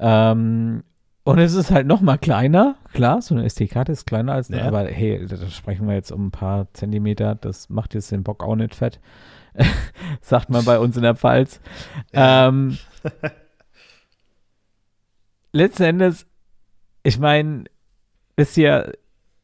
Ähm, 0.00 0.82
und 1.22 1.38
es 1.38 1.54
ist 1.54 1.70
halt 1.70 1.86
noch 1.86 2.00
mal 2.00 2.16
kleiner, 2.16 2.76
klar, 2.92 3.20
so 3.20 3.34
eine 3.34 3.44
SD-Karte 3.44 3.92
ist 3.92 4.06
kleiner 4.06 4.32
als 4.32 4.48
ja. 4.48 4.62
aber 4.66 4.86
hey, 4.86 5.26
da 5.26 5.36
sprechen 5.48 5.86
wir 5.86 5.94
jetzt 5.94 6.10
um 6.10 6.26
ein 6.26 6.30
paar 6.30 6.72
Zentimeter, 6.72 7.34
das 7.34 7.68
macht 7.68 7.94
jetzt 7.94 8.10
den 8.10 8.24
Bock 8.24 8.42
auch 8.42 8.56
nicht 8.56 8.74
fett, 8.74 9.00
sagt 10.22 10.48
man 10.48 10.64
bei 10.64 10.78
uns 10.78 10.96
in 10.96 11.02
der 11.02 11.14
Pfalz. 11.14 11.60
Ja. 12.12 12.48
Ähm, 12.48 12.78
letzten 15.52 15.82
Endes, 15.82 16.26
ich 17.02 17.18
meine, 17.18 17.64
ist 18.36 18.56
ja, 18.56 18.90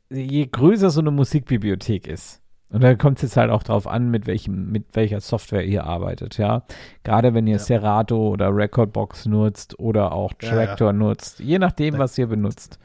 je 0.08 0.46
größer 0.46 0.88
so 0.88 1.00
eine 1.00 1.10
Musikbibliothek 1.10 2.06
ist, 2.06 2.40
und 2.70 2.82
da 2.82 2.94
kommt 2.96 3.18
es 3.18 3.22
jetzt 3.22 3.36
halt 3.36 3.50
auch 3.50 3.62
drauf 3.62 3.86
an, 3.86 4.10
mit 4.10 4.26
welchem, 4.26 4.72
mit 4.72 4.84
welcher 4.94 5.20
Software 5.20 5.64
ihr 5.64 5.84
arbeitet, 5.84 6.36
ja. 6.36 6.64
Gerade 7.04 7.32
wenn 7.32 7.46
ihr 7.46 7.54
ja. 7.54 7.58
Serato 7.58 8.28
oder 8.28 8.54
Recordbox 8.54 9.26
nutzt 9.26 9.78
oder 9.78 10.12
auch 10.12 10.32
Tractor 10.32 10.88
ja, 10.88 10.92
ja. 10.92 10.98
nutzt, 10.98 11.38
je 11.40 11.58
nachdem, 11.58 11.94
da, 11.94 12.00
was 12.00 12.18
ihr 12.18 12.26
benutzt. 12.26 12.78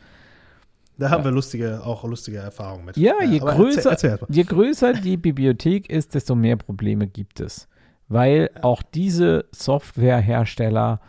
Da 0.98 1.10
haben 1.10 1.24
wir 1.24 1.32
lustige, 1.32 1.84
auch 1.84 2.04
lustige 2.04 2.38
Erfahrungen 2.38 2.86
mit. 2.86 2.98
Ja, 2.98 3.24
je, 3.24 3.40
größer, 3.40 3.90
erzähl, 3.90 4.12
erzähl 4.12 4.28
je 4.30 4.44
größer 4.44 4.94
die 4.94 5.18
Bibliothek 5.18 5.90
ist, 5.90 6.14
desto 6.14 6.36
mehr 6.36 6.58
Probleme 6.58 7.08
gibt 7.08 7.40
es. 7.40 7.68
Weil 8.08 8.52
auch 8.62 8.84
diese 8.84 9.46
Softwarehersteller 9.52 11.00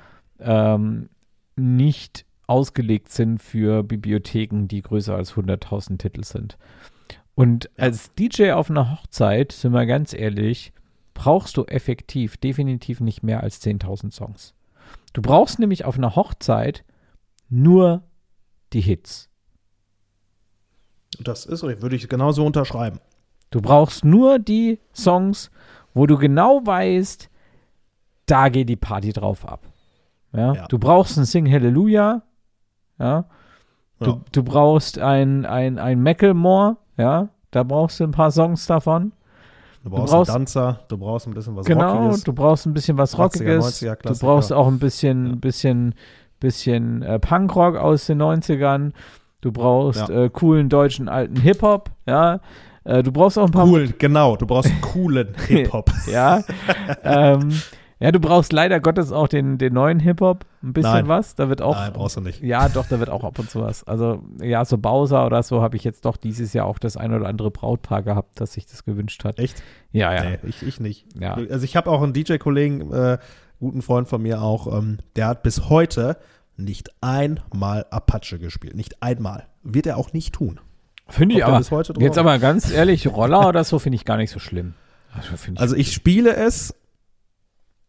ähm, 0.41 1.11
nicht 1.57 2.25
ausgelegt 2.47 3.11
sind 3.11 3.43
für 3.43 3.83
Bibliotheken, 3.83 4.67
die 4.67 4.83
größer 4.83 5.15
als 5.15 5.35
100.000 5.35 5.99
Titel 5.99 6.25
sind. 6.25 6.57
Und 7.35 7.71
als 7.79 8.13
DJ 8.15 8.53
auf 8.53 8.71
einer 8.71 8.93
Hochzeit, 8.93 9.53
sind 9.53 9.73
wir 9.73 9.87
ganz 9.87 10.13
ehrlich, 10.13 10.73
brauchst 11.15 11.57
du 11.57 11.65
effektiv 11.65 12.37
definitiv 12.37 13.01
nicht 13.01 13.23
mehr 13.23 13.43
als 13.43 13.63
10.000 13.63 14.13
Songs. 14.13 14.55
Du 15.13 15.23
brauchst 15.23 15.59
nämlich 15.59 15.85
auf 15.85 15.97
einer 15.97 16.17
Hochzeit 16.17 16.85
nur 17.49 18.03
die 18.73 18.81
Hits. 18.81 19.29
Das 21.21 21.45
ist 21.45 21.63
richtig, 21.63 21.83
würde 21.83 21.97
ich 21.97 22.09
genauso 22.09 22.45
unterschreiben. 22.45 23.01
Du 23.51 23.61
brauchst 23.61 24.05
nur 24.05 24.39
die 24.39 24.79
Songs, 24.95 25.51
wo 25.93 26.07
du 26.07 26.17
genau 26.17 26.65
weißt, 26.65 27.29
da 28.27 28.49
geht 28.49 28.69
die 28.69 28.77
Party 28.77 29.13
drauf 29.13 29.47
ab. 29.47 29.67
Ja? 30.33 30.55
ja. 30.55 30.67
Du 30.69 30.79
brauchst 30.79 31.19
ein 31.19 31.27
Sing 31.27 31.51
Hallelujah. 31.51 32.23
Ja. 32.99 33.27
Du, 34.01 34.11
ja. 34.11 34.21
du 34.33 34.43
brauchst 34.43 34.99
ein, 34.99 35.45
ein, 35.45 35.79
ein 35.79 36.03
Macklemore, 36.03 36.79
ja, 37.03 37.29
da 37.51 37.65
brauchst 37.65 37.99
du 37.99 38.05
ein 38.05 38.13
paar 38.13 38.31
Songs 38.31 38.67
davon. 38.67 39.13
Du 39.83 39.91
brauchst, 39.91 40.13
du 40.13 40.17
brauchst 40.17 40.31
einen 40.31 40.39
Dancer, 40.45 40.81
du 40.87 40.97
brauchst 40.97 41.27
ein 41.27 41.35
bisschen 41.35 41.57
was 41.57 41.67
genau, 41.67 41.97
Rockiges. 41.97 42.25
du 42.25 42.33
brauchst 42.33 42.67
ein 42.67 42.75
bisschen 42.75 42.99
was 42.99 43.19
Rockiges. 43.19 43.83
90er, 43.83 43.97
du 44.01 44.19
brauchst 44.19 44.53
auch 44.53 44.69
ein 44.69 44.79
bisschen, 44.79 45.27
ja. 45.27 45.35
bisschen, 45.35 45.95
bisschen 46.39 47.03
äh, 47.03 47.19
Punkrock 47.19 47.77
aus 47.77 48.07
den 48.07 48.23
90ern. 48.23 48.93
Du 49.41 49.51
brauchst 49.51 50.09
ja. 50.09 50.25
äh, 50.25 50.31
coolen 50.31 50.69
deutschen 50.69 51.09
alten 51.09 51.41
Hip-Hop, 51.41 51.91
ja. 52.07 52.39
Äh, 52.85 53.03
du 53.03 53.11
brauchst 53.11 53.37
auch 53.39 53.47
ein 53.47 53.51
paar. 53.51 53.67
Cool, 53.67 53.93
genau, 53.99 54.37
du 54.37 54.47
brauchst 54.47 54.71
coolen 54.81 55.35
Hip-Hop. 55.49 55.91
ja. 56.07 56.45
ähm, 57.03 57.51
ja, 58.03 58.11
du 58.11 58.19
brauchst 58.19 58.53
leider 58.53 58.81
Gottes 58.81 59.13
auch 59.13 59.29
den, 59.29 59.59
den 59.59 59.75
neuen 59.75 60.01
Hip-Hop. 60.01 60.45
Ein 60.61 60.73
bisschen 60.73 60.93
Nein. 60.93 61.09
was. 61.09 61.37
Da 61.37 61.49
wird 61.49 61.63
auch. 61.63 61.77
Nein, 61.77 61.93
brauchst 61.93 62.17
du 62.17 62.21
nicht. 62.21 62.43
Ja, 62.43 62.69
doch, 62.69 62.89
da 62.89 62.99
wird 62.99 63.11
auch 63.11 63.23
ab 63.23 63.39
und 63.39 63.49
zu 63.49 63.61
was. 63.61 63.85
Also, 63.85 64.25
ja, 64.43 64.65
so 64.65 64.77
Bowser 64.77 65.25
oder 65.25 65.45
so 65.45 65.63
habe 65.63 65.77
ich 65.77 65.85
jetzt 65.85 66.05
doch 66.05 66.17
dieses 66.17 66.53
Jahr 66.53 66.67
auch 66.67 66.81
das 66.81 66.97
ein 66.97 67.15
oder 67.15 67.29
andere 67.29 67.53
Brautpaar 67.53 68.03
gehabt, 68.03 68.41
das 68.41 68.55
sich 68.55 68.67
das 68.67 68.85
gewünscht 68.85 69.25
hat. 69.25 69.39
Echt? 69.39 69.63
Ja, 69.93 70.13
ja. 70.13 70.31
Nee, 70.31 70.39
ich, 70.49 70.65
ich 70.65 70.81
nicht. 70.81 71.07
Ja. 71.17 71.35
Also, 71.35 71.65
ich 71.65 71.77
habe 71.77 71.89
auch 71.91 72.03
einen 72.03 72.13
DJ-Kollegen, 72.13 72.93
äh, 72.93 73.19
guten 73.61 73.83
Freund 73.83 74.09
von 74.09 74.21
mir 74.21 74.43
auch, 74.43 74.77
ähm, 74.77 74.99
der 75.15 75.29
hat 75.29 75.45
bis 75.45 75.69
heute 75.69 76.17
nicht 76.57 76.91
einmal 77.01 77.87
Apache 77.91 78.41
gespielt. 78.41 78.75
Nicht 78.75 79.01
einmal. 79.01 79.47
Wird 79.63 79.87
er 79.87 79.97
auch 79.97 80.13
nicht 80.13 80.35
tun. 80.35 80.59
Finde 81.09 81.37
ich 81.37 81.45
aber. 81.45 81.61
Jetzt 82.01 82.19
aber 82.19 82.39
ganz 82.41 82.73
ehrlich, 82.73 83.07
Roller 83.07 83.47
oder 83.47 83.63
so 83.63 83.79
finde 83.79 83.95
ich 83.95 84.05
gar 84.05 84.17
nicht 84.17 84.31
so 84.31 84.41
schlimm. 84.41 84.75
Also, 85.15 85.35
ich, 85.35 85.61
also 85.61 85.77
ich 85.77 85.93
spiele 85.93 86.35
es 86.35 86.75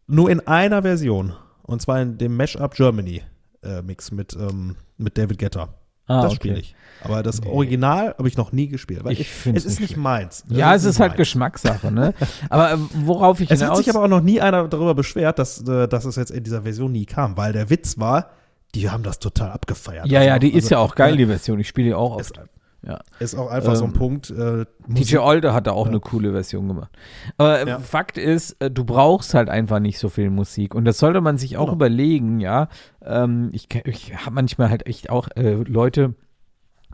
nur 0.06 0.30
in 0.30 0.46
einer 0.46 0.82
Version. 0.82 1.34
und 1.62 1.80
zwar 1.82 2.00
in 2.02 2.18
dem 2.18 2.36
Mashup 2.36 2.74
Germany 2.74 3.22
äh, 3.62 3.80
Mix 3.82 4.10
mit, 4.10 4.34
ähm, 4.34 4.76
mit 4.98 5.16
David 5.16 5.38
Guetta. 5.38 5.68
Ah, 6.06 6.16
das 6.20 6.32
okay. 6.32 6.34
spiele 6.36 6.58
ich. 6.58 6.74
Aber 7.02 7.22
das 7.22 7.40
Nee. 7.40 7.48
Original 7.48 8.14
habe 8.18 8.28
ich 8.28 8.36
noch 8.36 8.52
nie 8.52 8.68
gespielt. 8.68 9.02
Weil 9.04 9.12
Ich 9.12 9.20
ich 9.20 9.46
es 9.46 9.64
ist 9.64 9.80
nicht 9.80 9.90
nicht 9.92 9.96
meins. 9.96 10.44
Ja, 10.48 10.74
es 10.74 10.84
ist 10.84 11.00
halt 11.00 11.12
meins. 11.12 11.16
Geschmackssache, 11.18 11.90
ne? 11.90 12.12
Aber 12.50 12.72
äh, 12.74 12.76
worauf 13.06 13.40
ich 13.40 13.50
Es 13.50 13.60
hat 13.62 13.68
hinaus... 13.68 13.78
sich 13.78 13.88
aber 13.88 14.04
auch 14.04 14.08
noch 14.08 14.20
nie 14.20 14.38
einer 14.42 14.68
darüber 14.68 14.94
beschwert, 14.94 15.38
dass, 15.38 15.66
äh, 15.66 15.88
dass 15.88 16.04
es 16.04 16.16
jetzt 16.16 16.30
in 16.30 16.44
dieser 16.44 16.62
Version 16.62 16.92
nie 16.92 17.06
kam, 17.06 17.38
weil 17.38 17.54
der 17.54 17.70
Witz 17.70 17.98
war, 17.98 18.30
die 18.74 18.90
haben 18.90 19.02
das 19.02 19.18
total 19.18 19.50
abgefeiert. 19.52 20.06
ja, 20.06 20.18
Also 20.20 20.28
ja, 20.28 20.38
die 20.38 20.52
auch- 20.52 20.56
ist 20.56 20.68
ja 20.70 20.78
auch 20.78 20.94
geil, 20.94 21.14
äh, 21.14 21.16
die 21.16 21.26
Version. 21.26 21.58
Ich 21.60 21.68
spiele 21.68 21.88
die 21.88 21.94
auch 21.94 22.20
Ist, 22.20 22.36
oft. 22.38 22.48
Ja. 22.86 23.00
ist 23.18 23.34
auch 23.34 23.50
einfach 23.50 23.76
so 23.76 23.84
ein 23.84 23.90
Ähm, 23.92 23.96
Punkt. 23.96 24.30
Äh, 24.30 24.66
DJ 24.88 25.18
Olde 25.18 25.54
hat 25.54 25.66
da 25.66 25.72
auch 25.72 25.86
Ja. 25.86 25.90
eine 25.92 26.00
coole 26.00 26.32
Version 26.32 26.68
gemacht. 26.68 26.90
Aber 27.38 27.60
äh, 27.62 27.68
Ja. 27.68 27.78
Fakt 27.78 28.18
ist, 28.18 28.60
äh, 28.60 28.70
du 28.70 28.84
brauchst 28.84 29.32
halt 29.34 29.48
einfach 29.48 29.80
nicht 29.80 29.98
so 29.98 30.08
viel 30.08 30.28
Musik. 30.30 30.74
Und 30.74 30.84
das 30.84 30.98
sollte 30.98 31.20
man 31.20 31.38
sich 31.38 31.56
auch 31.56 31.64
Genau. 31.66 31.74
überlegen, 31.76 32.40
ja. 32.40 32.68
Ähm, 33.02 33.48
ich 33.52 33.68
ich 33.86 34.14
habe 34.16 34.32
manchmal 34.34 34.68
halt 34.70 34.86
echt 34.86 35.08
auch 35.10 35.28
äh, 35.36 35.54
Leute, 35.54 36.14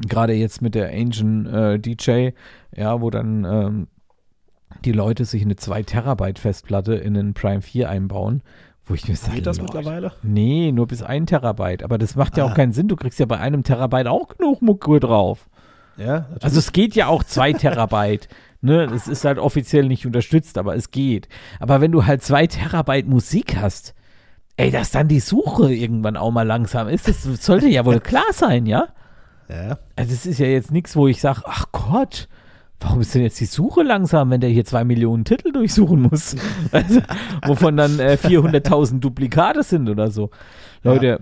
gerade 0.09 0.33
jetzt 0.33 0.63
mit 0.63 0.75
der 0.75 0.91
Ancient 0.93 1.47
äh, 1.49 1.79
DJ, 1.79 2.31
ja, 2.75 3.01
wo 3.01 3.11
dann 3.11 3.45
ähm, 3.45 3.87
die 4.85 4.93
Leute 4.93 5.25
sich 5.25 5.43
eine 5.43 5.57
2 5.57 5.83
Terabyte 5.83 6.39
Festplatte 6.39 6.95
in 6.95 7.17
einen 7.17 7.35
Prime 7.35 7.61
4 7.61 7.91
einbauen, 7.91 8.43
wo 8.87 8.95
ich 8.95 9.07
mir 9.09 9.17
sage, 9.17 9.35
Geht 9.37 9.47
das 9.47 9.59
Leute, 9.59 9.75
mittlerweile? 9.77 10.13
Nee, 10.23 10.73
nur 10.73 10.87
bis 10.87 11.03
1 11.03 11.27
Terabyte. 11.29 11.83
Aber 11.83 11.99
das 11.99 12.17
macht 12.17 12.37
ja 12.37 12.45
auch 12.45 12.53
Ah. 12.53 12.55
keinen 12.55 12.73
Sinn. 12.73 12.89
Du 12.89 12.97
kriegst 12.97 13.19
ja 13.19 13.27
bei 13.27 13.39
einem 13.39 13.63
Terabyte 13.65 14.07
auch 14.07 14.29
genug 14.39 14.63
Mucke 14.63 15.01
drauf. 15.01 15.50
Ja, 16.01 16.21
natürlich. 16.21 16.45
Also 16.45 16.59
es 16.59 16.73
geht 16.73 16.95
ja 16.95 17.07
auch 17.07 17.23
2 17.23 17.53
Terabyte. 17.55 18.29
Ne, 18.63 18.87
das 18.87 19.09
ist 19.09 19.25
halt 19.25 19.39
offiziell 19.39 19.87
nicht 19.89 20.05
unterstützt, 20.05 20.59
aber 20.59 20.77
es 20.77 20.91
geht. 20.91 21.31
Aber 21.61 21.81
wenn 21.81 21.93
du 21.93 22.05
halt 22.05 22.23
2 22.23 22.47
Terabyte 22.47 23.09
Musik 23.09 23.57
hast, 23.57 23.95
ey, 24.59 24.71
dass 24.71 24.91
dann 24.91 25.09
die 25.09 25.21
Suche 25.21 25.73
irgendwann 25.73 26.19
auch 26.19 26.31
mal 26.31 26.47
langsam 26.47 26.87
ist, 26.87 27.09
das 27.09 27.23
sollte 27.23 27.69
ja 27.69 27.87
wohl 27.87 28.01
klar 28.03 28.35
sein, 28.35 28.67
ja? 28.67 28.89
ja. 29.49 29.79
Also 29.97 30.13
es 30.13 30.27
ist 30.27 30.41
ja 30.41 30.47
jetzt 30.47 30.73
nichts, 30.73 30.95
wo 30.95 31.09
ich 31.09 31.23
sage, 31.23 31.41
ach 31.47 31.65
Gott, 31.73 32.29
warum 32.81 33.01
ist 33.01 33.15
denn 33.15 33.23
jetzt 33.23 33.41
die 33.41 33.47
Suche 33.47 33.83
langsam, 33.83 34.29
wenn 34.29 34.43
der 34.43 34.51
hier 34.51 34.67
zwei 34.67 34.85
Millionen 34.85 35.25
Titel 35.25 35.53
durchsuchen 35.53 36.03
muss? 36.03 36.37
Also, 36.71 37.01
wovon 37.47 37.79
dann 37.79 37.99
äh, 37.99 38.19
400.000 38.23 39.01
Duplikate 39.01 39.63
sind 39.63 39.89
oder 39.89 40.11
so. 40.11 40.29
Leute, 40.83 41.21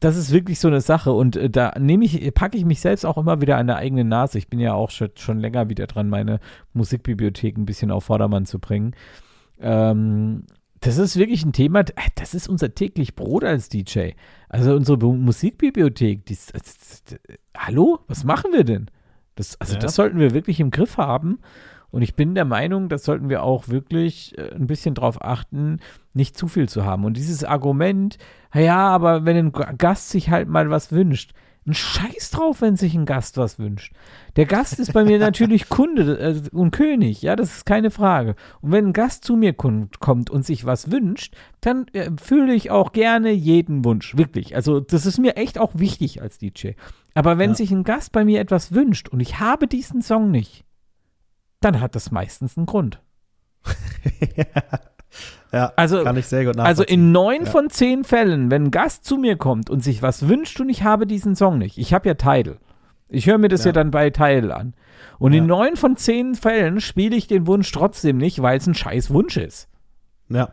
das 0.00 0.16
ist 0.16 0.32
wirklich 0.32 0.60
so 0.60 0.68
eine 0.68 0.80
Sache 0.80 1.12
und 1.12 1.36
äh, 1.36 1.50
da 1.50 1.72
nehme 1.78 2.04
ich, 2.04 2.32
packe 2.34 2.56
ich 2.56 2.64
mich 2.64 2.80
selbst 2.80 3.04
auch 3.04 3.18
immer 3.18 3.40
wieder 3.40 3.56
an 3.56 3.66
der 3.66 3.76
eigene 3.76 4.04
Nase. 4.04 4.38
Ich 4.38 4.48
bin 4.48 4.60
ja 4.60 4.74
auch 4.74 4.90
schon, 4.90 5.10
schon 5.16 5.38
länger 5.40 5.68
wieder 5.68 5.86
dran, 5.86 6.08
meine 6.08 6.38
Musikbibliothek 6.72 7.56
ein 7.58 7.66
bisschen 7.66 7.90
auf 7.90 8.04
Vordermann 8.04 8.46
zu 8.46 8.58
bringen. 8.58 8.94
Ähm, 9.60 10.44
das 10.80 10.98
ist 10.98 11.16
wirklich 11.16 11.44
ein 11.44 11.52
Thema, 11.52 11.82
das 12.14 12.34
ist 12.34 12.48
unser 12.48 12.72
täglich 12.74 13.16
Brot 13.16 13.42
als 13.42 13.68
DJ. 13.68 14.10
Also 14.48 14.74
unsere 14.76 14.96
Musikbibliothek, 14.98 16.24
die, 16.26 16.32
ist- 16.34 16.54
das- 16.54 17.02
das- 17.04 17.18
hallo, 17.56 17.98
was 18.06 18.22
machen 18.22 18.52
wir 18.52 18.62
denn? 18.64 18.86
Das, 19.34 19.60
also 19.60 19.74
Ja. 19.74 19.80
das 19.80 19.94
sollten 19.96 20.18
wir 20.20 20.32
wirklich 20.34 20.60
im 20.60 20.70
Griff 20.70 20.96
haben. 20.96 21.40
Und 21.90 22.02
ich 22.02 22.14
bin 22.14 22.34
der 22.34 22.44
Meinung, 22.44 22.88
das 22.88 23.04
sollten 23.04 23.28
wir 23.28 23.42
auch 23.42 23.68
wirklich 23.68 24.36
äh, 24.36 24.54
ein 24.54 24.66
bisschen 24.66 24.94
drauf 24.94 25.22
achten, 25.24 25.80
nicht 26.12 26.36
zu 26.36 26.48
viel 26.48 26.68
zu 26.68 26.84
haben. 26.84 27.04
Und 27.04 27.16
dieses 27.16 27.44
Argument, 27.44 28.18
ja, 28.54 28.88
aber 28.88 29.24
wenn 29.24 29.36
ein 29.36 29.52
Gast 29.78 30.10
sich 30.10 30.30
halt 30.30 30.48
mal 30.48 30.68
was 30.70 30.92
wünscht, 30.92 31.32
ein 31.66 31.74
Scheiß 31.74 32.30
drauf, 32.30 32.62
wenn 32.62 32.76
sich 32.76 32.94
ein 32.94 33.04
Gast 33.04 33.36
was 33.36 33.58
wünscht. 33.58 33.92
Der 34.36 34.46
Gast 34.46 34.78
ist 34.78 34.94
bei 34.94 35.04
mir 35.04 35.18
natürlich 35.20 35.68
Kunde 35.68 36.18
äh, 36.18 36.56
und 36.56 36.70
König, 36.70 37.20
ja, 37.20 37.36
das 37.36 37.56
ist 37.56 37.66
keine 37.66 37.90
Frage. 37.90 38.36
Und 38.62 38.72
wenn 38.72 38.86
ein 38.86 38.92
Gast 38.94 39.24
zu 39.24 39.36
mir 39.36 39.52
kommt 39.52 40.30
und 40.30 40.46
sich 40.46 40.64
was 40.64 40.90
wünscht, 40.90 41.34
dann 41.60 41.86
äh, 41.92 42.10
fühle 42.22 42.54
ich 42.54 42.70
auch 42.70 42.92
gerne 42.92 43.30
jeden 43.32 43.84
Wunsch, 43.84 44.16
wirklich. 44.16 44.56
Also 44.56 44.80
das 44.80 45.04
ist 45.04 45.18
mir 45.18 45.36
echt 45.36 45.58
auch 45.58 45.72
wichtig 45.74 46.22
als 46.22 46.38
DJ. 46.38 46.70
Aber 47.14 47.36
wenn 47.38 47.50
Ja. 47.50 47.56
sich 47.56 47.70
ein 47.70 47.84
Gast 47.84 48.12
bei 48.12 48.24
mir 48.24 48.40
etwas 48.40 48.72
wünscht 48.72 49.08
und 49.10 49.20
ich 49.20 49.38
habe 49.40 49.66
diesen 49.68 50.00
Song 50.00 50.30
nicht, 50.30 50.64
dann 51.60 51.80
hat 51.80 51.94
das 51.94 52.10
meistens 52.10 52.56
einen 52.56 52.66
Grund. 52.66 53.00
ja, 55.52 55.72
Also- 55.76 56.04
kann 56.04 56.16
ich 56.16 56.26
sehr 56.26 56.44
gut 56.44 56.58
Also 56.58 56.82
in 56.84 57.12
neun 57.12 57.44
Ja. 57.44 57.50
von 57.50 57.70
zehn 57.70 58.04
Fällen, 58.04 58.50
wenn 58.50 58.64
ein 58.64 58.70
Gast 58.70 59.04
zu 59.04 59.16
mir 59.16 59.36
kommt 59.36 59.70
und 59.70 59.82
sich 59.82 60.02
was 60.02 60.28
wünscht 60.28 60.60
und 60.60 60.68
ich 60.68 60.82
habe 60.84 61.06
diesen 61.06 61.34
Song 61.36 61.58
nicht, 61.58 61.78
ich 61.78 61.92
habe 61.94 62.08
ja 62.08 62.14
Tidal. 62.14 62.58
Ich 63.08 63.26
höre 63.26 63.38
mir 63.38 63.48
das 63.48 63.64
ja. 63.64 63.68
Ja. 63.68 63.72
dann 63.72 63.90
bei 63.90 64.10
Tidal 64.10 64.52
an. 64.52 64.74
Und 65.18 65.32
in 65.32 65.46
neun 65.46 65.76
von 65.76 65.96
zehn 65.96 66.34
Fällen 66.34 66.80
spiele 66.80 67.16
ich 67.16 67.26
den 67.26 67.46
Wunsch 67.46 67.72
trotzdem 67.72 68.18
nicht, 68.18 68.42
weil 68.42 68.58
es 68.58 68.66
ein 68.66 68.74
scheiß 68.74 69.10
Wunsch 69.10 69.36
ist. 69.38 69.68
ja, 70.28 70.50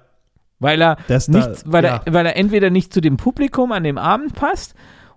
Weil 0.60 0.82
er, 0.82 0.96
Das 1.10 1.26
da- 1.28 1.50
nicht, 1.50 1.64
weil, 1.72 1.84
er, 1.84 2.02
weil 2.10 2.26
er 2.26 2.38
entweder 2.38 2.70
nicht 2.70 2.94
zu 2.94 3.02
dem 3.02 3.18
Publikum 3.18 3.74
an 3.74 3.84
dem 3.84 3.98
Abend 3.98 4.34
passt 4.34 4.74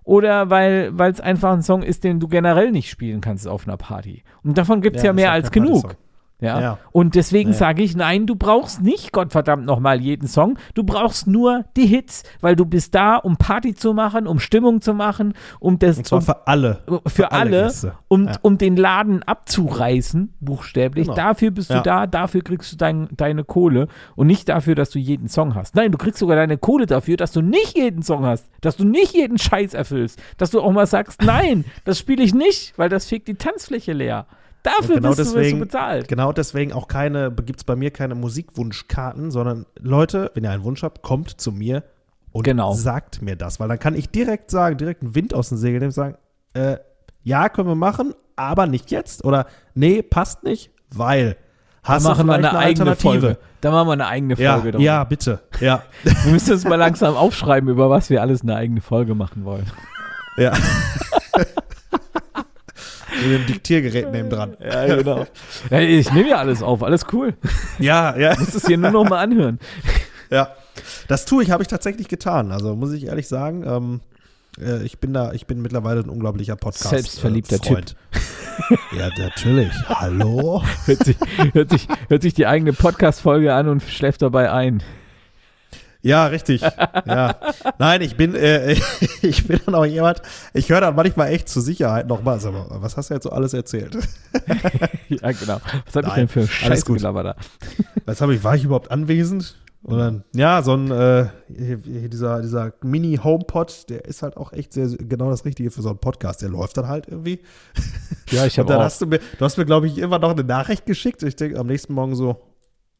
oder 0.09 0.49
weil 0.49 0.91
es 1.11 1.21
einfach 1.21 1.53
ein 1.53 1.61
Song 1.61 1.83
ist, 1.83 2.03
den 2.03 2.19
du 2.19 2.27
generell 2.27 2.71
nicht 2.71 2.89
spielen 2.89 3.21
kannst 3.21 3.47
auf 3.47 3.67
einer 3.67 3.77
Party. 3.77 4.23
Und 4.43 4.57
davon 4.57 4.81
gibt 4.81 4.95
es 4.95 5.03
ja, 5.03 5.11
ist 5.11 5.15
mehr 5.15 5.31
als 5.31 5.51
genug. 5.51 5.97
Ja. 6.41 6.61
Ja. 6.61 6.77
Und 6.93 7.15
desegen 7.15 7.51
Ja. 7.51 7.57
sage 7.57 7.83
ich, 7.83 7.97
nein, 7.97 8.25
du 8.25 8.35
brauchst 8.35 8.81
nicht 8.81 9.11
Gottverdammt 9.11 9.65
nochmal 9.65 9.99
jeden 9.99 10.27
Song. 10.27 10.57
Du 10.73 10.83
brauchst 10.83 11.27
nur 11.27 11.65
die 11.75 11.85
Hits, 11.85 12.23
weil 12.39 12.55
du 12.55 12.65
bist 12.65 12.95
da, 12.95 13.17
um 13.17 13.35
Party 13.35 13.75
zu 13.75 13.93
machen, 13.93 14.25
um 14.25 14.39
Stimmung 14.39 14.79
zu 14.79 14.93
machen, 14.93 15.33
um 15.59 15.79
das 15.79 15.97
Und 15.97 16.07
zwar 16.07 16.19
um, 16.19 16.25
für 16.25 16.47
alle. 16.47 16.79
für 17.07 17.31
alle, 17.33 17.63
Gäste. 17.63 17.93
um, 18.07 18.27
Ja. 18.27 18.37
um 18.41 18.57
den 18.57 18.77
Laden 18.77 19.21
abzureißen, 19.23 20.33
buchstäblich. 20.39 21.05
Genau. 21.07 21.15
Dafür 21.15 21.51
bist 21.51 21.69
du 21.71 21.81
da, 21.81 22.07
dafür 22.07 22.41
kriegst 22.41 22.71
du 22.71 22.77
dein, 22.77 23.09
deine 23.17 23.43
Kohle 23.43 23.87
und 24.15 24.27
nicht 24.27 24.47
dafür, 24.49 24.75
dass 24.75 24.89
du 24.91 24.99
jeden 24.99 25.27
Song 25.27 25.55
hast. 25.55 25.75
Nein, 25.75 25.91
du 25.91 25.97
kriegst 25.97 26.19
sogar 26.19 26.37
deine 26.37 26.57
Kohle 26.57 26.85
dafür, 26.85 27.17
dass 27.17 27.31
du 27.33 27.41
nicht 27.41 27.77
jeden 27.77 28.01
Song 28.01 28.25
hast, 28.25 28.49
dass 28.61 28.77
du 28.77 28.85
nicht 28.85 29.13
jeden 29.13 29.37
Scheiß 29.37 29.73
erfüllst, 29.73 30.21
dass 30.37 30.51
du 30.51 30.61
auch 30.61 30.71
mal 30.71 30.87
sagst, 30.87 31.21
nein, 31.21 31.65
das 31.83 31.99
spiele 31.99 32.23
ich 32.23 32.33
nicht, 32.33 32.77
weil 32.77 32.87
das 32.89 33.07
fegt 33.07 33.27
die 33.27 33.35
Tanzfläche 33.35 33.91
leer. 33.93 34.25
Dafür 34.63 34.95
genau 34.95 35.09
bist 35.09 35.19
du, 35.19 35.23
wirst 35.23 35.33
du 35.33 35.37
deswegen- 35.37 35.59
bezahlt. 35.59 36.07
Genau 36.07 36.31
deswegen 36.33 36.73
auch 36.73 36.87
keine, 36.87 37.31
gibt 37.31 37.59
es 37.59 37.63
bei 37.63 37.75
mir 37.75 37.91
keine 37.91 38.15
Musikwunschkarten, 38.15 39.31
sondern 39.31 39.65
Leute, 39.79 40.31
wenn 40.33 40.43
ihr 40.43 40.51
einen 40.51 40.63
Wunsch 40.63 40.83
habt, 40.83 41.01
kommt 41.01 41.39
zu 41.39 41.51
mir 41.51 41.83
und 42.31 42.43
Genau. 42.43 42.73
sagt 42.73 43.21
mir 43.21 43.35
das, 43.35 43.59
weil 43.59 43.69
dann 43.69 43.79
kann 43.79 43.95
ich 43.95 44.09
direkt 44.09 44.51
sagen, 44.51 44.77
direkt 44.77 45.01
einen 45.01 45.15
Wind 45.15 45.33
aus 45.33 45.49
den 45.49 45.57
Segeln 45.57 45.79
nehmen 45.79 45.89
und 45.89 45.93
sagen, 45.93 46.15
äh, 46.53 46.77
ja, 47.23 47.49
können 47.49 47.67
wir 47.69 47.75
machen, 47.75 48.13
aber 48.35 48.67
nicht 48.67 48.91
jetzt 48.91 49.23
oder 49.23 49.45
nee, 49.75 50.01
passt 50.01 50.43
nicht, 50.43 50.71
weil 50.93 51.37
Da 51.83 51.93
hast 51.93 52.05
du 52.05 52.09
machen 52.09 52.27
wir 52.27 52.33
vielleicht 52.35 52.49
eine, 52.55 52.59
eigene 52.59 52.89
Alternative? 52.91 53.21
Folge. 53.21 53.37
Da 53.61 53.71
machen 53.71 53.87
wir 53.87 53.93
eine 53.93 54.07
eigene 54.07 54.35
Ja, 54.35 54.53
Folge. 54.55 54.71
darüber. 54.71 54.83
ja, 54.85 55.03
bitte, 55.05 55.39
ja, 55.59 55.83
Wir 56.03 56.31
müssen 56.31 56.53
uns 56.53 56.63
mal 56.65 56.75
langsam 56.75 57.15
aufschreiben, 57.15 57.69
über 57.69 57.89
was 57.89 58.09
wir 58.09 58.21
alles 58.21 58.41
eine 58.41 58.55
eigene 58.55 58.81
Folge 58.81 59.15
machen 59.15 59.43
wollen. 59.45 59.65
ja. 60.37 60.53
Mit 63.21 63.39
dem 63.39 63.45
Diktiergerät 63.45 64.11
neben 64.11 64.29
dran. 64.29 64.55
Ja, 64.59 64.95
genau. 64.95 65.25
Ja, 65.69 65.79
ich 65.79 66.11
nehme 66.13 66.29
ja 66.29 66.37
alles 66.37 66.61
auf, 66.61 66.83
alles 66.83 67.05
cool. 67.13 67.33
Ja, 67.79 68.17
ja. 68.17 68.35
Muss 68.37 68.55
es 68.55 68.65
hier 68.65 68.77
nur 68.77 68.91
noch 68.91 69.09
mal 69.09 69.19
anhören. 69.19 69.59
Ja, 70.29 70.55
das 71.07 71.25
tue 71.25 71.43
ich, 71.43 71.51
habe 71.51 71.63
ich 71.63 71.67
tatsächlich 71.67 72.07
getan. 72.07 72.51
Also 72.51 72.75
muss 72.75 72.93
ich 72.93 73.07
ehrlich 73.07 73.27
sagen, 73.27 73.63
ähm, 73.65 74.01
äh, 74.59 74.83
ich 74.83 74.99
bin 74.99 75.13
da, 75.13 75.33
ich 75.33 75.47
bin 75.47 75.61
mittlerweile 75.61 76.01
ein 76.01 76.09
unglaublicher 76.09 76.55
Podcast. 76.55 76.89
Selbstverliebter 76.89 77.55
äh, 77.55 77.67
Freund. 77.67 77.95
ja, 78.97 79.09
natürlich. 79.17 79.71
Hallo? 79.87 80.63
Hört 80.85 81.03
sich, 81.03 81.17
hört 81.53 81.69
sich, 81.69 81.87
hört 82.07 82.21
sich 82.21 82.33
die 82.33 82.47
eigene 82.47 82.73
Podcast-Folge 82.73 83.53
an 83.53 83.67
und 83.67 83.83
schläft 83.83 84.21
dabei 84.21 84.51
ein. 84.51 84.83
Ja, 86.01 86.27
richtig. 86.27 86.61
Ja. 86.61 87.35
Nein, 87.77 88.01
ich 88.01 88.15
bin, 88.15 88.33
äh, 88.35 88.73
ich 89.21 89.47
bin 89.47 89.59
dann 89.65 89.75
auch 89.75 89.85
jemand, 89.85 90.21
ich 90.53 90.69
höre 90.69 90.81
dann 90.81 90.95
manchmal 90.95 91.33
echt 91.33 91.49
zur 91.49 91.61
Sicherheit 91.61 92.07
nochmal, 92.07 92.39
sag 92.39 92.53
mal, 92.53 92.67
was 92.69 92.95
hast 92.95 93.09
du 93.09 93.15
jetzt 93.15 93.23
so 93.23 93.31
alles 93.31 93.53
erzählt? 93.53 93.97
Ja, 95.09 95.31
genau. 95.31 95.59
Was 95.87 95.95
habe 95.95 96.07
ich 96.07 96.13
denn 96.13 96.27
für 96.27 96.41
alles 96.41 96.51
Scheiß 96.51 96.85
gut. 96.85 97.03
da? 97.03 97.35
Was 98.05 98.21
habe 98.21 98.35
ich, 98.35 98.43
war 98.43 98.53
ich 98.53 98.63
überhaupt 98.63 98.91
anwesend? 98.91 99.55
Und 99.81 99.97
dann, 99.97 100.23
ja, 100.35 100.61
so 100.61 100.75
ein, 100.75 100.91
äh, 100.91 101.29
dieser, 101.49 102.41
dieser 102.41 102.73
Mini-HomePod, 102.83 103.89
der 103.89 104.05
ist 104.05 104.21
halt 104.21 104.37
auch 104.37 104.53
echt 104.53 104.73
sehr, 104.73 104.87
genau 104.87 105.31
das 105.31 105.45
Richtige 105.45 105.71
für 105.71 105.81
so 105.81 105.89
einen 105.89 105.97
Podcast. 105.97 106.43
Der 106.43 106.49
läuft 106.49 106.77
dann 106.77 106.87
halt 106.87 107.07
irgendwie. 107.07 107.39
Ja, 108.29 108.45
ich 108.45 108.53
Und 108.59 108.65
habe 108.65 108.67
dann 108.67 108.81
auch. 108.81 108.83
hast 108.83 109.01
du 109.01 109.07
mir, 109.07 109.17
du 109.17 109.45
hast 109.45 109.57
mir, 109.57 109.65
glaube 109.65 109.87
ich, 109.87 109.97
immer 109.97 110.19
noch 110.19 110.31
eine 110.31 110.43
Nachricht 110.43 110.85
geschickt. 110.85 111.23
Ich 111.23 111.35
denke 111.37 111.57
am 111.57 111.65
nächsten 111.67 111.93
Morgen 111.93 112.15
so, 112.15 112.39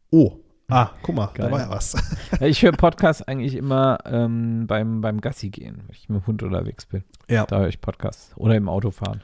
oh, 0.10 0.40
ah, 0.70 0.92
guck 1.02 1.16
mal, 1.16 1.28
Geil. 1.34 1.48
da 1.48 1.52
war 1.52 1.60
ja 1.60 1.70
was. 1.70 1.96
Ich 2.42 2.62
höre 2.64 2.72
Podcasts 2.72 3.22
eigentlich 3.22 3.56
immer 3.56 3.98
ähm, 4.06 4.66
beim, 4.68 5.02
beim 5.02 5.20
Gassi 5.22 5.50
gehen, 5.50 5.84
wenn 5.86 5.96
ich 5.96 6.08
mit 6.10 6.22
dem 6.24 6.28
Hund 6.28 6.44
unterwegs 6.44 6.86
bin. 6.86 7.04
Ja, 7.28 7.46
Da 7.46 7.60
höre 7.60 7.68
ich 7.68 7.82
Podcasts. 7.82 8.32
Oder 8.36 8.56
im 8.56 8.70
Auto 8.70 8.92
fahren. 8.92 9.22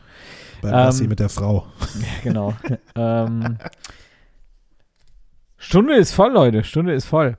beim 0.61 0.71
Ähm, 0.73 0.77
Gassi 0.77 1.07
mit 1.07 1.19
der 1.19 1.29
Frau. 1.29 1.65
Ja, 1.99 2.07
genau. 2.23 2.53
ähm, 2.95 3.57
Stunde 5.57 5.95
ist 5.95 6.11
voll, 6.13 6.31
Leute. 6.33 6.63
Stunde 6.63 6.93
ist 6.93 7.05
voll. 7.05 7.37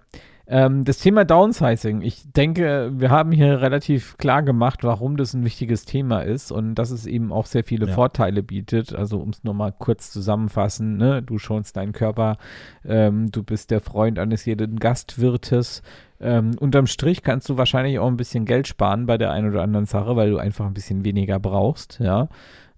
Ähm, 0.48 0.84
das 0.84 0.98
Thema 0.98 1.24
Downsizing. 1.24 2.02
Ich 2.02 2.30
denke, 2.32 2.92
wir 2.94 3.10
haben 3.10 3.32
hier 3.32 3.60
relativ 3.60 4.16
klar 4.16 4.42
gemacht, 4.44 4.84
warum 4.84 5.16
das 5.16 5.34
ein 5.34 5.44
wichtiges 5.44 5.84
Thema 5.84 6.20
ist 6.20 6.52
und 6.52 6.76
dass 6.76 6.90
es 6.90 7.06
eben 7.06 7.32
auch 7.32 7.46
sehr 7.46 7.64
viele 7.64 7.88
Ja. 7.88 7.94
Vorteile 7.94 8.44
bietet. 8.44 8.94
Also 8.94 9.18
um 9.18 9.30
es 9.30 9.42
nur 9.42 9.54
mal 9.54 9.72
kurz 9.72 10.12
zusammenfassen, 10.12 10.96
ne? 10.98 11.20
du 11.22 11.38
schonst 11.38 11.76
deinen 11.76 11.92
Körper, 11.92 12.38
ähm, 12.84 13.30
du 13.32 13.42
bist 13.42 13.72
der 13.72 13.80
Freund 13.80 14.18
eines 14.20 14.44
jeden 14.44 14.78
Gastwirtes. 14.78 15.82
Ähm, 16.20 16.52
unterm 16.60 16.86
Strich 16.86 17.22
kannst 17.22 17.48
du 17.48 17.58
wahrscheinlich 17.58 17.98
auch 17.98 18.06
ein 18.06 18.16
bisschen 18.16 18.44
Geld 18.44 18.68
sparen 18.68 19.06
bei 19.06 19.18
der 19.18 19.32
einen 19.32 19.50
oder 19.50 19.62
anderen 19.62 19.86
Sache, 19.86 20.14
weil 20.16 20.30
du 20.30 20.38
einfach 20.38 20.66
ein 20.66 20.74
bisschen 20.74 21.04
weniger 21.04 21.40
brauchst, 21.40 21.98
ja. 21.98 22.28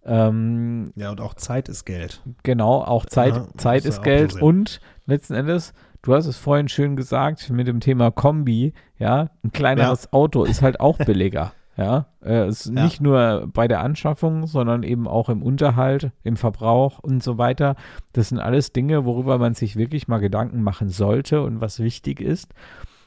Ähm, 0.04 0.90
Ja, 0.96 1.10
und 1.10 1.20
auch 1.20 1.34
Zeit 1.34 1.68
ist 1.68 1.84
Geld. 1.84 2.22
Genau, 2.42 2.80
auch 2.82 3.04
Zeit, 3.04 3.36
Ja, 3.36 3.46
Zeit 3.58 3.84
ist 3.84 3.98
auch 3.98 4.04
Geld 4.04 4.40
und 4.40 4.80
letzten 5.06 5.34
Endes, 5.34 5.74
du 6.02 6.14
hast 6.14 6.26
es 6.26 6.36
vorhin 6.36 6.68
schön 6.68 6.96
gesagt 6.96 7.50
mit 7.50 7.66
dem 7.66 7.80
Thema 7.80 8.10
Kombi, 8.10 8.72
ja, 8.98 9.28
ein 9.44 9.52
kleineres 9.52 10.12
Auto 10.12 10.44
ist 10.44 10.62
halt 10.62 10.80
auch 10.80 10.98
billiger. 11.06 11.52
Ja, 11.76 12.06
äh, 12.24 12.46
es 12.46 12.66
ist 12.66 12.74
Ja. 12.74 12.82
nicht 12.82 13.00
nur 13.00 13.48
bei 13.52 13.68
der 13.68 13.80
Anschaffung, 13.82 14.48
sondern 14.48 14.82
eben 14.82 15.06
auch 15.06 15.28
im 15.28 15.42
Unterhalt, 15.42 16.10
im 16.24 16.36
Verbrauch 16.36 16.98
und 16.98 17.22
so 17.22 17.38
weiter. 17.38 17.76
Das 18.12 18.30
sind 18.30 18.40
alles 18.40 18.72
Dinge, 18.72 19.04
worüber 19.04 19.38
man 19.38 19.54
sich 19.54 19.76
wirklich 19.76 20.08
mal 20.08 20.18
Gedanken 20.18 20.62
machen 20.62 20.88
sollte 20.88 21.40
und 21.42 21.60
was 21.60 21.78
wichtig 21.78 22.20
ist. 22.20 22.52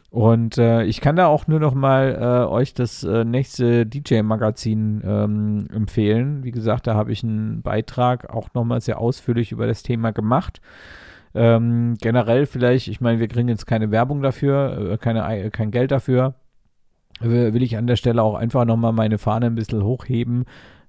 Und 0.10 0.58
äh, 0.58 0.84
ich 0.84 1.00
kann 1.02 1.16
da 1.18 1.28
auch 1.28 1.48
nur 1.48 1.60
noch 1.60 1.74
mal 1.74 2.18
äh, 2.20 2.50
euch 2.50 2.74
das 2.74 3.04
äh, 3.04 3.24
nächste 3.26 3.86
DJ-Magazin 3.86 5.02
ähm, 5.06 5.68
empfehlen. 5.74 6.44
Wie 6.44 6.52
gesagt, 6.52 6.88
da 6.88 6.96
habe 6.96 7.12
ich 7.12 7.24
einen 7.24 7.62
Beitrag 7.62 8.30
auch 8.30 8.54
noch 8.54 8.64
mal 8.66 8.80
sehr 8.82 9.00
ausführlich 9.00 9.52
über 9.52 9.68
das 9.68 9.84
Thema 9.84 10.12
gemacht. 10.12 10.62
Ähm, 11.34 11.96
generell 12.02 12.46
vielleicht, 12.46 12.88
ich 12.88 13.00
meine, 13.02 13.20
wir 13.20 13.28
kriegen 13.28 13.48
jetzt 13.48 13.66
keine 13.66 13.92
Werbung 13.92 14.22
dafür, 14.22 14.92
äh, 14.94 14.98
keine, 14.98 15.24
Ei- 15.26 15.50
kein 15.50 15.72
Geld 15.72 15.92
dafür. 15.92 16.36
Äh, 17.22 17.54
Will 17.54 17.64
ich 17.64 17.78
an 17.78 17.88
der 17.88 17.96
Stelle 17.96 18.22
auch 18.24 18.36
einfach 18.36 18.66
noch 18.66 18.78
mal 18.78 18.92
meine 18.92 19.18
Fahne 19.18 19.46
ein 19.48 19.56
bisschen 19.56 19.84
hochheben 19.84 20.46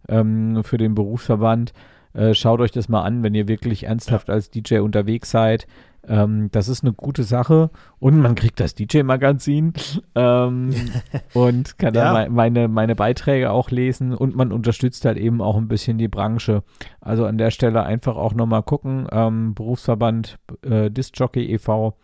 ähm, 0.08 0.64
für 0.64 0.78
den 0.78 0.94
Berufsverband. 0.94 1.72
Äh, 2.14 2.34
schaut 2.34 2.60
euch 2.60 2.72
das 2.72 2.88
mal 2.88 3.02
an, 3.02 3.22
wenn 3.22 3.34
ihr 3.34 3.48
wirklich 3.48 3.84
ernsthaft 3.84 4.30
als 4.30 4.50
DJ 4.50 4.78
unterwegs 4.78 5.30
seid. 5.30 5.66
Ähm, 6.08 6.48
das 6.50 6.68
ist 6.68 6.82
eine 6.82 6.92
gute 6.92 7.22
Sache 7.22 7.70
und 8.00 8.18
man 8.18 8.34
kriegt 8.34 8.58
das 8.58 8.74
DJ-Magazin 8.74 9.72
ähm, 10.16 10.70
und 11.34 11.78
kann 11.78 11.94
da 11.94 12.04
Ja. 12.06 12.12
mei- 12.12 12.28
meine, 12.28 12.66
meine 12.68 12.96
Beiträge 12.96 13.50
auch 13.52 13.70
lesen 13.70 14.12
und 14.14 14.34
man 14.34 14.50
unterstützt 14.50 15.04
halt 15.04 15.16
eben 15.16 15.40
auch 15.40 15.56
ein 15.56 15.68
bisschen 15.68 15.98
die 15.98 16.08
Branche. 16.08 16.64
Also 17.00 17.24
an 17.26 17.38
der 17.38 17.50
Stelle 17.52 17.84
einfach 17.84 18.16
auch 18.16 18.34
nochmal 18.34 18.62
gucken, 18.64 19.06
ähm, 19.12 19.54
Berufsverband 19.54 20.38
äh, 20.62 20.90
Discjockey 20.90 21.44
e.V. 21.52 21.96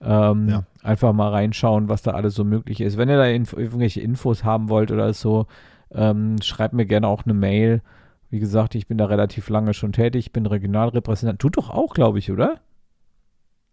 Ähm, 0.00 0.48
Ja. 0.48 0.62
Einfach 0.84 1.12
mal 1.12 1.30
reinschauen, 1.30 1.88
was 1.88 2.02
da 2.02 2.12
alles 2.12 2.34
so 2.34 2.44
möglich 2.44 2.80
ist. 2.80 2.96
Wenn 2.96 3.08
ihr 3.08 3.16
da 3.16 3.26
inf 3.26 3.52
irgendwelche 3.52 4.00
Infos 4.00 4.42
haben 4.44 4.68
wollt 4.68 4.90
oder 4.90 5.12
so, 5.12 5.46
ähm, 5.92 6.36
schreibt 6.42 6.74
mir 6.74 6.86
gerne 6.86 7.06
auch 7.08 7.24
eine 7.24 7.34
Mail. 7.34 7.82
Wie 8.30 8.38
gesagt, 8.40 8.74
ich 8.74 8.86
bin 8.88 8.98
da 8.98 9.06
relativ 9.06 9.48
lange 9.48 9.74
schon 9.74 9.92
tätig, 9.92 10.32
bin 10.32 10.46
Regionalrepräsentant. 10.46 11.42
Du 11.42 11.50
doch 11.50 11.70
auch, 11.70 11.92
glaube 11.94 12.18
ich, 12.18 12.32
oder? 12.32 12.60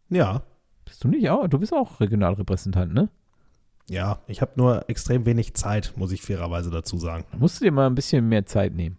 Ja, 0.09 0.41
Bist 0.85 1.03
du 1.03 1.07
nicht 1.07 1.29
auch? 1.29 1.47
Du 1.47 1.59
bist 1.59 1.73
auch 1.73 1.99
Regionalrepräsentant, 1.99 2.93
ne? 2.93 3.09
ja. 3.89 4.19
Ich 4.27 4.41
habe 4.41 4.51
nur 4.55 4.87
extrem 4.89 5.25
wenig 5.25 5.53
Zeit, 5.55 5.93
muss 5.95 6.11
ich 6.11 6.21
fairerweise 6.21 6.69
dazu 6.71 6.97
sagen. 6.97 7.25
Musst 7.37 7.59
du 7.59 7.65
dir 7.65 7.71
mal 7.71 7.87
ein 7.87 7.95
bisschen 7.95 8.27
mehr 8.29 8.45
Zeit 8.45 8.73
nehmen. 8.75 8.97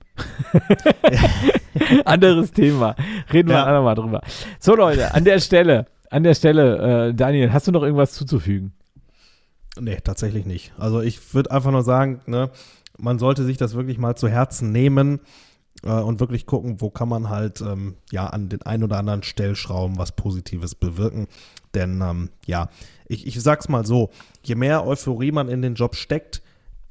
Anderes 2.04 2.52
Thema. 2.52 2.94
Reden 3.32 3.48
wir 3.48 3.56
Ja. 3.56 3.64
andermal 3.64 3.94
drüber. 3.94 4.20
So, 4.58 4.74
Leute, 4.74 5.14
an 5.14 5.24
der 5.24 5.38
Stelle, 5.40 5.86
an 6.10 6.22
der 6.22 6.34
Stelle, 6.34 7.08
äh, 7.08 7.14
Daniel, 7.14 7.52
hast 7.52 7.66
du 7.68 7.72
noch 7.72 7.82
irgendwas 7.82 8.12
zuzufügen? 8.12 8.72
Nee, 9.78 9.98
tatsächlich 10.02 10.46
nicht. 10.46 10.72
Also 10.78 11.00
ich 11.00 11.34
würde 11.34 11.50
einfach 11.52 11.70
nur 11.70 11.82
sagen, 11.82 12.20
ne, 12.26 12.50
man 12.98 13.18
sollte 13.18 13.44
sich 13.44 13.56
das 13.56 13.74
wirklich 13.74 13.98
mal 13.98 14.16
zu 14.16 14.28
Herzen 14.28 14.72
nehmen 14.72 15.20
und 15.82 16.20
wirklich 16.20 16.44
gucken, 16.46 16.80
wo 16.80 16.90
kann 16.90 17.08
man 17.08 17.28
halt 17.30 17.60
ähm, 17.62 17.94
ja 18.12 18.26
an 18.26 18.48
den 18.48 18.62
ein 18.62 18.82
oder 18.84 18.98
anderen 18.98 19.22
Stellschrauben 19.22 19.96
was 19.98 20.12
Positives 20.12 20.74
bewirken. 20.74 21.26
Denn 21.74 22.00
ähm, 22.02 22.30
ja, 22.46 22.68
ich, 23.06 23.26
ich 23.26 23.40
sag's 23.40 23.68
mal 23.68 23.86
so, 23.86 24.10
je 24.42 24.56
mehr 24.56 24.86
Euphorie 24.86 25.32
man 25.32 25.48
in 25.48 25.62
den 25.62 25.74
Job 25.74 25.94
steckt, 25.96 26.42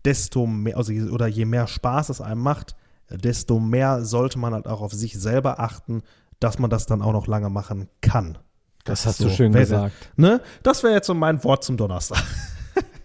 desto 0.05 0.47
mehr, 0.47 0.77
also 0.77 0.91
oder 0.93 1.27
je 1.27 1.45
mehr 1.45 1.67
Spaß 1.67 2.09
es 2.09 2.21
einem 2.21 2.41
macht, 2.41 2.75
desto 3.09 3.59
mehr 3.59 4.05
sollte 4.05 4.39
man 4.39 4.53
halt 4.53 4.67
auch 4.67 4.81
auf 4.81 4.93
sich 4.93 5.19
selber 5.19 5.59
achten, 5.59 6.01
dass 6.39 6.57
man 6.57 6.69
das 6.69 6.85
dann 6.85 7.01
auch 7.01 7.13
noch 7.13 7.27
lange 7.27 7.49
machen 7.49 7.89
kann. 8.01 8.37
Das 8.85 9.01
ist 9.01 9.05
hast 9.05 9.19
du 9.19 9.23
so. 9.25 9.35
schön 9.35 9.53
Wer- 9.53 9.61
gesagt. 9.61 10.11
Ne? 10.15 10.41
Das 10.63 10.83
wäre 10.83 10.93
jetzt 10.93 11.07
so 11.07 11.13
mein 11.13 11.43
Wort 11.43 11.63
zum 11.63 11.77
Donnerstag. 11.77 12.23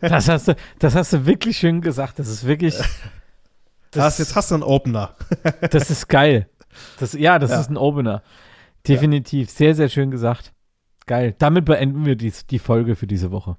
Das 0.00 0.28
hast 0.28 0.48
du, 0.48 0.56
das 0.78 0.94
hast 0.94 1.12
du 1.14 1.26
wirklich 1.26 1.56
schön 1.58 1.80
gesagt. 1.80 2.18
Das 2.18 2.28
ist 2.28 2.44
wirklich. 2.46 2.74
Das, 3.94 4.18
jetzt 4.18 4.34
hast 4.36 4.50
du 4.50 4.54
einen 4.56 4.62
Opener. 4.64 5.14
Das 5.70 5.90
ist 5.90 6.08
geil. 6.08 6.48
Das, 6.98 7.12
ja, 7.12 7.38
das 7.38 7.50
Ja. 7.50 7.60
ist 7.60 7.70
ein 7.70 7.76
Opener. 7.76 8.22
Definitiv. 8.86 9.50
Sehr, 9.50 9.74
sehr 9.74 9.88
schön 9.88 10.10
gesagt. 10.10 10.52
Geil. 11.06 11.34
Damit 11.38 11.64
beenden 11.64 12.04
wir 12.06 12.16
dies, 12.16 12.46
die 12.46 12.58
Folge 12.58 12.96
für 12.96 13.06
diese 13.06 13.30
Woche. 13.30 13.56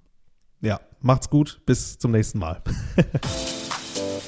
Ja, 0.61 0.79
macht's 1.01 1.29
gut. 1.29 1.61
Bis 1.65 1.97
zum 1.97 2.11
nächsten 2.11 2.39
Mal. 2.39 2.61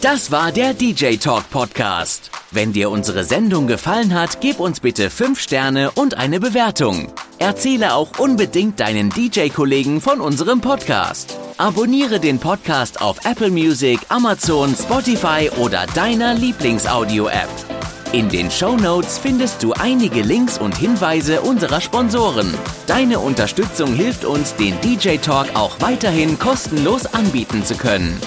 Das 0.02 0.32
war 0.32 0.52
der 0.52 0.76
DJ 0.76 1.16
Talk 1.16 1.50
Podcast. 1.50 2.30
Wenn 2.52 2.72
dir 2.72 2.92
unsere 2.92 3.24
Sendung 3.24 3.66
gefallen 3.66 4.14
hat, 4.14 4.42
gib 4.42 4.60
uns 4.60 4.80
bitte 4.80 5.10
5 5.10 5.40
Sterne 5.40 5.90
und 5.90 6.14
eine 6.14 6.40
Bewertung. 6.40 7.12
Erzähle 7.40 7.96
auch 7.96 8.20
unbedingt 8.20 8.80
deinen 8.80 9.10
DJ-Kollegen 9.10 10.00
von 10.00 10.22
unserem 10.22 10.62
Podcast. 10.62 11.36
Abonniere 11.58 12.20
den 12.20 12.38
Podcast 12.38 13.02
auf 13.02 13.26
Apple 13.26 13.50
Music, 13.50 14.00
Amazon, 14.10 14.76
Spotify 14.76 15.50
oder 15.58 15.88
deiner 15.96 16.36
Lieblingsaudio-App. 16.36 17.50
In 18.12 18.30
den 18.30 18.52
Shownotes 18.52 19.18
findest 19.18 19.64
du 19.64 19.74
einige 19.74 20.22
Links 20.22 20.60
und 20.60 20.78
Hinweise 20.78 21.42
unserer 21.42 21.82
Sponsoren. 21.82 22.54
Deine 22.86 23.18
Unterstützung 23.18 23.96
hilft 23.96 24.26
uns, 24.26 24.54
den 24.56 24.80
DJ 24.82 25.18
Talk 25.18 25.48
auch 25.56 25.82
weiterhin 25.82 26.38
kostenlos 26.38 27.08
anbieten 27.08 27.66
zu 27.66 27.76
können. 27.76 28.22